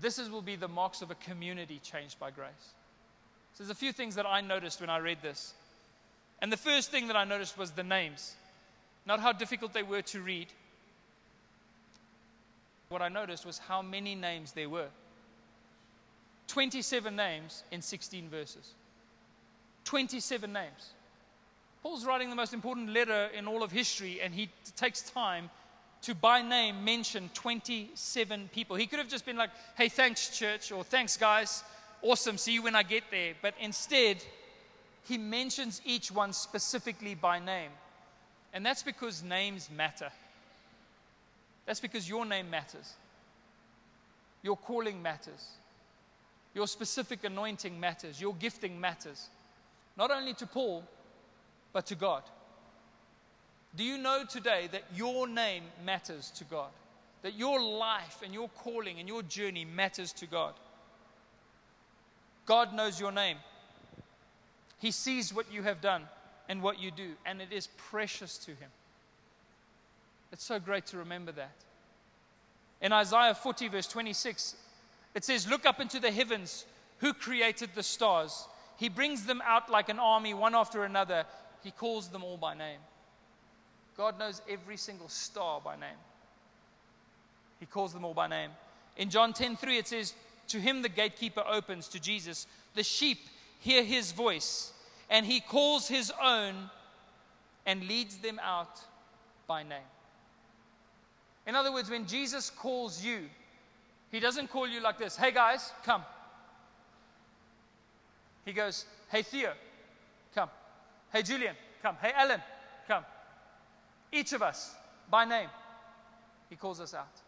This 0.00 0.18
is, 0.18 0.30
will 0.30 0.42
be 0.42 0.56
the 0.56 0.68
marks 0.68 1.02
of 1.02 1.10
a 1.10 1.14
community 1.16 1.80
changed 1.82 2.18
by 2.18 2.30
grace. 2.30 2.74
So 3.54 3.62
there's 3.64 3.70
a 3.70 3.74
few 3.74 3.92
things 3.92 4.14
that 4.16 4.26
I 4.26 4.40
noticed 4.40 4.80
when 4.80 4.90
I 4.90 4.98
read 4.98 5.18
this. 5.22 5.54
And 6.40 6.52
the 6.52 6.56
first 6.56 6.90
thing 6.90 7.08
that 7.08 7.16
I 7.16 7.24
noticed 7.24 7.58
was 7.58 7.72
the 7.72 7.82
names, 7.82 8.34
not 9.06 9.20
how 9.20 9.32
difficult 9.32 9.72
they 9.72 9.82
were 9.82 10.02
to 10.02 10.20
read. 10.20 10.48
What 12.88 13.02
I 13.02 13.08
noticed 13.08 13.44
was 13.44 13.58
how 13.58 13.82
many 13.82 14.14
names 14.14 14.52
there 14.52 14.68
were 14.68 14.88
27 16.50 17.14
names 17.16 17.64
in 17.70 17.80
16 17.80 18.28
verses. 18.28 18.74
27 19.84 20.52
names. 20.52 20.92
Paul's 21.82 22.04
writing 22.04 22.28
the 22.28 22.36
most 22.36 22.52
important 22.52 22.90
letter 22.90 23.30
in 23.36 23.46
all 23.46 23.62
of 23.62 23.72
history, 23.72 24.20
and 24.20 24.34
he 24.34 24.50
takes 24.76 25.00
time 25.02 25.48
to 26.02 26.14
by 26.14 26.42
name 26.42 26.84
mention 26.84 27.30
27 27.34 28.50
people. 28.52 28.76
He 28.76 28.86
could 28.86 28.98
have 28.98 29.08
just 29.08 29.24
been 29.24 29.36
like, 29.36 29.50
hey, 29.76 29.88
thanks, 29.88 30.36
church, 30.36 30.70
or 30.72 30.84
thanks, 30.84 31.16
guys 31.16 31.64
awesome, 32.02 32.38
see 32.38 32.52
you 32.52 32.62
when 32.62 32.74
I 32.74 32.82
get 32.82 33.04
there. 33.10 33.34
But 33.40 33.54
instead, 33.60 34.18
he 35.06 35.18
mentions 35.18 35.80
each 35.84 36.10
one 36.10 36.32
specifically 36.32 37.14
by 37.14 37.38
name. 37.38 37.70
And 38.52 38.64
that's 38.64 38.82
because 38.82 39.22
names 39.22 39.68
matter. 39.74 40.10
That's 41.66 41.80
because 41.80 42.08
your 42.08 42.26
name 42.26 42.50
matters. 42.50 42.94
Your 44.42 44.56
calling 44.56 45.02
matters. 45.02 45.46
Your 46.54 46.66
specific 46.66 47.24
anointing 47.24 47.78
matters. 47.78 48.20
Your 48.20 48.34
gifting 48.34 48.80
matters. 48.80 49.28
Not 49.96 50.10
only 50.10 50.34
to 50.34 50.46
Paul, 50.46 50.84
but 51.72 51.86
to 51.86 51.94
God. 51.94 52.22
Do 53.76 53.84
you 53.84 53.98
know 53.98 54.24
today 54.28 54.68
that 54.72 54.82
your 54.94 55.28
name 55.28 55.64
matters 55.84 56.30
to 56.32 56.44
God? 56.44 56.70
That 57.22 57.34
your 57.34 57.60
life 57.60 58.18
and 58.24 58.34
your 58.34 58.48
calling 58.48 58.98
and 58.98 59.06
your 59.06 59.22
journey 59.22 59.64
matters 59.64 60.12
to 60.14 60.26
God? 60.26 60.54
God 62.46 62.74
knows 62.74 62.98
your 62.98 63.12
name. 63.12 63.36
He 64.78 64.90
sees 64.90 65.32
what 65.32 65.52
you 65.52 65.62
have 65.62 65.80
done 65.80 66.02
and 66.48 66.62
what 66.62 66.80
you 66.80 66.90
do, 66.90 67.12
and 67.24 67.40
it 67.40 67.52
is 67.52 67.68
precious 67.76 68.38
to 68.38 68.50
Him. 68.52 68.70
It's 70.32 70.44
so 70.44 70.58
great 70.58 70.86
to 70.86 70.98
remember 70.98 71.32
that. 71.32 71.52
In 72.80 72.92
Isaiah 72.92 73.34
40, 73.34 73.68
verse 73.68 73.86
26, 73.86 74.56
it 75.14 75.24
says, 75.24 75.48
Look 75.48 75.66
up 75.66 75.80
into 75.80 76.00
the 76.00 76.10
heavens. 76.10 76.64
Who 76.98 77.12
created 77.14 77.70
the 77.74 77.82
stars? 77.82 78.46
He 78.76 78.88
brings 78.88 79.24
them 79.24 79.42
out 79.44 79.70
like 79.70 79.88
an 79.88 79.98
army, 79.98 80.34
one 80.34 80.54
after 80.54 80.84
another. 80.84 81.24
He 81.62 81.70
calls 81.70 82.08
them 82.08 82.24
all 82.24 82.36
by 82.36 82.54
name. 82.54 82.78
God 83.96 84.18
knows 84.18 84.40
every 84.48 84.76
single 84.76 85.08
star 85.08 85.60
by 85.60 85.76
name. 85.76 85.98
He 87.58 87.66
calls 87.66 87.92
them 87.92 88.04
all 88.04 88.14
by 88.14 88.26
name. 88.26 88.50
In 88.96 89.10
John 89.10 89.32
10 89.32 89.56
3, 89.56 89.78
it 89.78 89.88
says, 89.88 90.14
to 90.50 90.60
him, 90.60 90.82
the 90.82 90.88
gatekeeper 90.88 91.44
opens 91.48 91.88
to 91.88 92.00
Jesus. 92.00 92.46
The 92.74 92.82
sheep 92.82 93.18
hear 93.60 93.84
his 93.84 94.12
voice, 94.12 94.72
and 95.08 95.24
he 95.24 95.40
calls 95.40 95.88
his 95.88 96.12
own 96.22 96.70
and 97.66 97.86
leads 97.86 98.16
them 98.16 98.40
out 98.42 98.80
by 99.46 99.62
name. 99.62 99.78
In 101.46 101.54
other 101.54 101.72
words, 101.72 101.88
when 101.88 102.06
Jesus 102.06 102.50
calls 102.50 103.04
you, 103.04 103.28
he 104.10 104.20
doesn't 104.20 104.48
call 104.48 104.66
you 104.66 104.80
like 104.80 104.98
this 104.98 105.16
Hey 105.16 105.32
guys, 105.32 105.72
come. 105.84 106.02
He 108.44 108.52
goes, 108.52 108.86
Hey 109.10 109.22
Theo, 109.22 109.52
come. 110.34 110.48
Hey 111.12 111.22
Julian, 111.22 111.54
come. 111.82 111.96
Hey 112.00 112.12
Alan, 112.14 112.40
come. 112.88 113.04
Each 114.12 114.32
of 114.32 114.42
us 114.42 114.74
by 115.10 115.24
name, 115.24 115.48
he 116.48 116.56
calls 116.56 116.80
us 116.80 116.94
out. 116.94 117.20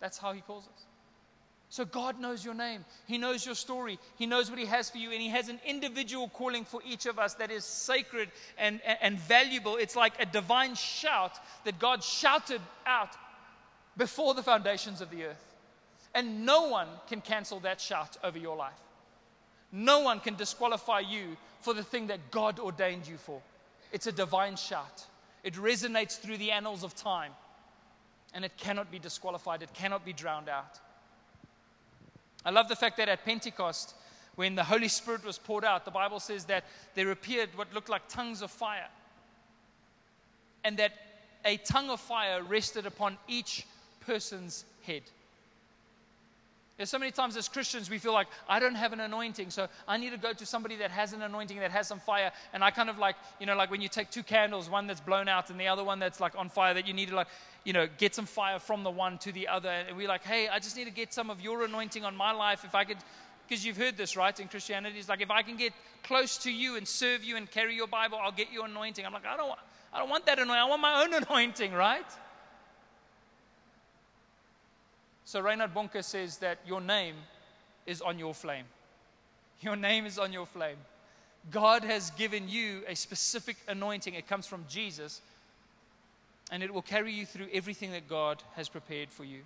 That's 0.00 0.18
how 0.18 0.32
he 0.32 0.40
calls 0.40 0.64
us. 0.64 0.84
So 1.70 1.84
God 1.84 2.18
knows 2.18 2.44
your 2.44 2.54
name. 2.54 2.84
He 3.06 3.18
knows 3.18 3.44
your 3.44 3.54
story. 3.54 3.98
He 4.16 4.24
knows 4.24 4.48
what 4.48 4.58
He 4.58 4.64
has 4.66 4.88
for 4.88 4.96
you. 4.96 5.10
And 5.12 5.20
He 5.20 5.28
has 5.28 5.48
an 5.48 5.60
individual 5.66 6.28
calling 6.28 6.64
for 6.64 6.80
each 6.86 7.04
of 7.06 7.18
us 7.18 7.34
that 7.34 7.50
is 7.50 7.64
sacred 7.64 8.30
and, 8.56 8.80
and, 8.86 8.98
and 9.02 9.18
valuable. 9.18 9.76
It's 9.76 9.94
like 9.94 10.14
a 10.18 10.24
divine 10.24 10.74
shout 10.74 11.32
that 11.64 11.78
God 11.78 12.02
shouted 12.02 12.62
out 12.86 13.10
before 13.96 14.32
the 14.32 14.42
foundations 14.42 15.02
of 15.02 15.10
the 15.10 15.24
earth. 15.24 15.47
And 16.14 16.44
no 16.44 16.68
one 16.68 16.88
can 17.08 17.20
cancel 17.20 17.60
that 17.60 17.80
shout 17.80 18.16
over 18.24 18.38
your 18.38 18.56
life. 18.56 18.80
No 19.70 20.00
one 20.00 20.20
can 20.20 20.34
disqualify 20.34 21.00
you 21.00 21.36
for 21.60 21.74
the 21.74 21.82
thing 21.82 22.06
that 22.06 22.30
God 22.30 22.58
ordained 22.58 23.06
you 23.06 23.16
for. 23.18 23.40
It's 23.92 24.06
a 24.06 24.12
divine 24.12 24.56
shout, 24.56 25.06
it 25.44 25.54
resonates 25.54 26.18
through 26.18 26.38
the 26.38 26.50
annals 26.50 26.84
of 26.84 26.94
time, 26.94 27.32
and 28.34 28.44
it 28.44 28.52
cannot 28.56 28.90
be 28.90 28.98
disqualified, 28.98 29.62
it 29.62 29.72
cannot 29.74 30.04
be 30.04 30.12
drowned 30.12 30.48
out. 30.48 30.78
I 32.44 32.50
love 32.50 32.68
the 32.68 32.76
fact 32.76 32.96
that 32.98 33.08
at 33.08 33.24
Pentecost, 33.24 33.94
when 34.36 34.54
the 34.54 34.64
Holy 34.64 34.88
Spirit 34.88 35.24
was 35.24 35.36
poured 35.36 35.64
out, 35.64 35.84
the 35.84 35.90
Bible 35.90 36.20
says 36.20 36.44
that 36.44 36.64
there 36.94 37.10
appeared 37.10 37.50
what 37.56 37.74
looked 37.74 37.88
like 37.88 38.08
tongues 38.08 38.40
of 38.40 38.50
fire. 38.50 38.86
And 40.62 40.76
that 40.76 40.92
a 41.44 41.56
tongue 41.56 41.90
of 41.90 42.00
fire 42.00 42.42
rested 42.42 42.86
upon 42.86 43.18
each 43.26 43.66
person's 44.00 44.64
head. 44.82 45.02
So 46.84 46.98
many 46.98 47.10
times 47.10 47.36
as 47.36 47.48
Christians 47.48 47.90
we 47.90 47.98
feel 47.98 48.12
like, 48.12 48.28
I 48.48 48.60
don't 48.60 48.76
have 48.76 48.92
an 48.92 49.00
anointing, 49.00 49.50
so 49.50 49.66
I 49.88 49.96
need 49.96 50.10
to 50.10 50.16
go 50.16 50.32
to 50.32 50.46
somebody 50.46 50.76
that 50.76 50.92
has 50.92 51.12
an 51.12 51.22
anointing, 51.22 51.58
that 51.58 51.72
has 51.72 51.88
some 51.88 51.98
fire. 51.98 52.30
And 52.52 52.62
I 52.62 52.70
kind 52.70 52.88
of 52.88 52.98
like, 52.98 53.16
you 53.40 53.46
know, 53.46 53.56
like 53.56 53.70
when 53.70 53.80
you 53.80 53.88
take 53.88 54.10
two 54.10 54.22
candles, 54.22 54.70
one 54.70 54.86
that's 54.86 55.00
blown 55.00 55.28
out 55.28 55.50
and 55.50 55.58
the 55.58 55.66
other 55.66 55.82
one 55.82 55.98
that's 55.98 56.20
like 56.20 56.36
on 56.36 56.48
fire, 56.48 56.74
that 56.74 56.86
you 56.86 56.94
need 56.94 57.08
to 57.08 57.16
like, 57.16 57.26
you 57.64 57.72
know, 57.72 57.88
get 57.98 58.14
some 58.14 58.26
fire 58.26 58.60
from 58.60 58.84
the 58.84 58.90
one 58.90 59.18
to 59.18 59.32
the 59.32 59.48
other. 59.48 59.68
And 59.68 59.96
we're 59.96 60.06
like, 60.06 60.22
hey, 60.22 60.46
I 60.46 60.60
just 60.60 60.76
need 60.76 60.84
to 60.84 60.92
get 60.92 61.12
some 61.12 61.30
of 61.30 61.40
your 61.40 61.64
anointing 61.64 62.04
on 62.04 62.14
my 62.14 62.30
life. 62.30 62.64
If 62.64 62.76
I 62.76 62.84
could, 62.84 62.98
because 63.48 63.64
you've 63.64 63.76
heard 63.76 63.96
this, 63.96 64.16
right, 64.16 64.38
in 64.38 64.46
Christianity, 64.46 65.00
it's 65.00 65.08
like, 65.08 65.20
if 65.20 65.32
I 65.32 65.42
can 65.42 65.56
get 65.56 65.72
close 66.04 66.38
to 66.38 66.52
you 66.52 66.76
and 66.76 66.86
serve 66.86 67.24
you 67.24 67.36
and 67.36 67.50
carry 67.50 67.74
your 67.74 67.88
Bible, 67.88 68.18
I'll 68.22 68.30
get 68.30 68.52
your 68.52 68.66
anointing. 68.66 69.04
I'm 69.04 69.12
like, 69.12 69.26
I 69.26 69.36
don't, 69.36 69.52
I 69.92 69.98
don't 69.98 70.10
want 70.10 70.26
that 70.26 70.38
anointing. 70.38 70.62
I 70.62 70.68
want 70.68 70.82
my 70.82 71.02
own 71.02 71.14
anointing, 71.24 71.72
right? 71.72 72.06
So 75.28 75.40
Reinhard 75.40 75.74
Bonnke 75.74 76.02
says 76.02 76.38
that 76.38 76.56
your 76.66 76.80
name 76.80 77.14
is 77.84 78.00
on 78.00 78.18
your 78.18 78.32
flame. 78.32 78.64
Your 79.60 79.76
name 79.76 80.06
is 80.06 80.18
on 80.18 80.32
your 80.32 80.46
flame. 80.46 80.78
God 81.50 81.84
has 81.84 82.08
given 82.12 82.48
you 82.48 82.80
a 82.88 82.96
specific 82.96 83.58
anointing. 83.68 84.14
It 84.14 84.26
comes 84.26 84.46
from 84.46 84.64
Jesus, 84.70 85.20
and 86.50 86.62
it 86.62 86.72
will 86.72 86.80
carry 86.80 87.12
you 87.12 87.26
through 87.26 87.48
everything 87.52 87.92
that 87.92 88.08
God 88.08 88.42
has 88.56 88.70
prepared 88.70 89.10
for 89.10 89.22
you. 89.22 89.40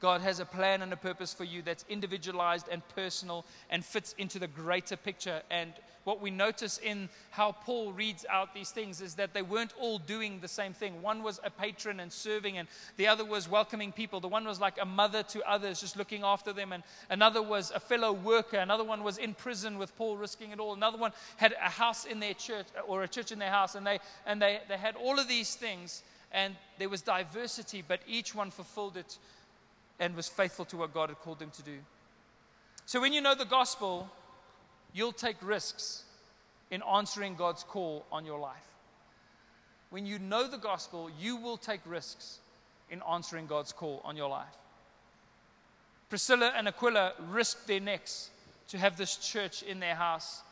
God 0.00 0.22
has 0.22 0.40
a 0.40 0.46
plan 0.46 0.80
and 0.80 0.92
a 0.92 0.96
purpose 0.96 1.34
for 1.34 1.44
you 1.44 1.60
that's 1.60 1.84
individualized 1.88 2.68
and 2.70 2.82
personal 2.94 3.44
and 3.68 3.84
fits 3.84 4.14
into 4.16 4.38
the 4.38 4.48
greater 4.48 4.96
picture. 4.96 5.42
And 5.50 5.72
what 6.04 6.22
we 6.22 6.30
notice 6.30 6.78
in 6.78 7.10
how 7.30 7.52
Paul 7.52 7.92
reads 7.92 8.24
out 8.30 8.54
these 8.54 8.70
things 8.70 9.02
is 9.02 9.16
that 9.16 9.34
they 9.34 9.42
weren't 9.42 9.74
all 9.78 9.98
doing 9.98 10.40
the 10.40 10.48
same 10.48 10.72
thing. 10.72 11.02
One 11.02 11.22
was 11.22 11.38
a 11.44 11.50
patron 11.50 12.00
and 12.00 12.10
serving, 12.10 12.56
and 12.56 12.66
the 12.96 13.08
other 13.08 13.26
was 13.26 13.46
welcoming 13.46 13.92
people. 13.92 14.20
The 14.20 14.28
one 14.28 14.46
was 14.46 14.58
like 14.58 14.78
a 14.80 14.86
mother 14.86 15.22
to 15.24 15.48
others, 15.48 15.80
just 15.80 15.98
looking 15.98 16.24
after 16.24 16.54
them. 16.54 16.72
And 16.72 16.82
another 17.10 17.42
was 17.42 17.70
a 17.70 17.80
fellow 17.80 18.14
worker. 18.14 18.56
Another 18.56 18.84
one 18.84 19.04
was 19.04 19.18
in 19.18 19.34
prison 19.34 19.76
with 19.76 19.94
Paul, 19.96 20.16
risking 20.16 20.52
it 20.52 20.58
all. 20.58 20.72
Another 20.72 20.98
one 20.98 21.12
had 21.36 21.54
a 21.62 21.68
house 21.68 22.06
in 22.06 22.20
their 22.20 22.34
church 22.34 22.66
or 22.88 23.02
a 23.02 23.08
church 23.08 23.32
in 23.32 23.38
their 23.38 23.50
house. 23.50 23.74
And 23.74 23.86
they, 23.86 23.98
and 24.24 24.40
they, 24.40 24.60
they 24.68 24.78
had 24.78 24.96
all 24.96 25.18
of 25.18 25.28
these 25.28 25.54
things, 25.54 26.02
and 26.32 26.56
there 26.78 26.88
was 26.88 27.02
diversity, 27.02 27.84
but 27.86 28.00
each 28.06 28.34
one 28.34 28.50
fulfilled 28.50 28.96
it 28.96 29.18
and 30.00 30.16
was 30.16 30.28
faithful 30.28 30.64
to 30.64 30.78
what 30.78 30.92
God 30.92 31.10
had 31.10 31.20
called 31.20 31.38
them 31.38 31.50
to 31.50 31.62
do. 31.62 31.76
So 32.86 33.00
when 33.00 33.12
you 33.12 33.20
know 33.20 33.36
the 33.36 33.44
gospel, 33.44 34.10
you'll 34.92 35.12
take 35.12 35.36
risks 35.42 36.02
in 36.70 36.82
answering 36.82 37.36
God's 37.36 37.62
call 37.62 38.04
on 38.10 38.24
your 38.24 38.40
life. 38.40 38.56
When 39.90 40.06
you 40.06 40.18
know 40.18 40.48
the 40.48 40.56
gospel, 40.56 41.10
you 41.20 41.36
will 41.36 41.56
take 41.56 41.80
risks 41.84 42.38
in 42.90 43.02
answering 43.08 43.46
God's 43.46 43.72
call 43.72 44.00
on 44.04 44.16
your 44.16 44.28
life. 44.28 44.46
Priscilla 46.08 46.52
and 46.56 46.66
Aquila 46.66 47.12
risked 47.28 47.68
their 47.68 47.80
necks 47.80 48.30
to 48.68 48.78
have 48.78 48.96
this 48.96 49.16
church 49.16 49.62
in 49.62 49.78
their 49.80 49.94
house. 49.94 50.42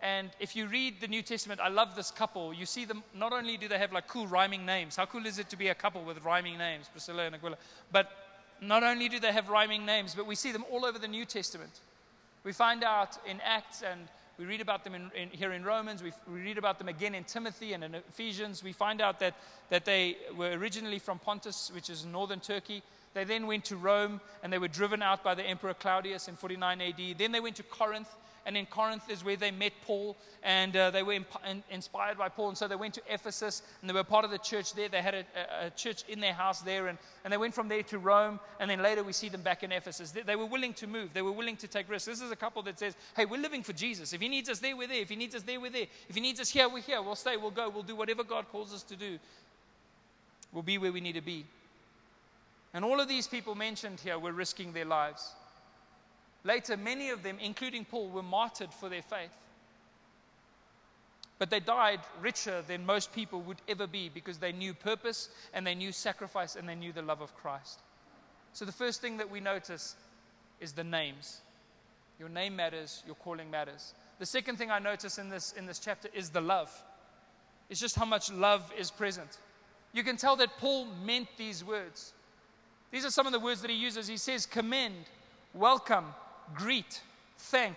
And 0.00 0.30
if 0.40 0.56
you 0.56 0.66
read 0.66 1.00
the 1.00 1.08
New 1.08 1.22
Testament, 1.22 1.60
I 1.60 1.68
love 1.68 1.94
this 1.96 2.10
couple. 2.10 2.52
You 2.52 2.66
see 2.66 2.84
them, 2.84 3.02
not 3.14 3.32
only 3.32 3.56
do 3.56 3.68
they 3.68 3.78
have 3.78 3.92
like 3.92 4.08
cool 4.08 4.26
rhyming 4.26 4.66
names, 4.66 4.96
how 4.96 5.06
cool 5.06 5.24
is 5.24 5.38
it 5.38 5.48
to 5.50 5.56
be 5.56 5.68
a 5.68 5.74
couple 5.74 6.02
with 6.02 6.22
rhyming 6.24 6.58
names, 6.58 6.88
Priscilla 6.90 7.24
and 7.24 7.34
Aquila? 7.34 7.56
But 7.90 8.10
not 8.60 8.82
only 8.82 9.08
do 9.08 9.20
they 9.20 9.32
have 9.32 9.48
rhyming 9.48 9.84
names, 9.84 10.14
but 10.14 10.26
we 10.26 10.34
see 10.34 10.52
them 10.52 10.64
all 10.70 10.84
over 10.84 10.98
the 10.98 11.08
New 11.08 11.24
Testament. 11.24 11.80
We 12.44 12.52
find 12.52 12.84
out 12.84 13.16
in 13.26 13.40
Acts 13.42 13.82
and 13.82 14.00
we 14.38 14.44
read 14.46 14.60
about 14.60 14.84
them 14.84 14.94
in, 14.94 15.10
in, 15.14 15.30
here 15.30 15.52
in 15.52 15.64
Romans. 15.64 16.02
We, 16.02 16.12
we, 16.30 16.40
read 16.40 16.58
about 16.58 16.78
them 16.78 16.88
again 16.88 17.14
in 17.14 17.24
Timothy 17.24 17.72
and 17.72 17.84
in 17.84 17.94
Ephesians. 17.94 18.64
We 18.64 18.72
find 18.72 19.00
out 19.00 19.20
that, 19.20 19.34
that 19.70 19.84
they 19.84 20.16
were 20.36 20.50
originally 20.50 20.98
from 20.98 21.18
Pontus, 21.20 21.70
which 21.72 21.88
is 21.88 22.04
northern 22.04 22.40
Turkey. 22.40 22.82
They 23.14 23.24
then 23.24 23.46
went 23.46 23.64
to 23.66 23.76
Rome 23.76 24.20
and 24.42 24.52
they 24.52 24.58
were 24.58 24.68
driven 24.68 25.02
out 25.02 25.22
by 25.22 25.34
the 25.34 25.44
Emperor 25.44 25.74
Claudius 25.74 26.26
in 26.26 26.34
49 26.34 26.80
AD. 26.80 27.18
Then 27.18 27.30
they 27.30 27.40
went 27.40 27.56
to 27.56 27.62
Corinth 27.62 28.08
and 28.46 28.56
in 28.56 28.66
Corinth 28.66 29.08
is 29.08 29.24
where 29.24 29.36
they 29.36 29.50
met 29.50 29.72
Paul, 29.82 30.16
and 30.42 30.76
uh, 30.76 30.90
they 30.90 31.02
were 31.02 31.14
imp- 31.14 31.64
inspired 31.70 32.18
by 32.18 32.28
Paul. 32.28 32.48
And 32.48 32.58
so 32.58 32.68
they 32.68 32.76
went 32.76 32.94
to 32.94 33.02
Ephesus, 33.08 33.62
and 33.80 33.88
they 33.88 33.94
were 33.94 34.04
part 34.04 34.24
of 34.24 34.30
the 34.30 34.38
church 34.38 34.74
there. 34.74 34.88
They 34.88 35.00
had 35.00 35.14
a, 35.14 35.66
a, 35.66 35.70
church 35.70 36.04
in 36.08 36.20
their 36.20 36.34
house 36.34 36.60
there, 36.60 36.88
and, 36.88 36.98
and 37.24 37.32
they 37.32 37.36
went 37.36 37.54
from 37.54 37.68
there 37.68 37.82
to 37.84 37.98
Rome, 37.98 38.38
and 38.60 38.70
then 38.70 38.82
later 38.82 39.02
we 39.02 39.12
see 39.12 39.28
them 39.28 39.42
back 39.42 39.62
in 39.62 39.72
Ephesus. 39.72 40.10
They, 40.10 40.22
they 40.22 40.36
were 40.36 40.46
willing 40.46 40.74
to 40.74 40.86
move, 40.86 41.10
they 41.14 41.22
were 41.22 41.32
willing 41.32 41.56
to 41.56 41.68
take 41.68 41.88
risks. 41.88 42.06
This 42.06 42.20
is 42.20 42.30
a 42.30 42.36
couple 42.36 42.62
that 42.64 42.78
says, 42.78 42.94
Hey, 43.16 43.24
we're 43.24 43.40
living 43.40 43.62
for 43.62 43.72
Jesus. 43.72 44.12
If 44.12 44.20
He 44.20 44.28
needs 44.28 44.48
us 44.48 44.58
there, 44.58 44.76
we're 44.76 44.88
there. 44.88 45.02
If 45.02 45.08
He 45.08 45.16
needs 45.16 45.34
us 45.34 45.42
there, 45.42 45.60
we're 45.60 45.70
there. 45.70 45.86
If 46.08 46.14
He 46.14 46.20
needs 46.20 46.40
us 46.40 46.50
here, 46.50 46.68
we're 46.68 46.82
here. 46.82 47.00
We'll 47.00 47.14
stay, 47.14 47.36
we'll 47.36 47.50
go, 47.50 47.70
we'll 47.70 47.82
do 47.82 47.96
whatever 47.96 48.24
God 48.24 48.46
calls 48.52 48.74
us 48.74 48.82
to 48.84 48.96
do. 48.96 49.18
We'll 50.52 50.62
be 50.62 50.78
where 50.78 50.92
we 50.92 51.00
need 51.00 51.14
to 51.14 51.20
be. 51.20 51.44
And 52.74 52.84
all 52.84 53.00
of 53.00 53.08
these 53.08 53.28
people 53.28 53.54
mentioned 53.54 54.00
here 54.00 54.18
were 54.18 54.32
risking 54.32 54.72
their 54.72 54.84
lives. 54.84 55.32
Later, 56.44 56.76
many 56.76 57.10
of 57.10 57.22
them, 57.22 57.38
including 57.40 57.84
Paul, 57.84 58.10
were 58.10 58.22
martyred 58.22 58.72
for 58.72 58.88
their 58.88 59.02
faith. 59.02 59.32
But 61.38 61.50
they 61.50 61.60
died 61.60 62.00
richer 62.20 62.62
than 62.62 62.86
most 62.86 63.12
people 63.12 63.40
would 63.42 63.60
ever 63.66 63.86
be 63.86 64.08
because 64.08 64.38
they 64.38 64.52
knew 64.52 64.72
purpose 64.72 65.30
and 65.52 65.66
they 65.66 65.74
knew 65.74 65.90
sacrifice 65.90 66.54
and 66.54 66.68
they 66.68 66.74
knew 66.74 66.92
the 66.92 67.02
love 67.02 67.20
of 67.20 67.34
Christ. 67.34 67.80
So, 68.52 68.64
the 68.64 68.72
first 68.72 69.00
thing 69.00 69.16
that 69.16 69.30
we 69.30 69.40
notice 69.40 69.96
is 70.60 70.72
the 70.72 70.84
names. 70.84 71.40
Your 72.20 72.28
name 72.28 72.54
matters, 72.54 73.02
your 73.06 73.16
calling 73.16 73.50
matters. 73.50 73.94
The 74.20 74.26
second 74.26 74.56
thing 74.56 74.70
I 74.70 74.78
notice 74.78 75.18
in 75.18 75.28
this, 75.28 75.52
in 75.52 75.66
this 75.66 75.80
chapter 75.80 76.08
is 76.14 76.30
the 76.30 76.40
love. 76.40 76.70
It's 77.68 77.80
just 77.80 77.96
how 77.96 78.04
much 78.04 78.30
love 78.30 78.72
is 78.78 78.90
present. 78.90 79.38
You 79.92 80.04
can 80.04 80.16
tell 80.16 80.36
that 80.36 80.56
Paul 80.58 80.86
meant 81.04 81.28
these 81.36 81.64
words. 81.64 82.12
These 82.92 83.04
are 83.04 83.10
some 83.10 83.26
of 83.26 83.32
the 83.32 83.40
words 83.40 83.60
that 83.62 83.70
he 83.70 83.76
uses. 83.76 84.06
He 84.06 84.16
says, 84.16 84.46
commend, 84.46 85.06
welcome, 85.52 86.04
greet, 86.54 87.00
thank. 87.38 87.76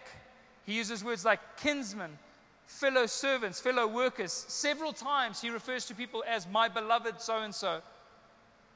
He 0.65 0.73
uses 0.73 1.03
words 1.03 1.23
like 1.23 1.39
kinsmen, 1.57 2.17
fellow 2.65 3.05
servants, 3.05 3.59
fellow 3.59 3.87
workers. 3.87 4.31
Several 4.31 4.93
times 4.93 5.41
he 5.41 5.49
refers 5.49 5.85
to 5.85 5.95
people 5.95 6.23
as 6.27 6.47
my 6.47 6.67
beloved 6.67 7.21
so 7.21 7.37
and 7.37 7.53
so. 7.53 7.81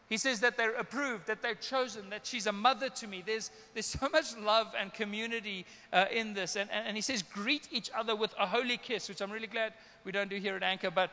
He 0.10 0.18
says 0.18 0.42
that 0.42 0.58
they're 0.58 0.76
approved, 0.76 1.28
that 1.28 1.42
they're 1.42 1.56
chosen, 1.56 2.10
that 2.10 2.26
she's 2.26 2.46
a 2.46 2.52
mother 2.52 2.90
to 2.90 3.08
me. 3.08 3.24
There's, 3.26 3.50
there's 3.74 3.86
so 3.86 4.10
much 4.10 4.36
love 4.38 4.74
and 4.78 4.94
community 4.94 5.66
uh, 5.94 6.06
in 6.12 6.34
this. 6.34 6.58
And, 6.58 6.70
and, 6.70 6.86
and, 6.86 6.98
he 6.98 7.02
says, 7.02 7.24
greet 7.24 7.70
each 7.72 7.90
other 7.98 8.14
with 8.14 8.36
a 8.38 8.46
holy 8.46 8.76
kiss, 8.76 9.08
which 9.08 9.22
I'm 9.22 9.32
really 9.32 9.48
glad 9.48 9.72
we 10.04 10.12
don't 10.12 10.30
do 10.30 10.36
here 10.36 10.58
at 10.58 10.64
Anchor. 10.64 10.92
But, 10.92 11.12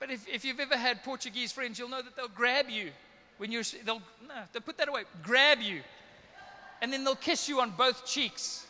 but 0.00 0.10
if, 0.10 0.26
if 0.26 0.44
you've 0.44 0.58
ever 0.58 0.76
had 0.76 1.04
Portuguese 1.04 1.52
friends, 1.52 1.78
you'll 1.78 1.88
know 1.88 2.02
that 2.02 2.16
they'll 2.16 2.26
grab 2.26 2.68
you 2.68 2.90
when 3.38 3.52
you're, 3.52 3.62
they'll, 3.84 4.02
no, 4.26 4.34
they'll 4.52 4.62
put 4.62 4.78
that 4.78 4.88
away, 4.88 5.04
grab 5.22 5.60
you 5.60 5.82
and 6.82 6.92
then 6.92 7.04
they'll 7.04 7.14
kiss 7.14 7.48
you 7.48 7.60
on 7.60 7.70
both 7.70 8.06
cheeks. 8.06 8.66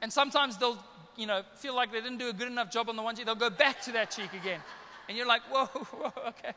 And 0.00 0.12
sometimes 0.12 0.56
they'll, 0.56 0.82
you 1.16 1.26
know, 1.26 1.42
feel 1.56 1.74
like 1.74 1.92
they 1.92 2.00
didn't 2.00 2.18
do 2.18 2.28
a 2.28 2.32
good 2.32 2.48
enough 2.48 2.70
job 2.70 2.88
on 2.88 2.96
the 2.96 3.02
one 3.02 3.14
cheek. 3.14 3.26
They'll 3.26 3.34
go 3.34 3.50
back 3.50 3.80
to 3.82 3.92
that 3.92 4.10
cheek 4.10 4.32
again. 4.32 4.60
And 5.08 5.16
you're 5.16 5.26
like, 5.26 5.42
whoa, 5.42 5.66
whoa, 5.66 6.12
okay. 6.28 6.52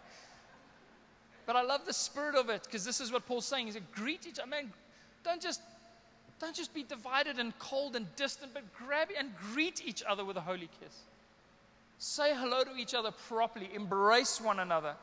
But 1.45 1.55
I 1.55 1.61
love 1.61 1.85
the 1.85 1.93
spirit 1.93 2.35
of 2.35 2.49
it 2.49 2.63
because 2.63 2.83
this 2.83 2.99
is 2.99 3.11
what 3.11 3.27
Paul's 3.27 3.45
saying. 3.45 3.67
He 3.67 3.71
said, 3.71 3.83
greet 3.93 4.25
each 4.27 4.39
other. 4.39 4.49
Man, 4.49 4.73
don't 5.23 5.41
just, 5.41 5.61
don't 6.39 6.55
just 6.55 6.73
be 6.73 6.83
divided 6.83 7.37
and 7.37 7.57
cold 7.59 7.95
and 7.95 8.13
distant, 8.15 8.53
but 8.53 8.63
grab 8.73 9.09
and 9.17 9.29
greet 9.53 9.85
each 9.85 10.03
other 10.03 10.25
with 10.25 10.37
a 10.37 10.41
holy 10.41 10.69
kiss. 10.79 11.01
Say 11.97 12.33
hello 12.35 12.63
to 12.63 12.75
each 12.75 12.93
other 12.93 13.11
properly. 13.11 13.69
Embrace 13.73 14.41
one 14.41 14.59
another. 14.59 14.95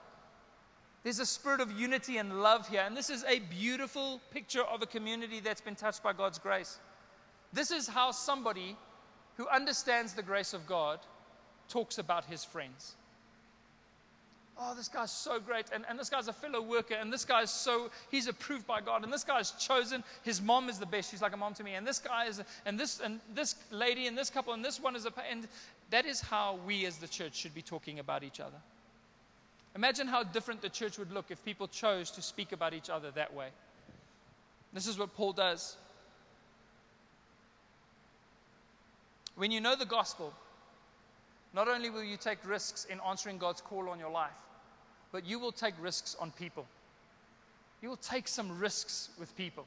There's 1.02 1.18
a 1.18 1.26
spirit 1.26 1.60
of 1.60 1.72
unity 1.72 2.18
and 2.18 2.42
love 2.42 2.68
here. 2.68 2.82
And 2.86 2.96
this 2.96 3.10
is 3.10 3.24
a 3.24 3.40
beautiful 3.40 4.20
picture 4.30 4.62
of 4.62 4.82
a 4.82 4.86
community 4.86 5.40
that's 5.40 5.60
been 5.60 5.74
touched 5.74 6.02
by 6.02 6.12
God's 6.12 6.38
grace. 6.38 6.78
This 7.52 7.70
is 7.70 7.88
how 7.88 8.12
somebody 8.12 8.76
who 9.36 9.48
understands 9.48 10.14
the 10.14 10.22
grace 10.22 10.54
of 10.54 10.66
God 10.66 11.00
talks 11.68 11.98
about 11.98 12.24
his 12.26 12.44
friends. 12.44 12.94
oh, 14.58 14.74
this 14.74 14.88
guy's 14.88 15.10
so 15.10 15.40
great, 15.40 15.66
and, 15.74 15.84
and 15.88 15.98
this 15.98 16.10
guy's 16.10 16.28
a 16.28 16.32
fellow 16.32 16.60
worker, 16.60 16.94
and 16.94 17.12
this 17.12 17.24
guy's 17.24 17.50
so, 17.50 17.90
he's 18.10 18.28
approved 18.28 18.66
by 18.66 18.80
God, 18.80 19.02
and 19.02 19.12
this 19.12 19.24
guy's 19.24 19.52
chosen. 19.52 20.04
His 20.22 20.40
mom 20.40 20.68
is 20.68 20.78
the 20.78 20.86
best. 20.86 21.10
She's 21.10 21.22
like 21.22 21.32
a 21.32 21.36
mom 21.36 21.54
to 21.54 21.64
me, 21.64 21.74
and 21.74 21.86
this 21.86 21.98
guy 21.98 22.26
is, 22.26 22.42
and 22.66 22.78
this, 22.78 23.00
and 23.00 23.20
this 23.34 23.56
lady, 23.70 24.06
and 24.06 24.16
this 24.16 24.30
couple, 24.30 24.52
and 24.52 24.64
this 24.64 24.80
one 24.80 24.94
is 24.94 25.06
a, 25.06 25.12
and 25.30 25.48
that 25.90 26.06
is 26.06 26.20
how 26.20 26.58
we 26.66 26.86
as 26.86 26.98
the 26.98 27.08
church 27.08 27.34
should 27.34 27.54
be 27.54 27.62
talking 27.62 27.98
about 27.98 28.22
each 28.22 28.40
other. 28.40 28.58
Imagine 29.74 30.06
how 30.06 30.22
different 30.22 30.60
the 30.60 30.68
church 30.68 30.98
would 30.98 31.12
look 31.12 31.30
if 31.30 31.44
people 31.44 31.66
chose 31.66 32.10
to 32.12 32.22
speak 32.22 32.52
about 32.52 32.74
each 32.74 32.90
other 32.90 33.10
that 33.12 33.32
way. 33.32 33.48
This 34.72 34.86
is 34.86 34.98
what 34.98 35.14
Paul 35.14 35.32
does. 35.32 35.76
When 39.34 39.50
you 39.50 39.60
know 39.60 39.74
the 39.74 39.86
gospel, 39.86 40.32
not 41.54 41.68
only 41.68 41.90
will 41.90 42.04
you 42.04 42.16
take 42.16 42.38
risks 42.44 42.84
in 42.84 43.00
answering 43.06 43.38
God's 43.38 43.60
call 43.60 43.88
on 43.88 43.98
your 43.98 44.10
life, 44.10 44.30
but 45.10 45.26
you 45.26 45.38
will 45.38 45.52
take 45.52 45.74
risks 45.80 46.16
on 46.20 46.30
people. 46.32 46.66
You 47.82 47.88
will 47.88 47.96
take 47.96 48.28
some 48.28 48.58
risks 48.58 49.10
with 49.18 49.34
people. 49.36 49.66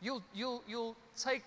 You'll, 0.00 0.22
you'll, 0.34 0.62
you'll 0.66 0.96
take 1.16 1.44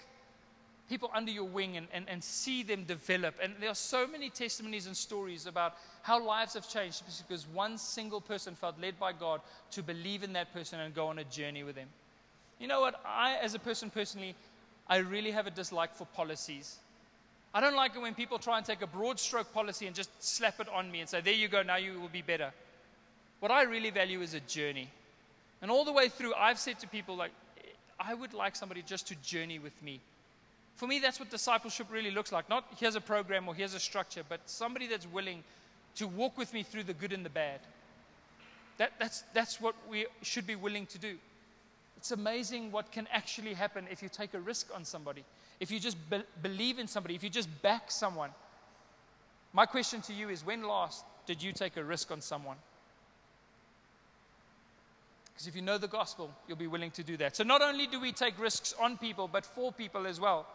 people 0.89 1.09
under 1.13 1.31
your 1.31 1.45
wing 1.45 1.77
and, 1.77 1.87
and, 1.93 2.07
and 2.09 2.23
see 2.23 2.63
them 2.63 2.83
develop. 2.83 3.35
And 3.41 3.53
there 3.59 3.69
are 3.69 3.75
so 3.75 4.05
many 4.05 4.29
testimonies 4.29 4.87
and 4.87 4.95
stories 4.95 5.47
about 5.47 5.75
how 6.01 6.23
lives 6.23 6.53
have 6.53 6.67
changed 6.69 7.03
because 7.27 7.47
one 7.47 7.77
single 7.77 8.21
person 8.21 8.55
felt 8.55 8.79
led 8.81 8.99
by 8.99 9.13
God 9.13 9.41
to 9.71 9.81
believe 9.81 10.23
in 10.23 10.33
that 10.33 10.53
person 10.53 10.79
and 10.79 10.93
go 10.93 11.07
on 11.07 11.19
a 11.19 11.23
journey 11.23 11.63
with 11.63 11.75
them. 11.75 11.87
You 12.59 12.67
know 12.67 12.81
what? 12.81 13.01
I, 13.05 13.37
as 13.41 13.55
a 13.55 13.59
person 13.59 13.89
personally, 13.89 14.35
I 14.87 14.97
really 14.97 15.31
have 15.31 15.47
a 15.47 15.51
dislike 15.51 15.95
for 15.95 16.05
policies. 16.05 16.77
I 17.53 17.61
don't 17.61 17.75
like 17.75 17.95
it 17.95 18.01
when 18.01 18.15
people 18.15 18.39
try 18.39 18.57
and 18.57 18.65
take 18.65 18.81
a 18.81 18.87
broad 18.87 19.19
stroke 19.19 19.53
policy 19.53 19.85
and 19.85 19.95
just 19.95 20.09
slap 20.23 20.59
it 20.59 20.67
on 20.69 20.91
me 20.91 20.99
and 20.99 21.09
say, 21.09 21.21
there 21.21 21.33
you 21.33 21.47
go, 21.47 21.61
now 21.61 21.75
you 21.75 21.99
will 21.99 22.09
be 22.09 22.21
better. 22.21 22.51
What 23.39 23.51
I 23.51 23.63
really 23.63 23.89
value 23.89 24.21
is 24.21 24.33
a 24.33 24.39
journey. 24.41 24.89
And 25.61 25.69
all 25.69 25.85
the 25.85 25.93
way 25.93 26.09
through, 26.09 26.33
I've 26.33 26.59
said 26.59 26.79
to 26.79 26.87
people, 26.87 27.15
like, 27.15 27.31
I 27.99 28.13
would 28.13 28.33
like 28.33 28.55
somebody 28.55 28.81
just 28.81 29.07
to 29.07 29.15
journey 29.15 29.59
with 29.59 29.81
me. 29.83 30.01
For 30.75 30.87
me, 30.87 30.99
that's 30.99 31.19
what 31.19 31.29
discipleship 31.29 31.87
really 31.91 32.11
looks 32.11 32.31
like. 32.31 32.49
Not 32.49 32.65
here's 32.77 32.95
a 32.95 33.01
program 33.01 33.47
or 33.47 33.55
here's 33.55 33.73
a 33.73 33.79
structure, 33.79 34.23
but 34.27 34.41
somebody 34.45 34.87
that's 34.87 35.07
willing 35.07 35.43
to 35.95 36.07
walk 36.07 36.37
with 36.37 36.53
me 36.53 36.63
through 36.63 36.83
the 36.83 36.93
good 36.93 37.13
and 37.13 37.23
the 37.23 37.29
bad. 37.29 37.59
That, 38.77 38.93
that's, 38.99 39.23
that's 39.33 39.61
what 39.61 39.75
we 39.89 40.07
should 40.23 40.47
be 40.47 40.55
willing 40.55 40.87
to 40.87 40.97
do. 40.97 41.17
It's 41.97 42.11
amazing 42.11 42.71
what 42.71 42.91
can 42.91 43.07
actually 43.11 43.53
happen 43.53 43.85
if 43.91 44.01
you 44.01 44.09
take 44.09 44.33
a 44.33 44.39
risk 44.39 44.67
on 44.75 44.83
somebody 44.83 45.23
if 45.63 45.71
you 45.71 45.79
just 45.79 45.97
be- 46.09 46.23
believe 46.41 46.77
in 46.77 46.87
somebody, 46.87 47.15
if 47.15 47.23
you 47.23 47.29
just 47.29 47.49
back 47.61 47.89
someone. 47.89 48.31
My 49.53 49.65
question 49.65 50.01
to 50.01 50.13
you 50.13 50.29
is 50.29 50.45
when 50.45 50.63
last 50.63 51.05
did 51.25 51.41
you 51.41 51.53
take 51.53 51.77
a 51.77 51.83
risk 51.83 52.11
on 52.11 52.19
someone? 52.19 52.57
Because 55.33 55.47
if 55.47 55.55
you 55.55 55.61
know 55.61 55.77
the 55.77 55.87
gospel, 55.87 56.31
you'll 56.47 56.57
be 56.57 56.67
willing 56.67 56.91
to 56.91 57.03
do 57.03 57.15
that. 57.17 57.35
So 57.37 57.43
not 57.43 57.61
only 57.61 57.87
do 57.87 57.99
we 57.99 58.11
take 58.11 58.37
risks 58.39 58.75
on 58.79 58.97
people, 58.97 59.29
but 59.31 59.45
for 59.45 59.71
people 59.71 60.05
as 60.05 60.19
well. 60.19 60.45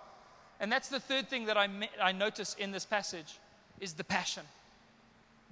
And 0.61 0.71
that's 0.71 0.89
the 0.89 1.01
third 1.01 1.29
thing 1.29 1.47
that 1.47 1.57
I, 1.57 1.69
I 2.03 2.13
notice 2.13 2.55
in 2.59 2.71
this 2.71 2.85
passage 2.85 3.39
is 3.81 3.93
the 3.93 4.05
passion. 4.05 4.43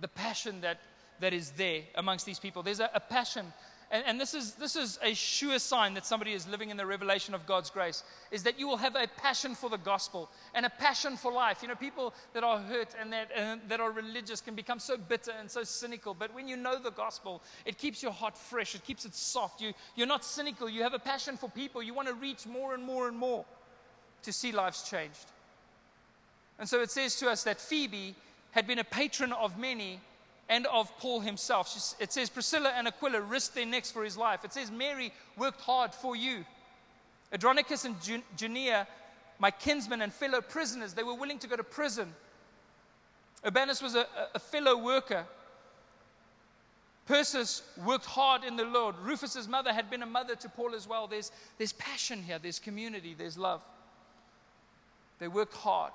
The 0.00 0.08
passion 0.08 0.60
that, 0.62 0.80
that 1.20 1.32
is 1.32 1.50
there 1.52 1.82
amongst 1.94 2.26
these 2.26 2.38
people. 2.38 2.62
There's 2.62 2.80
a, 2.80 2.90
a 2.92 3.00
passion 3.00 3.52
and, 3.90 4.02
and, 4.04 4.20
this, 4.20 4.34
is, 4.34 4.54
this 4.54 4.74
is 4.74 4.98
a 5.00 5.14
sure 5.14 5.60
sign 5.60 5.94
that 5.94 6.04
somebody 6.04 6.32
is 6.32 6.48
living 6.48 6.70
in 6.70 6.76
the 6.76 6.84
revelation 6.84 7.34
of 7.34 7.46
God's 7.46 7.70
grace, 7.70 8.02
is 8.32 8.42
that 8.42 8.58
you 8.58 8.66
will 8.66 8.78
have 8.78 8.96
a 8.96 9.06
passion 9.16 9.54
for 9.54 9.70
the 9.70 9.78
gospel 9.78 10.28
and 10.54 10.66
a 10.66 10.70
passion 10.70 11.16
for 11.16 11.30
life. 11.30 11.62
You 11.62 11.68
know, 11.68 11.76
people 11.76 12.12
that 12.32 12.42
are 12.42 12.58
hurt 12.58 12.96
and 13.00 13.12
that, 13.12 13.30
and 13.34 13.60
that 13.68 13.78
are 13.78 13.92
religious 13.92 14.40
can 14.40 14.56
become 14.56 14.80
so 14.80 14.96
bitter 14.96 15.32
and 15.38 15.48
so 15.48 15.62
cynical. 15.62 16.14
But 16.14 16.34
when 16.34 16.48
you 16.48 16.56
know 16.56 16.80
the 16.80 16.90
gospel, 16.90 17.42
it 17.64 17.78
keeps 17.78 18.02
your 18.02 18.10
heart 18.10 18.36
fresh, 18.36 18.74
it 18.74 18.84
keeps 18.84 19.04
it 19.04 19.14
soft. 19.14 19.60
You, 19.60 19.72
you're 19.94 20.08
not 20.08 20.24
cynical, 20.24 20.68
you 20.68 20.82
have 20.82 20.94
a 20.94 20.98
passion 20.98 21.36
for 21.36 21.48
people. 21.48 21.80
You 21.80 21.94
want 21.94 22.08
to 22.08 22.14
reach 22.14 22.44
more 22.44 22.74
and 22.74 22.82
more 22.82 23.06
and 23.06 23.16
more 23.16 23.44
to 24.22 24.32
see 24.32 24.52
lives 24.52 24.88
changed. 24.88 25.26
And 26.58 26.68
so 26.68 26.80
it 26.80 26.90
says 26.90 27.16
to 27.16 27.28
us 27.28 27.44
that 27.44 27.60
Phoebe 27.60 28.14
had 28.52 28.66
been 28.66 28.78
a 28.78 28.84
patron 28.84 29.32
of 29.32 29.58
many 29.58 30.00
and 30.48 30.66
of 30.66 30.96
Paul 30.98 31.20
himself. 31.20 31.94
It 32.00 32.12
says 32.12 32.30
Priscilla 32.30 32.72
and 32.76 32.86
Aquila 32.86 33.20
risked 33.20 33.54
their 33.54 33.66
necks 33.66 33.90
for 33.90 34.04
his 34.04 34.16
life. 34.16 34.44
It 34.44 34.52
says 34.52 34.70
Mary 34.70 35.12
worked 35.36 35.60
hard 35.60 35.92
for 35.92 36.16
you. 36.16 36.44
Andronicus 37.32 37.84
and 37.84 37.96
Junia, 38.36 38.86
my 39.38 39.50
kinsmen 39.50 40.02
and 40.02 40.12
fellow 40.12 40.40
prisoners, 40.40 40.94
they 40.94 41.02
were 41.02 41.14
willing 41.14 41.38
to 41.40 41.48
go 41.48 41.56
to 41.56 41.64
prison. 41.64 42.14
Urbanus 43.44 43.82
was 43.82 43.94
a, 43.94 44.06
a 44.34 44.38
fellow 44.38 44.76
worker. 44.76 45.24
Persis 47.06 47.62
worked 47.84 48.06
hard 48.06 48.42
in 48.42 48.56
the 48.56 48.64
Lord. 48.64 48.96
Rufus's 49.00 49.46
mother 49.46 49.72
had 49.72 49.90
been 49.90 50.02
a 50.02 50.06
mother 50.06 50.34
to 50.36 50.48
Paul 50.48 50.74
as 50.74 50.88
well. 50.88 51.06
There's, 51.06 51.30
there's 51.58 51.72
passion 51.72 52.22
here, 52.22 52.38
there's 52.38 52.58
community, 52.58 53.14
there's 53.16 53.38
love. 53.38 53.62
They 55.18 55.28
worked 55.28 55.54
hard. 55.54 55.92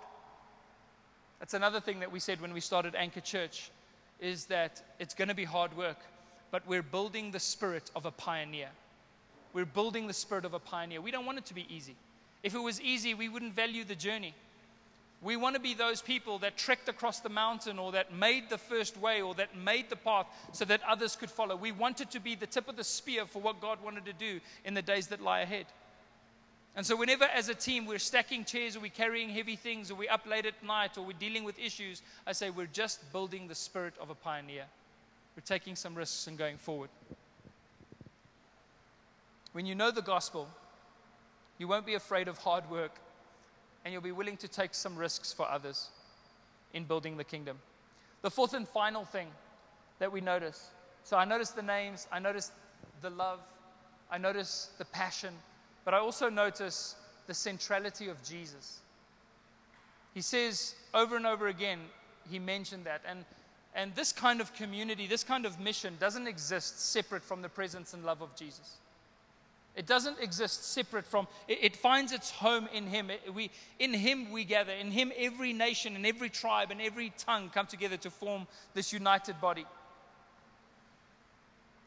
That's 1.40 1.54
another 1.54 1.80
thing 1.80 2.00
that 2.02 2.12
we 2.12 2.20
said 2.20 2.42
when 2.42 2.54
we 2.54 2.60
started 2.60 2.96
Anchor 2.96 3.22
Church 3.22 3.72
is 4.20 4.46
that 4.46 4.82
it's 5.00 5.14
going 5.14 5.28
to 5.28 5.34
be 5.34 5.44
hard 5.44 5.76
work, 5.76 5.98
but 6.52 6.68
we're 6.68 6.84
building 6.84 7.32
the 7.32 7.40
spirit 7.40 7.90
of 7.96 8.06
a 8.06 8.12
pioneer. 8.12 8.70
We're 9.54 9.66
building 9.66 10.08
the 10.08 10.14
spirit 10.14 10.46
of 10.46 10.54
a 10.54 10.60
pioneer. 10.60 11.02
We 11.02 11.12
don't 11.12 11.26
want 11.26 11.40
it 11.40 11.46
to 11.46 11.56
be 11.56 11.66
easy. 11.70 11.96
If 12.44 12.54
it 12.54 12.60
was 12.60 12.80
easy, 12.82 13.14
we 13.14 13.30
wouldn't 13.30 13.56
value 13.56 13.84
the 13.84 13.96
journey. 13.96 14.34
We 15.22 15.36
want 15.36 15.56
to 15.56 15.62
be 15.62 15.76
those 15.76 16.02
people 16.02 16.40
that 16.40 16.58
trekked 16.58 16.90
across 16.90 17.20
the 17.20 17.30
mountain 17.30 17.78
or 17.78 17.92
that 17.92 18.14
made 18.14 18.50
the 18.50 18.58
first 18.58 18.98
way 18.98 19.22
or 19.22 19.36
that 19.36 19.56
made 19.56 19.90
the 19.90 19.96
path 19.96 20.26
so 20.52 20.66
that 20.66 20.82
others 20.88 21.16
could 21.16 21.30
follow. 21.30 21.56
We 21.56 21.72
wanted 21.72 22.10
to 22.12 22.20
be 22.20 22.34
the 22.34 22.48
tip 22.48 22.68
of 22.68 22.76
the 22.76 22.84
spear 22.84 23.26
for 23.26 23.40
what 23.40 23.62
God 23.62 23.78
wanted 23.84 24.06
to 24.06 24.14
do 24.14 24.40
in 24.66 24.74
the 24.74 24.82
days 24.82 25.08
that 25.08 25.22
lie 25.22 25.42
ahead. 25.42 25.68
And 26.76 26.86
so, 26.86 26.96
whenever 26.96 27.26
as 27.26 27.50
a 27.50 27.54
team 27.54 27.86
we're 27.86 28.00
stacking 28.00 28.46
chairs 28.46 28.76
or 28.76 28.80
we're 28.80 28.90
carrying 28.92 29.30
heavy 29.30 29.56
things 29.56 29.92
or 29.92 29.96
we're 29.96 30.12
up 30.12 30.26
late 30.26 30.46
at 30.46 30.64
night 30.64 30.98
or 30.98 31.06
we're 31.06 31.14
dealing 31.14 31.44
with 31.44 31.60
issues, 31.60 32.02
I 32.26 32.32
say 32.32 32.50
we're 32.50 32.68
just 32.68 33.12
building 33.12 33.48
the 33.48 33.56
spirit 33.56 33.94
of 34.00 34.10
a 34.10 34.16
pioneer. 34.16 34.66
We're 35.36 35.44
taking 35.46 35.76
some 35.76 35.96
risks 35.96 36.28
and 36.28 36.38
going 36.38 36.58
forward. 36.58 36.90
When 39.54 39.66
you 39.66 39.76
know 39.76 39.92
the 39.92 40.02
gospel, 40.02 40.48
you 41.58 41.68
won't 41.68 41.86
be 41.86 41.96
afraid 41.96 42.28
of 42.28 42.38
hard 42.38 42.70
work 42.70 42.96
and 43.84 43.92
you'll 43.92 44.02
be 44.02 44.14
willing 44.14 44.38
to 44.38 44.48
take 44.48 44.74
some 44.74 44.96
risks 44.96 45.34
for 45.34 45.50
others 45.50 45.90
in 46.74 46.86
building 46.86 47.18
the 47.18 47.24
kingdom. 47.24 47.60
The 48.22 48.32
fourth 48.32 48.54
and 48.54 48.68
final 48.68 49.04
thing 49.04 49.28
that 50.00 50.12
we 50.12 50.22
notice 50.22 50.70
so 51.04 51.18
I 51.18 51.26
notice 51.26 51.52
the 51.52 51.62
names, 51.62 52.08
I 52.12 52.20
notice 52.20 52.52
the 53.02 53.10
love, 53.10 53.40
I 54.10 54.18
notice 54.18 54.70
the 54.78 54.86
passion. 54.86 55.34
But 55.84 55.94
I 55.94 56.00
also 56.00 56.30
notice 56.30 56.96
the 57.28 57.34
centrality 57.34 58.08
of 58.10 58.22
Jesus. 58.24 58.80
He 60.14 60.22
says 60.22 60.76
over 60.94 61.16
and 61.16 61.26
over 61.26 61.48
again, 61.48 61.80
he 62.30 62.40
mentioned 62.40 62.86
that. 62.86 63.02
And, 63.08 63.26
and 63.74 63.96
this 63.96 64.12
kind 64.12 64.42
of 64.42 64.54
community, 64.54 65.08
this 65.08 65.24
kind 65.24 65.46
of 65.46 65.60
mission 65.60 65.96
doesn't 66.00 66.28
exist 66.28 66.92
separate 66.92 67.24
from 67.24 67.42
the 67.42 67.50
presence 67.50 67.94
and 67.94 68.04
love 68.04 68.22
of 68.22 68.36
Jesus. 68.36 68.78
It 69.76 69.86
doesn't 69.86 70.20
exist 70.20 70.66
separate 70.74 71.06
from, 71.06 71.28
it, 71.48 71.60
it 71.62 71.76
finds 71.78 72.12
its 72.12 72.30
home 72.30 72.68
in 72.74 72.88
Him. 72.88 73.10
It, 73.10 73.34
we, 73.34 73.52
in 73.80 73.94
Him 73.94 74.32
we 74.32 74.44
gather. 74.44 74.74
In 74.74 74.92
Him, 74.92 75.14
every 75.18 75.54
nation 75.54 75.96
and 75.96 76.06
every 76.06 76.30
tribe 76.30 76.72
and 76.72 76.82
every 76.82 77.14
tongue 77.18 77.50
come 77.54 77.68
together 77.68 77.98
to 77.98 78.10
form 78.10 78.48
this 78.74 78.92
united 78.92 79.40
body. 79.40 79.66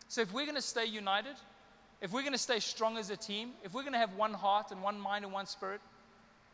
So 0.08 0.22
if 0.22 0.32
we're 0.32 0.46
going 0.46 0.56
to 0.56 0.62
stay 0.62 0.86
united, 0.86 1.34
if 2.04 2.12
we're 2.12 2.20
going 2.20 2.32
to 2.32 2.38
stay 2.38 2.60
strong 2.60 2.98
as 2.98 3.08
a 3.08 3.16
team, 3.16 3.52
if 3.64 3.72
we're 3.72 3.80
going 3.80 3.94
to 3.94 3.98
have 3.98 4.14
one 4.14 4.34
heart 4.34 4.70
and 4.70 4.82
one 4.82 5.00
mind 5.00 5.24
and 5.24 5.32
one 5.32 5.46
spirit, 5.46 5.80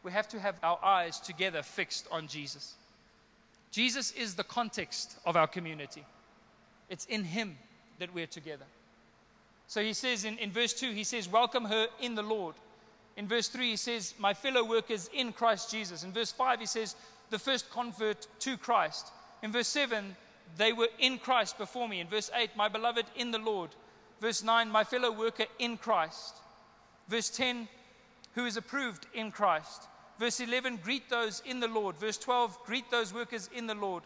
we 0.05 0.13
have 0.13 0.29
to 0.29 0.39
have 0.39 0.55
our 0.63 0.79
eyes 0.81 1.19
together 1.19 1.61
fixed 1.61 2.07
on 2.13 2.29
Jesus. 2.29 2.77
Jesus 3.73 4.13
is 4.13 4.37
the 4.37 4.45
context 4.45 5.19
of 5.27 5.37
our 5.37 5.49
community, 5.49 6.07
it's 6.89 7.05
in 7.07 7.25
Him 7.25 7.59
that 7.99 8.15
we're 8.15 8.29
together. 8.29 8.65
So 9.67 9.83
he 9.83 9.93
says 9.93 10.25
in, 10.25 10.39
in 10.39 10.53
verse 10.53 10.73
2, 10.73 10.93
he 10.93 11.05
says, 11.05 11.29
Welcome 11.29 11.65
her 11.65 11.89
in 12.01 12.15
the 12.15 12.23
Lord. 12.23 12.55
In 13.17 13.27
verse 13.27 13.49
3, 13.49 13.71
he 13.71 13.77
says, 13.77 14.15
My 14.21 14.35
fellow 14.35 14.65
workers 14.65 15.11
in 15.13 15.33
Christ 15.33 15.71
Jesus. 15.71 16.05
In 16.05 16.13
verse 16.13 16.31
5, 16.31 16.61
he 16.61 16.67
says, 16.67 16.95
The 17.31 17.39
first 17.41 17.71
convert 17.71 18.29
to 18.41 18.57
Christ. 18.57 19.09
In 19.43 19.51
verse 19.51 19.69
7, 19.69 20.17
they 20.57 20.73
were 20.73 20.89
in 21.01 21.19
Christ 21.19 21.59
before 21.59 21.89
me. 21.89 22.01
In 22.01 22.07
verse 22.07 22.31
8, 22.35 22.51
My 22.57 22.69
beloved 22.69 23.07
in 23.17 23.33
the 23.33 23.39
Lord. 23.39 23.71
Verse 24.21 24.43
9, 24.43 24.71
my 24.71 24.85
fellow 24.85 25.11
worker 25.11 25.47
in 25.59 25.77
Christ. 25.77 26.37
Verse 27.09 27.31
10, 27.31 27.69
who 28.35 28.47
is 28.47 28.57
approved 28.57 29.07
in 29.15 29.31
Christ. 29.31 29.89
Verse 30.19 30.41
11, 30.41 30.81
greet 30.83 31.09
those 31.09 31.43
in 31.47 31.61
the 31.61 31.69
Lord. 31.69 31.97
Verse 31.97 32.19
12, 32.19 32.59
greet 32.65 32.91
those 32.91 33.15
workers 33.15 33.49
in 33.55 33.67
the 33.67 33.75
Lord. 33.75 34.03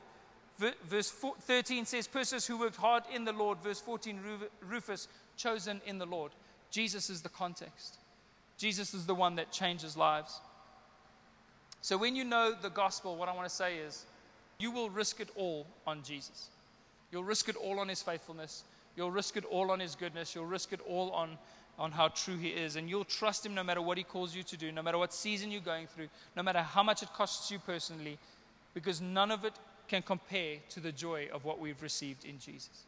Verse 0.58 1.10
13 1.10 1.84
says, 1.84 2.06
Persis 2.06 2.46
who 2.46 2.58
worked 2.58 2.76
hard 2.76 3.02
in 3.12 3.24
the 3.24 3.32
Lord. 3.32 3.58
Verse 3.58 3.80
14, 3.80 4.20
Rufus, 4.60 5.08
chosen 5.36 5.80
in 5.84 5.98
the 5.98 6.06
Lord. 6.06 6.30
Jesus 6.70 7.10
is 7.10 7.22
the 7.22 7.28
context. 7.28 7.98
Jesus 8.56 8.94
is 8.94 9.04
the 9.06 9.14
one 9.14 9.34
that 9.34 9.50
changes 9.50 9.96
lives. 9.96 10.40
So 11.80 11.98
when 11.98 12.14
you 12.14 12.22
know 12.22 12.54
the 12.54 12.70
gospel, 12.70 13.16
what 13.16 13.28
I 13.28 13.34
want 13.34 13.48
to 13.48 13.54
say 13.54 13.78
is, 13.78 14.06
you 14.58 14.70
will 14.70 14.88
risk 14.88 15.18
it 15.18 15.28
all 15.34 15.66
on 15.86 16.04
Jesus. 16.04 16.50
You'll 17.10 17.24
risk 17.24 17.48
it 17.48 17.56
all 17.56 17.80
on 17.80 17.88
His 17.88 18.00
faithfulness. 18.00 18.62
You'll 18.96 19.10
risk 19.10 19.36
it 19.36 19.44
all 19.44 19.70
on 19.70 19.80
His 19.80 19.94
goodness. 19.94 20.34
You'll 20.34 20.46
risk 20.46 20.72
it 20.72 20.80
all 20.86 21.10
on, 21.10 21.36
on 21.78 21.92
how 21.92 22.08
true 22.08 22.36
He 22.36 22.48
is. 22.48 22.76
And 22.76 22.88
you'll 22.88 23.04
trust 23.04 23.44
Him 23.44 23.54
no 23.54 23.64
matter 23.64 23.82
what 23.82 23.98
He 23.98 24.04
calls 24.04 24.34
you 24.34 24.42
to 24.44 24.56
do, 24.56 24.72
no 24.72 24.82
matter 24.82 24.98
what 24.98 25.12
season 25.12 25.50
you're 25.50 25.60
going 25.60 25.86
through, 25.86 26.08
no 26.36 26.42
matter 26.42 26.60
how 26.60 26.82
much 26.82 27.02
it 27.02 27.12
costs 27.12 27.50
you 27.50 27.58
personally, 27.58 28.18
because 28.72 29.00
none 29.00 29.30
of 29.30 29.44
it 29.44 29.54
can 29.88 30.02
compare 30.02 30.56
to 30.70 30.80
the 30.80 30.92
joy 30.92 31.28
of 31.32 31.44
what 31.44 31.60
we've 31.60 31.82
received 31.82 32.24
in 32.24 32.38
Jesus. 32.38 32.84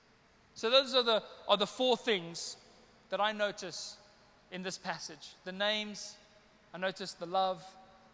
So, 0.54 0.70
those 0.70 0.94
are 0.94 1.02
the, 1.02 1.22
are 1.48 1.56
the 1.56 1.66
four 1.66 1.96
things 1.96 2.56
that 3.10 3.20
I 3.20 3.32
notice 3.32 3.96
in 4.52 4.62
this 4.62 4.78
passage 4.78 5.34
the 5.44 5.52
names, 5.52 6.14
I 6.72 6.78
notice 6.78 7.12
the 7.12 7.26
love, 7.26 7.62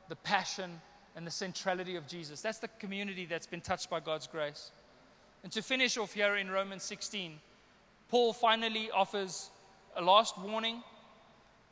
the 0.09 0.17
passion, 0.17 0.81
and 1.17 1.27
the 1.27 1.31
centrality 1.31 1.97
of 1.97 2.07
Jesus. 2.07 2.41
That's 2.41 2.59
the 2.59 2.69
community 2.79 3.27
that's 3.27 3.47
been 3.47 3.61
touched 3.61 3.91
by 3.91 4.01
God's 4.01 4.27
grace. 4.27 4.71
And 5.43 5.53
to 5.53 5.63
finish 5.63 5.97
off 5.97 6.13
here 6.13 6.37
in 6.37 6.51
Romans 6.51 6.83
16, 6.85 7.39
Paul 8.13 8.35
finally 8.35 8.91
offers 8.91 9.49
a 9.97 10.03
last 10.03 10.39
warning 10.39 10.83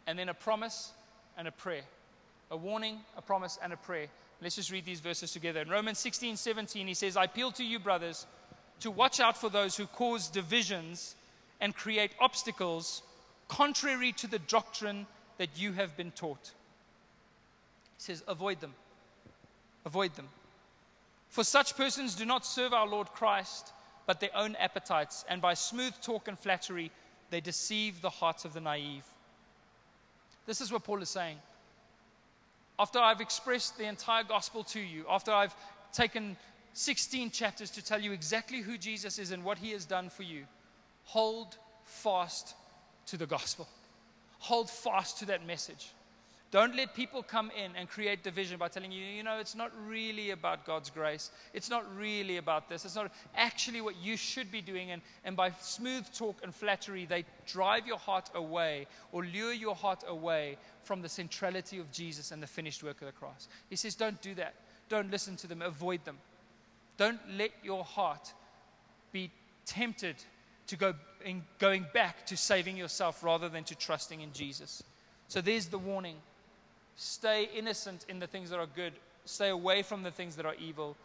and 0.06 0.18
then 0.18 0.30
a 0.30 0.34
promise 0.34 0.90
and 1.36 1.46
a 1.46 1.52
prayer. 1.52 1.82
A 2.50 2.56
warning, 2.56 3.00
a 3.18 3.20
promise, 3.20 3.58
and 3.62 3.74
a 3.74 3.76
prayer. 3.76 4.06
Let's 4.40 4.56
just 4.56 4.72
read 4.72 4.86
these 4.86 5.00
verses 5.00 5.32
together. 5.32 5.60
In 5.60 5.68
Romans 5.68 5.98
16, 5.98 6.38
17, 6.38 6.86
he 6.86 6.94
says, 6.94 7.14
I 7.18 7.24
appeal 7.24 7.52
to 7.52 7.62
you, 7.62 7.78
brothers, 7.78 8.26
to 8.80 8.90
watch 8.90 9.20
out 9.20 9.36
for 9.36 9.50
those 9.50 9.76
who 9.76 9.84
cause 9.84 10.28
divisions 10.28 11.14
and 11.60 11.76
create 11.76 12.12
obstacles 12.18 13.02
contrary 13.48 14.12
to 14.12 14.26
the 14.26 14.38
doctrine 14.38 15.06
that 15.36 15.50
you 15.56 15.72
have 15.72 15.94
been 15.94 16.10
taught. 16.10 16.52
He 17.98 18.04
says, 18.04 18.24
avoid 18.26 18.62
them. 18.62 18.72
Avoid 19.84 20.16
them. 20.16 20.28
For 21.28 21.44
such 21.44 21.76
persons 21.76 22.14
do 22.14 22.24
not 22.24 22.46
serve 22.46 22.72
our 22.72 22.88
Lord 22.88 23.08
Christ, 23.08 23.74
but 24.06 24.20
their 24.20 24.34
own 24.34 24.56
appetites, 24.56 25.24
and 25.28 25.40
by 25.40 25.54
smooth 25.54 25.94
talk 26.02 26.28
and 26.28 26.38
flattery, 26.38 26.90
they 27.30 27.40
deceive 27.40 28.00
the 28.00 28.10
hearts 28.10 28.44
of 28.44 28.52
the 28.52 28.60
naive. 28.60 29.04
This 30.46 30.60
is 30.60 30.72
what 30.72 30.84
Paul 30.84 31.02
is 31.02 31.08
saying. 31.08 31.36
After 32.78 32.98
I've 32.98 33.20
expressed 33.20 33.78
the 33.78 33.84
entire 33.84 34.24
gospel 34.24 34.64
to 34.64 34.80
you, 34.80 35.04
after 35.08 35.30
I've 35.30 35.54
taken 35.92 36.36
16 36.72 37.30
chapters 37.30 37.70
to 37.72 37.84
tell 37.84 38.00
you 38.00 38.12
exactly 38.12 38.60
who 38.60 38.78
Jesus 38.78 39.18
is 39.18 39.32
and 39.32 39.44
what 39.44 39.58
he 39.58 39.70
has 39.72 39.84
done 39.84 40.08
for 40.08 40.22
you, 40.22 40.44
hold 41.04 41.56
fast 41.84 42.54
to 43.06 43.16
the 43.16 43.26
gospel. 43.26 43.68
Hold 44.38 44.70
fast 44.70 45.18
to 45.18 45.26
that 45.26 45.46
message. 45.46 45.90
Don't 46.50 46.74
let 46.74 46.96
people 46.96 47.22
come 47.22 47.52
in 47.56 47.76
and 47.76 47.88
create 47.88 48.24
division 48.24 48.58
by 48.58 48.66
telling 48.66 48.90
you, 48.90 49.04
you 49.04 49.22
know, 49.22 49.38
it's 49.38 49.54
not 49.54 49.70
really 49.86 50.30
about 50.30 50.66
God's 50.66 50.90
grace. 50.90 51.30
It's 51.54 51.70
not 51.70 51.84
really 51.96 52.38
about 52.38 52.68
this. 52.68 52.84
It's 52.84 52.96
not 52.96 53.12
actually 53.36 53.80
what 53.80 53.94
you 54.02 54.16
should 54.16 54.50
be 54.50 54.60
doing. 54.60 54.90
And, 54.90 55.00
and 55.24 55.36
by 55.36 55.52
smooth 55.60 56.12
talk 56.12 56.40
and 56.42 56.52
flattery, 56.52 57.06
they 57.06 57.24
drive 57.46 57.86
your 57.86 57.98
heart 57.98 58.30
away 58.34 58.88
or 59.12 59.24
lure 59.24 59.52
your 59.52 59.76
heart 59.76 60.02
away 60.08 60.56
from 60.82 61.02
the 61.02 61.08
centrality 61.08 61.78
of 61.78 61.92
Jesus 61.92 62.32
and 62.32 62.42
the 62.42 62.48
finished 62.48 62.82
work 62.82 63.00
of 63.00 63.06
the 63.06 63.12
cross. 63.12 63.46
He 63.68 63.76
says, 63.76 63.94
don't 63.94 64.20
do 64.20 64.34
that. 64.34 64.54
Don't 64.88 65.10
listen 65.10 65.36
to 65.36 65.46
them. 65.46 65.62
Avoid 65.62 66.04
them. 66.04 66.18
Don't 66.96 67.20
let 67.38 67.52
your 67.62 67.84
heart 67.84 68.34
be 69.12 69.30
tempted 69.66 70.16
to 70.66 70.76
go 70.76 70.94
in 71.24 71.44
going 71.60 71.86
back 71.94 72.26
to 72.26 72.36
saving 72.36 72.76
yourself 72.76 73.22
rather 73.22 73.48
than 73.48 73.62
to 73.64 73.76
trusting 73.76 74.20
in 74.20 74.32
Jesus. 74.32 74.82
So 75.28 75.40
there's 75.40 75.66
the 75.66 75.78
warning. 75.78 76.16
Stay 76.96 77.48
innocent 77.56 78.04
in 78.08 78.18
the 78.18 78.26
things 78.26 78.50
that 78.50 78.58
are 78.58 78.68
good. 78.74 78.92
Stay 79.24 79.48
away 79.48 79.82
from 79.82 80.02
the 80.02 80.10
things 80.10 80.36
that 80.36 80.46
are 80.46 80.54
evil. 80.56 80.96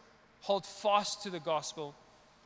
Hold 0.42 0.66
fast 0.66 1.22
to 1.22 1.30
the 1.30 1.40
gospel. 1.40 1.94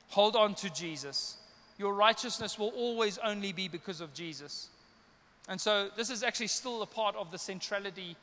Hold 0.09 0.37
on 0.37 0.55
to 0.57 0.71
Jesus. 0.71 1.37
Your 1.79 1.95
righteousness 1.95 2.59
will 2.59 2.73
always 2.77 3.19
only 3.19 3.53
be 3.53 3.69
because 3.69 4.01
of 4.01 4.13
Jesus. 4.13 4.69
And 5.49 5.61
so 5.61 5.89
this 5.97 6.11
is 6.11 6.23
actually 6.23 6.49
still 6.49 6.83
a 6.83 6.87
part 6.87 7.17
of 7.17 7.31
the 7.31 7.39
centrality 7.39 8.17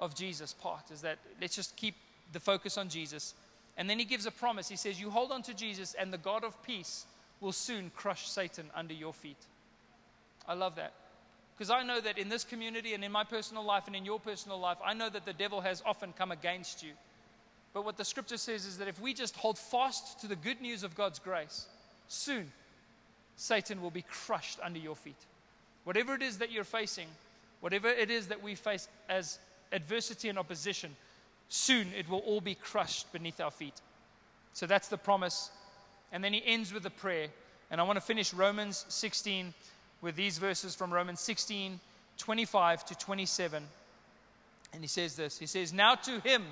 of 0.00 0.14
Jesus 0.14 0.52
part 0.52 0.90
is 0.90 1.00
that 1.02 1.18
let's 1.40 1.54
just 1.54 1.76
keep 1.76 1.94
the 2.32 2.40
focus 2.40 2.76
on 2.76 2.88
Jesus. 2.88 3.34
And 3.76 3.88
then 3.88 3.98
he 3.98 4.04
gives 4.04 4.26
a 4.26 4.30
promise. 4.30 4.68
He 4.68 4.76
says, 4.76 5.00
You 5.00 5.10
hold 5.10 5.32
on 5.32 5.42
to 5.42 5.54
Jesus, 5.54 5.94
and 5.94 6.12
the 6.12 6.18
God 6.18 6.44
of 6.44 6.60
peace 6.62 7.06
will 7.40 7.52
soon 7.52 7.90
crush 7.94 8.28
Satan 8.28 8.66
under 8.74 8.94
your 8.94 9.12
feet. 9.12 9.36
I 10.46 10.54
love 10.54 10.76
that. 10.76 10.92
Because 11.56 11.70
I 11.70 11.82
know 11.82 12.00
that 12.00 12.18
in 12.18 12.28
this 12.28 12.44
community 12.44 12.94
and 12.94 13.04
in 13.04 13.12
my 13.12 13.24
personal 13.24 13.64
life 13.64 13.86
and 13.86 13.94
in 13.94 14.04
your 14.04 14.18
personal 14.18 14.58
life, 14.58 14.78
I 14.84 14.94
know 14.94 15.08
that 15.10 15.24
the 15.24 15.32
devil 15.32 15.60
has 15.60 15.82
often 15.84 16.12
come 16.12 16.32
against 16.32 16.82
you. 16.82 16.92
But 17.72 17.84
what 17.84 17.96
the 17.96 18.04
scripture 18.04 18.36
says 18.36 18.66
is 18.66 18.78
that 18.78 18.88
if 18.88 19.00
we 19.00 19.14
just 19.14 19.36
hold 19.36 19.58
fast 19.58 20.20
to 20.20 20.26
the 20.26 20.36
good 20.36 20.60
news 20.60 20.82
of 20.82 20.94
God's 20.94 21.18
grace, 21.18 21.66
soon 22.08 22.50
Satan 23.36 23.80
will 23.80 23.90
be 23.90 24.02
crushed 24.02 24.58
under 24.62 24.78
your 24.78 24.96
feet. 24.96 25.16
Whatever 25.84 26.14
it 26.14 26.22
is 26.22 26.38
that 26.38 26.52
you're 26.52 26.64
facing, 26.64 27.08
whatever 27.60 27.88
it 27.88 28.10
is 28.10 28.28
that 28.28 28.42
we 28.42 28.54
face 28.54 28.88
as 29.08 29.38
adversity 29.72 30.28
and 30.28 30.38
opposition, 30.38 30.94
soon 31.48 31.88
it 31.96 32.08
will 32.08 32.20
all 32.20 32.40
be 32.40 32.54
crushed 32.54 33.12
beneath 33.12 33.40
our 33.40 33.50
feet. 33.50 33.80
So 34.52 34.66
that's 34.66 34.88
the 34.88 34.98
promise. 34.98 35.50
And 36.12 36.22
then 36.22 36.32
he 36.32 36.42
ends 36.44 36.72
with 36.72 36.84
a 36.86 36.90
prayer. 36.90 37.28
And 37.70 37.80
I 37.80 37.84
want 37.84 37.96
to 37.96 38.02
finish 38.02 38.34
Romans 38.34 38.84
16 38.88 39.54
with 40.02 40.16
these 40.16 40.36
verses 40.38 40.74
from 40.74 40.92
Romans 40.92 41.20
16 41.20 41.80
25 42.18 42.84
to 42.84 42.94
27. 42.94 43.64
And 44.72 44.82
he 44.82 44.88
says 44.88 45.16
this 45.16 45.38
He 45.38 45.46
says, 45.46 45.72
Now 45.72 45.94
to 45.94 46.20
him 46.20 46.44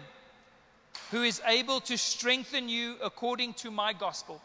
who 1.10 1.22
is 1.22 1.42
able 1.46 1.80
to 1.82 1.98
strengthen 1.98 2.68
you 2.68 2.96
according 3.02 3.54
to 3.54 3.70
my 3.70 3.92
gospel 3.92 4.40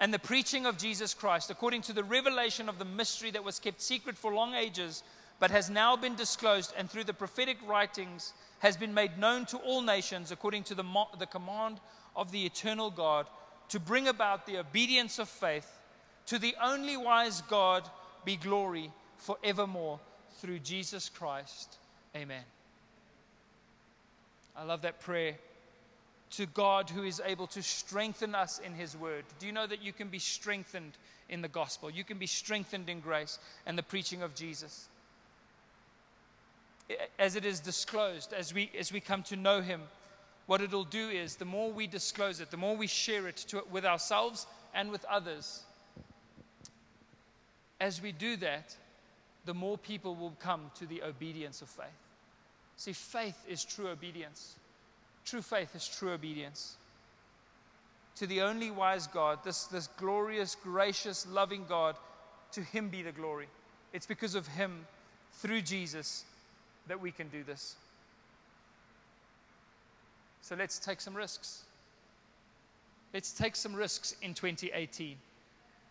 and 0.00 0.12
the 0.12 0.18
preaching 0.18 0.66
of 0.66 0.78
Jesus 0.78 1.14
Christ, 1.14 1.50
according 1.50 1.82
to 1.82 1.92
the 1.92 2.04
revelation 2.04 2.68
of 2.68 2.78
the 2.78 2.84
mystery 2.84 3.30
that 3.30 3.44
was 3.44 3.60
kept 3.60 3.80
secret 3.80 4.16
for 4.16 4.34
long 4.34 4.54
ages, 4.54 5.02
but 5.38 5.50
has 5.50 5.70
now 5.70 5.96
been 5.96 6.16
disclosed, 6.16 6.72
and 6.76 6.90
through 6.90 7.04
the 7.04 7.14
prophetic 7.14 7.58
writings 7.66 8.32
has 8.58 8.76
been 8.76 8.94
made 8.94 9.18
known 9.18 9.46
to 9.46 9.56
all 9.58 9.82
nations, 9.82 10.32
according 10.32 10.64
to 10.64 10.74
the, 10.74 10.84
the 11.18 11.26
command 11.26 11.78
of 12.16 12.32
the 12.32 12.44
eternal 12.44 12.90
God, 12.90 13.26
to 13.68 13.78
bring 13.78 14.08
about 14.08 14.46
the 14.46 14.58
obedience 14.58 15.18
of 15.18 15.28
faith 15.28 15.78
to 16.26 16.38
the 16.38 16.54
only 16.62 16.96
wise 16.96 17.42
God 17.42 17.88
be 18.24 18.36
glory 18.36 18.90
forevermore 19.18 20.00
through 20.40 20.58
Jesus 20.60 21.08
Christ. 21.08 21.76
Amen. 22.16 22.42
I 24.56 24.64
love 24.64 24.82
that 24.82 25.00
prayer. 25.00 25.34
To 26.32 26.46
God 26.46 26.90
who 26.90 27.02
is 27.02 27.20
able 27.24 27.46
to 27.48 27.62
strengthen 27.62 28.34
us 28.34 28.58
in 28.58 28.74
His 28.74 28.96
word. 28.96 29.24
Do 29.38 29.46
you 29.46 29.52
know 29.52 29.66
that 29.66 29.82
you 29.82 29.92
can 29.92 30.08
be 30.08 30.18
strengthened 30.18 30.92
in 31.28 31.42
the 31.42 31.48
gospel? 31.48 31.90
You 31.90 32.04
can 32.04 32.18
be 32.18 32.26
strengthened 32.26 32.88
in 32.88 33.00
grace 33.00 33.38
and 33.66 33.78
the 33.78 33.82
preaching 33.82 34.22
of 34.22 34.34
Jesus. 34.34 34.88
As 37.18 37.36
it 37.36 37.44
is 37.44 37.60
disclosed, 37.60 38.32
as 38.32 38.52
we, 38.52 38.70
as 38.78 38.92
we 38.92 39.00
come 39.00 39.22
to 39.24 39.36
know 39.36 39.60
Him, 39.60 39.82
what 40.46 40.60
it'll 40.60 40.84
do 40.84 41.08
is 41.08 41.36
the 41.36 41.44
more 41.44 41.72
we 41.72 41.86
disclose 41.86 42.40
it, 42.40 42.50
the 42.50 42.56
more 42.56 42.76
we 42.76 42.86
share 42.86 43.26
it 43.28 43.36
to, 43.48 43.62
with 43.70 43.84
ourselves 43.84 44.46
and 44.74 44.90
with 44.90 45.04
others, 45.06 45.62
as 47.80 48.00
we 48.00 48.12
do 48.12 48.36
that, 48.36 48.76
the 49.44 49.54
more 49.54 49.76
people 49.76 50.14
will 50.14 50.34
come 50.38 50.70
to 50.76 50.86
the 50.86 51.02
obedience 51.02 51.62
of 51.62 51.68
faith. 51.68 51.86
See, 52.76 52.92
faith 52.92 53.44
is 53.48 53.64
true 53.64 53.88
obedience. 53.88 54.56
True 55.24 55.42
faith 55.42 55.74
is 55.74 55.86
true 55.86 56.12
obedience. 56.12 56.76
To 58.16 58.26
the 58.26 58.42
only 58.42 58.70
wise 58.70 59.06
God, 59.06 59.40
this, 59.44 59.64
this 59.64 59.88
glorious, 59.98 60.54
gracious, 60.54 61.26
loving 61.26 61.64
God, 61.68 61.96
to 62.52 62.60
Him 62.62 62.88
be 62.88 63.02
the 63.02 63.12
glory. 63.12 63.46
It's 63.92 64.06
because 64.06 64.34
of 64.34 64.46
Him, 64.46 64.86
through 65.34 65.62
Jesus, 65.62 66.24
that 66.86 67.00
we 67.00 67.10
can 67.10 67.28
do 67.28 67.42
this. 67.42 67.76
So 70.42 70.54
let's 70.54 70.78
take 70.78 71.00
some 71.00 71.14
risks. 71.14 71.64
Let's 73.12 73.32
take 73.32 73.56
some 73.56 73.74
risks 73.74 74.14
in 74.22 74.34
2018. 74.34 75.16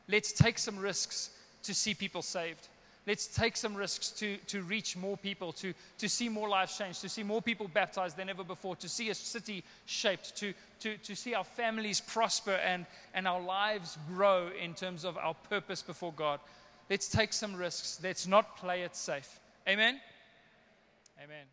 Let's 0.07 0.31
take 0.31 0.57
some 0.57 0.77
risks 0.77 1.31
to 1.63 1.73
see 1.73 1.93
people 1.93 2.21
saved. 2.21 2.67
Let's 3.05 3.27
take 3.27 3.57
some 3.57 3.75
risks 3.75 4.11
to, 4.11 4.37
to 4.47 4.61
reach 4.61 4.95
more 4.95 5.17
people, 5.17 5.51
to, 5.53 5.73
to 5.97 6.07
see 6.07 6.29
more 6.29 6.47
lives 6.47 6.77
changed, 6.77 7.01
to 7.01 7.09
see 7.09 7.23
more 7.23 7.41
people 7.41 7.67
baptized 7.67 8.15
than 8.15 8.29
ever 8.29 8.45
before, 8.45 8.77
to 8.77 8.87
see 8.87 9.09
a 9.09 9.15
city 9.15 9.63
shaped, 9.85 10.37
to, 10.37 10.53
to, 10.79 10.97
to 10.97 11.15
see 11.15 11.33
our 11.33 11.43
families 11.43 11.99
prosper 11.99 12.53
and, 12.53 12.85
and 13.13 13.27
our 13.27 13.41
lives 13.41 13.97
grow 14.07 14.49
in 14.61 14.73
terms 14.73 15.03
of 15.03 15.17
our 15.17 15.33
purpose 15.49 15.81
before 15.81 16.13
God. 16.13 16.39
Let's 16.89 17.09
take 17.09 17.33
some 17.33 17.55
risks. 17.55 17.99
Let's 18.01 18.25
not 18.25 18.55
play 18.55 18.83
it 18.83 18.95
safe. 18.95 19.39
Amen? 19.67 19.99
Amen. 21.21 21.45